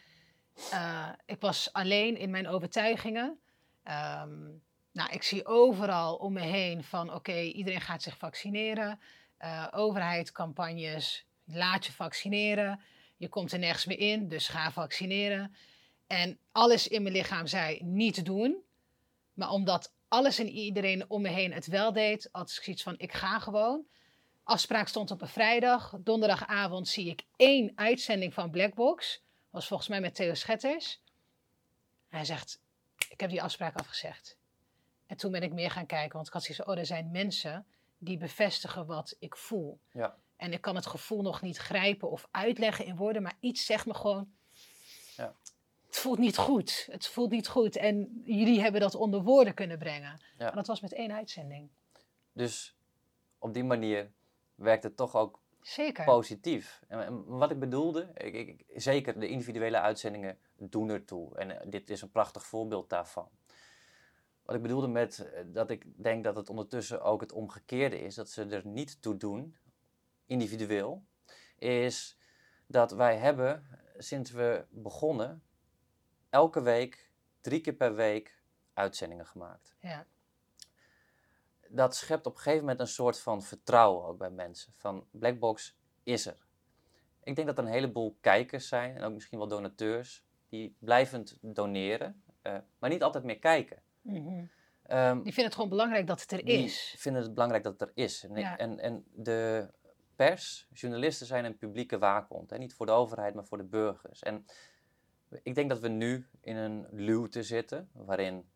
[0.70, 3.38] eh, ik was alleen in mijn overtuigingen.
[3.82, 4.44] Ehm,
[4.92, 7.14] nou, ik zie overal om me heen van...
[7.14, 9.00] oké, iedereen gaat zich vaccineren.
[9.36, 12.80] Eh overheid, campagnes, laat je vaccineren.
[13.16, 15.54] Je komt er nergens meer in, dus ga vaccineren.
[16.06, 18.64] En alles in mijn lichaam zei niet doen.
[19.32, 22.94] Maar omdat alles en iedereen om me heen het wel deed, had ik zoiets van:
[22.98, 23.86] ik ga gewoon.
[24.42, 25.94] Afspraak stond op een vrijdag.
[25.98, 29.22] Donderdagavond zie ik één uitzending van Blackbox.
[29.50, 31.00] Was volgens mij met Theo Schetters.
[32.08, 32.60] Hij zegt:
[33.08, 34.36] Ik heb die afspraak afgezegd.
[35.06, 37.10] En toen ben ik meer gaan kijken, want ik had zoiets van: Oh, er zijn
[37.10, 37.66] mensen
[37.98, 39.80] die bevestigen wat ik voel.
[39.92, 40.16] Ja.
[40.36, 43.86] En ik kan het gevoel nog niet grijpen of uitleggen in woorden, maar iets zegt
[43.86, 44.32] me gewoon:
[45.16, 45.34] Ja.
[45.96, 46.88] Het voelt niet goed.
[46.90, 47.76] Het voelt niet goed.
[47.76, 50.20] En jullie hebben dat onder woorden kunnen brengen.
[50.38, 50.48] Ja.
[50.50, 51.70] En dat was met één uitzending.
[52.32, 52.76] Dus
[53.38, 54.12] op die manier
[54.54, 56.04] werkt het toch ook Zeker.
[56.04, 56.82] positief.
[56.88, 61.36] En, en wat ik bedoelde, ik, ik, ik- zeker de individuele uitzendingen doen ertoe.
[61.36, 63.28] En eh, dit is een prachtig voorbeeld daarvan.
[64.42, 68.14] Wat ik bedoelde met eh, dat ik denk dat het ondertussen ook het omgekeerde is,
[68.14, 69.56] dat ze er niet toe doen,
[70.26, 71.04] individueel,
[71.58, 72.18] is
[72.66, 73.66] dat wij hebben,
[73.98, 75.40] sinds we begonnen,
[76.36, 77.10] elke week,
[77.40, 78.42] drie keer per week,
[78.74, 80.06] uitzendingen gemaakt Ja.
[81.68, 84.72] dat schept op een gegeven moment een soort van vertrouwen ook bij mensen.
[84.76, 86.36] Van Blackbox is er.
[87.22, 91.38] Ik denk dat er een heleboel kijkers zijn en ook misschien wel donateurs die blijvend
[91.40, 93.82] doneren, eh, maar niet altijd meer kijken.
[94.02, 94.44] Mhm.
[94.82, 96.94] Ehm, Die vinden het gewoon belangrijk dat het er die is.
[96.98, 98.24] vinden het belangrijk dat het er is.
[98.24, 98.56] En, Ja.
[98.58, 99.70] en, en de
[100.16, 102.50] pers, journalisten zijn een publieke waakhond.
[102.50, 102.58] Hè?
[102.58, 104.22] Niet voor de overheid, maar voor de burgers.
[104.22, 104.46] En
[105.42, 108.48] ik denk dat we nu in een luwte zitten, waarin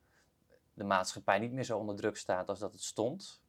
[0.75, 3.41] de maatschappij niet meer zo onder druk staat als dat het stond.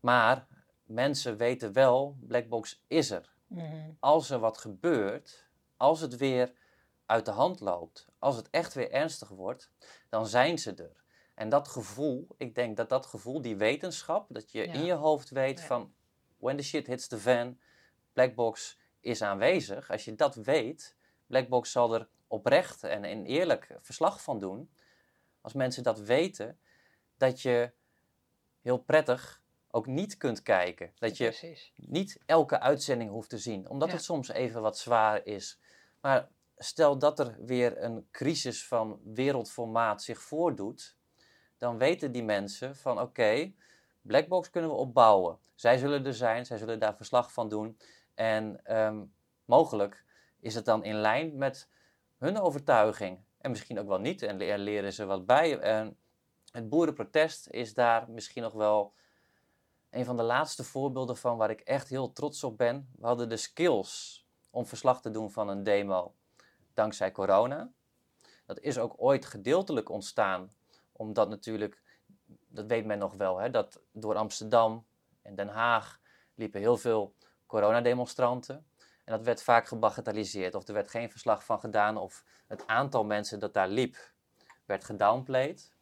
[0.00, 0.46] Maar
[0.84, 3.34] mensen weten wel, Blackbox is er.
[3.46, 3.90] Mhm.
[4.00, 5.46] Als er wat gebeurt,
[5.76, 6.52] als het weer
[7.06, 9.70] uit de hand loopt, als het echt weer ernstig wordt,
[10.08, 11.04] dan zijn ze er.
[11.34, 14.72] En dat gevoel, ik denk dat dat gevoel, die wetenschap, dat je Ja.
[14.72, 15.64] in je hoofd weet Ja.
[15.66, 15.94] van
[16.38, 17.58] when the shit hits the fan,
[18.12, 19.90] Blackbox is aanwezig.
[19.90, 20.96] Als je dat weet,
[21.26, 24.70] Blackbox zal er oprecht en, en eerlijk verslag van doen.
[25.40, 26.58] Als mensen dat weten,
[27.16, 27.72] dat je
[28.60, 30.92] heel prettig ook niet kunt kijken.
[30.98, 31.72] Dat je Precies.
[31.76, 33.94] niet elke uitzending hoeft te zien, omdat Ja.
[33.94, 35.58] het soms even wat zwaar is.
[36.00, 40.96] Maar stel dat er weer een crisis van wereldformaat zich voordoet,
[41.58, 43.52] dan weten die mensen van oké,
[44.02, 45.38] Blackbox kunnen we opbouwen.
[45.54, 47.78] Zij zullen er zijn, zij zullen daar verslag van doen.
[48.14, 49.04] En ehm,
[49.44, 50.04] mogelijk
[50.40, 51.68] is het dan in lijn met
[52.18, 53.24] hun overtuiging.
[53.38, 55.58] En misschien ook wel niet, en le- leren ze wat bij.
[55.58, 55.98] En
[56.50, 58.94] het boerenprotest is daar misschien nog wel
[59.90, 62.90] een van de laatste voorbeelden van waar ik echt heel trots op ben.
[62.98, 66.14] We hadden de skills om verslag te doen van een demo
[66.74, 67.70] dankzij corona.
[68.46, 70.54] Dat is ook ooit gedeeltelijk ontstaan,
[70.92, 71.82] omdat natuurlijk,
[72.46, 74.86] dat weet men nog wel, hè, dat door Amsterdam
[75.22, 76.00] en Den Haag
[76.34, 77.14] liepen heel veel
[77.46, 78.66] coronademonstranten.
[79.06, 83.04] En dat werd vaak gebagatelliseerd, of er werd geen verslag van gedaan, of het aantal
[83.04, 83.96] mensen dat daar liep
[84.64, 85.72] werd gedownplayed.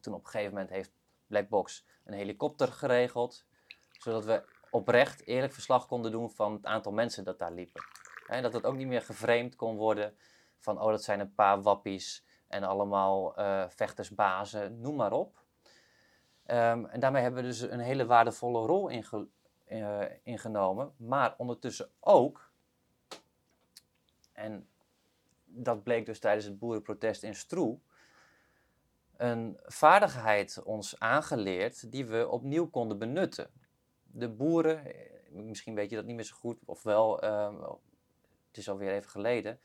[0.00, 0.92] Toen op een gegeven moment heeft
[1.26, 3.44] Blackbox een helikopter geregeld,
[3.98, 7.84] zodat we oprecht eerlijk verslag konden doen van het aantal mensen dat daar liepen.
[8.26, 10.16] Hè, dat het ook niet meer geframed kon worden
[10.58, 15.42] van, oh dat zijn een paar wappies en allemaal eh, vechtersbazen, noem maar op.
[16.46, 19.28] Ehm, en daarmee hebben we dus een hele waardevolle rol inge-
[19.64, 22.50] eh, ingenomen, maar ondertussen ook,
[24.32, 24.68] en
[25.44, 27.78] dat bleek dus tijdens het boerenprotest in Stroe,
[29.16, 33.50] een vaardigheid ons aangeleerd die we opnieuw konden benutten.
[34.02, 37.54] De boeren, eh, misschien weet je dat niet meer zo goed, of wel, ehm,
[38.48, 39.60] het is alweer even geleden.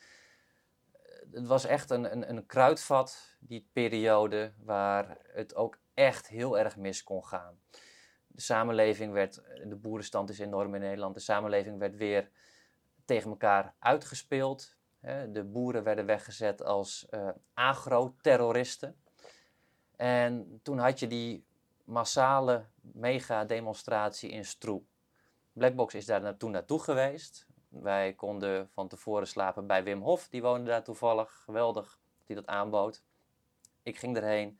[1.32, 6.78] het was echt een, een, een kruidvat, die periode, waar het ook echt heel erg
[6.78, 7.60] mis kon gaan.
[8.40, 12.30] De samenleving werd, de boerenstand is enorm in Nederland, de samenleving werd weer
[13.06, 14.78] tegen elkaar uitgespeeld.
[15.30, 19.02] De boeren werden weggezet als uh, agro-terroristen.
[19.96, 21.46] En toen had je die
[21.84, 24.82] massale mega-demonstratie in Stroe.
[25.54, 27.48] Blackbox is daar naartoe naartoe geweest.
[27.70, 31.42] Wij konden van tevoren slapen bij Wim Hof, die woonde daar toevallig.
[31.44, 33.04] Geweldig die dat aanbood.
[33.84, 34.60] Ik ging erheen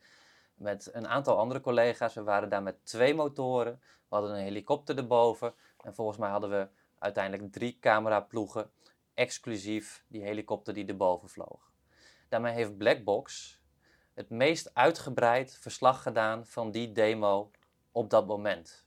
[0.60, 2.14] met een aantal andere collega's.
[2.14, 3.80] We waren daar met twee motoren.
[3.82, 5.54] We hadden een helikopter erboven.
[5.82, 6.68] En volgens mij hadden we
[6.98, 8.70] uiteindelijk drie cameraploegen,
[9.14, 11.72] exclusief die helikopter die erboven vloog.
[12.28, 13.58] Daarmee heeft Blackbox
[14.14, 17.50] het meest uitgebreid verslag gedaan van die demo
[17.92, 18.86] op dat moment.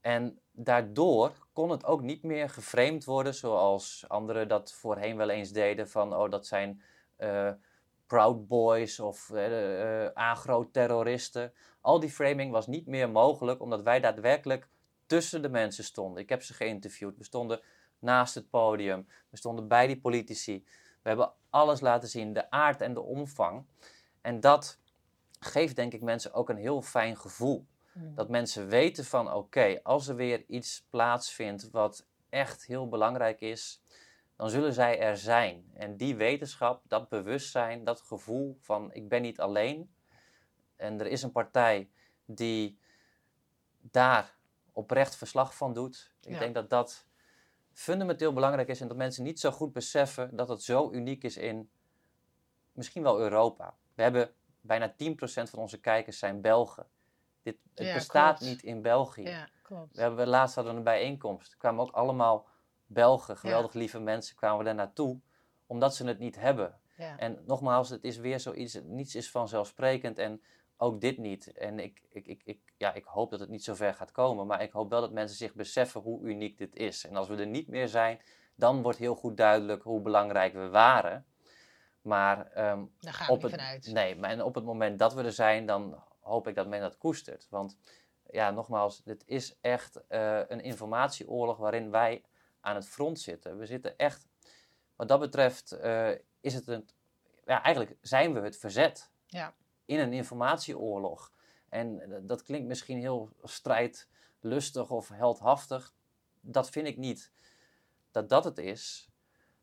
[0.00, 5.50] En daardoor kon het ook niet meer geframed worden zoals anderen dat voorheen wel eens
[5.50, 6.82] deden van oh dat zijn
[7.18, 7.50] uh,
[8.08, 11.52] Proud Boys of uh, agro-terroristen.
[11.80, 14.68] Al die framing was niet meer mogelijk omdat wij daadwerkelijk
[15.06, 16.22] tussen de mensen stonden.
[16.22, 17.18] Ik heb ze geïnterviewd.
[17.18, 17.60] We stonden
[17.98, 19.06] naast het podium.
[19.30, 20.64] We stonden bij die politici.
[21.02, 23.66] We hebben alles laten zien, de aard en de omvang.
[24.20, 24.78] En dat
[25.40, 27.66] geeft denk ik mensen ook een heel fijn gevoel.
[27.92, 28.14] Hmm.
[28.14, 33.82] Dat mensen weten van oké, als er weer iets plaatsvindt wat echt heel belangrijk is,
[34.38, 35.70] dan zullen zij er zijn.
[35.74, 39.94] En die wetenschap, dat bewustzijn, dat gevoel van ik ben niet alleen.
[40.76, 41.90] En er is een partij
[42.24, 42.78] die
[43.80, 44.34] daar
[44.72, 46.12] oprecht verslag van doet.
[46.20, 47.06] Ik denk dat dat
[47.72, 51.36] fundamenteel belangrijk is en dat mensen niet zo goed beseffen dat het zo uniek is
[51.36, 51.70] in
[52.72, 53.74] misschien wel Europa.
[53.94, 54.94] We hebben bijna 10%
[55.24, 56.86] van onze kijkers zijn Belgen.
[57.42, 59.22] Dit, het bestaat niet in België.
[59.22, 59.96] Ja, klopt.
[59.96, 61.52] We hebben laatst hadden een bijeenkomst.
[61.52, 62.48] Er kwamen ook allemaal
[62.88, 65.20] Belgen, geweldig lieve mensen, kwamen we daar naartoe,
[65.66, 66.80] omdat ze het niet hebben.
[66.96, 70.42] En nogmaals, het is weer zoiets, niets is vanzelfsprekend en
[70.76, 71.52] ook dit niet.
[71.52, 74.46] En ik, ik, ik, ik, ja, ik hoop dat het niet zo ver gaat komen,
[74.46, 77.06] maar ik hoop wel dat mensen zich beseffen hoe uniek dit is.
[77.06, 78.20] En als we er niet meer zijn,
[78.54, 81.26] dan wordt heel goed duidelijk hoe belangrijk we waren.
[82.02, 83.92] Maar um, Daar gaan op we het, vanuit.
[83.92, 86.98] Nee, maar op het moment dat we er zijn, dan hoop ik dat men dat
[86.98, 87.46] koestert.
[87.50, 87.78] Want
[88.30, 92.24] ja, nogmaals, dit is echt uh, een informatieoorlog waarin wij
[92.60, 93.58] aan het front zitten.
[93.58, 94.26] We zitten echt,
[94.96, 96.10] wat dat betreft, uh,
[96.40, 96.88] is het een,
[97.44, 99.54] ja, eigenlijk zijn we het verzet ja.
[99.84, 101.32] in een informatieoorlog.
[101.68, 105.94] En dat klinkt misschien heel strijdlustig of heldhaftig.
[106.40, 107.32] Dat vind ik niet
[108.10, 109.08] dat dat het is.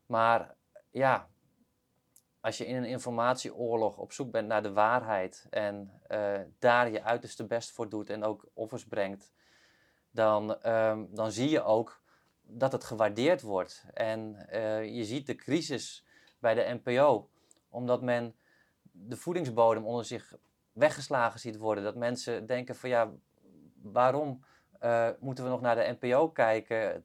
[0.06, 0.54] Maar
[0.90, 1.28] ja,
[2.40, 7.02] als je in een informatieoorlog op zoek bent naar de waarheid en uh, daar je
[7.02, 9.32] uiterste best voor doet en ook offers brengt,
[10.10, 12.02] dan, um, dan zie je ook
[12.46, 13.84] dat het gewaardeerd wordt.
[13.94, 16.04] En uh, je ziet de crisis
[16.38, 17.28] bij de NPO,
[17.68, 18.34] omdat men
[18.92, 20.34] de voedingsbodem onder zich
[20.72, 21.84] weggeslagen ziet worden.
[21.84, 23.10] Dat mensen denken van ja,
[23.82, 24.44] waarom
[24.82, 27.04] uh, moeten we nog naar de NPO kijken?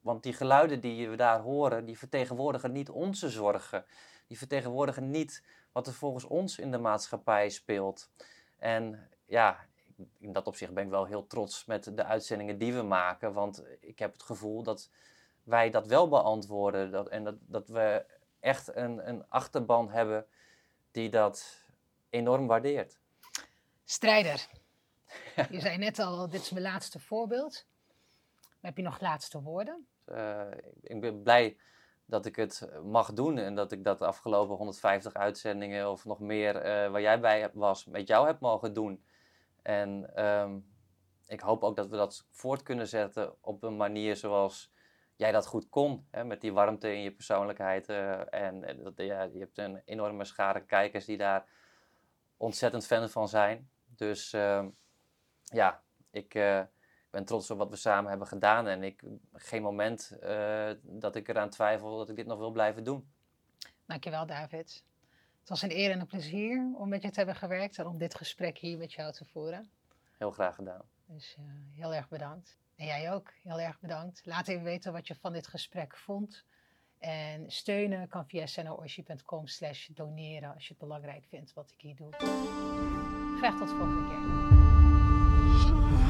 [0.00, 3.84] Want die geluiden die we daar horen, die vertegenwoordigen niet onze zorgen
[4.32, 5.42] die vertegenwoordigen niet
[5.72, 8.10] wat er volgens ons in de maatschappij speelt.
[8.58, 9.66] En ja,
[10.18, 13.32] in dat opzicht ben ik wel heel trots met de uitzendingen die we maken.
[13.32, 14.90] Want ik heb het gevoel dat
[15.42, 16.90] wij dat wel beantwoorden.
[16.90, 18.04] Dat, en dat, dat we
[18.40, 20.26] echt een, een achterban hebben
[20.90, 21.64] die dat
[22.10, 22.98] enorm waardeert.
[23.84, 24.46] Strijder.
[25.50, 27.66] Je zei net al, dit is mijn laatste voorbeeld.
[28.60, 29.86] Heb je nog laatste woorden?
[30.06, 30.50] Uh,
[30.80, 31.56] ik ben blij
[32.04, 36.20] dat ik het mag doen en dat ik dat de afgelopen 150 uitzendingen of nog
[36.20, 39.04] meer uh, waar jij bij was, met jou heb mogen doen.
[39.62, 40.72] En um,
[41.26, 44.72] ik hoop ook dat we dat voort kunnen zetten op een manier zoals
[45.16, 46.06] jij dat goed kon.
[46.10, 47.88] Hè, met die warmte in je persoonlijkheid.
[47.88, 51.46] Uh, en dat, ja, je hebt een enorme schare kijkers die daar
[52.36, 53.70] ontzettend fan van zijn.
[53.84, 54.66] Dus uh,
[55.44, 56.60] ja, ik, uh,
[57.10, 58.66] ben trots op wat we samen hebben gedaan.
[58.66, 59.02] En ik
[59.32, 60.16] geen moment
[60.82, 63.12] dat ik eraan twijfel dat ik dit nog wil blijven doen.
[63.86, 64.84] Dankjewel, David.
[65.42, 67.98] Het was een eer en een plezier om met je te hebben gewerkt en om
[67.98, 69.70] dit gesprek hier met jou te voeren.
[70.18, 70.82] Heel graag gedaan.
[71.06, 71.44] Dus uh,
[71.74, 72.56] heel erg bedankt.
[72.76, 74.20] En jij ook, heel erg bedankt.
[74.24, 76.44] Laat even weten wat je van dit gesprek vond.
[76.98, 81.96] En steunen kan via sennaorship.com slash doneren als je het belangrijk vindt wat ik hier
[81.96, 82.12] doe.
[83.36, 86.01] Graag tot de volgende keer.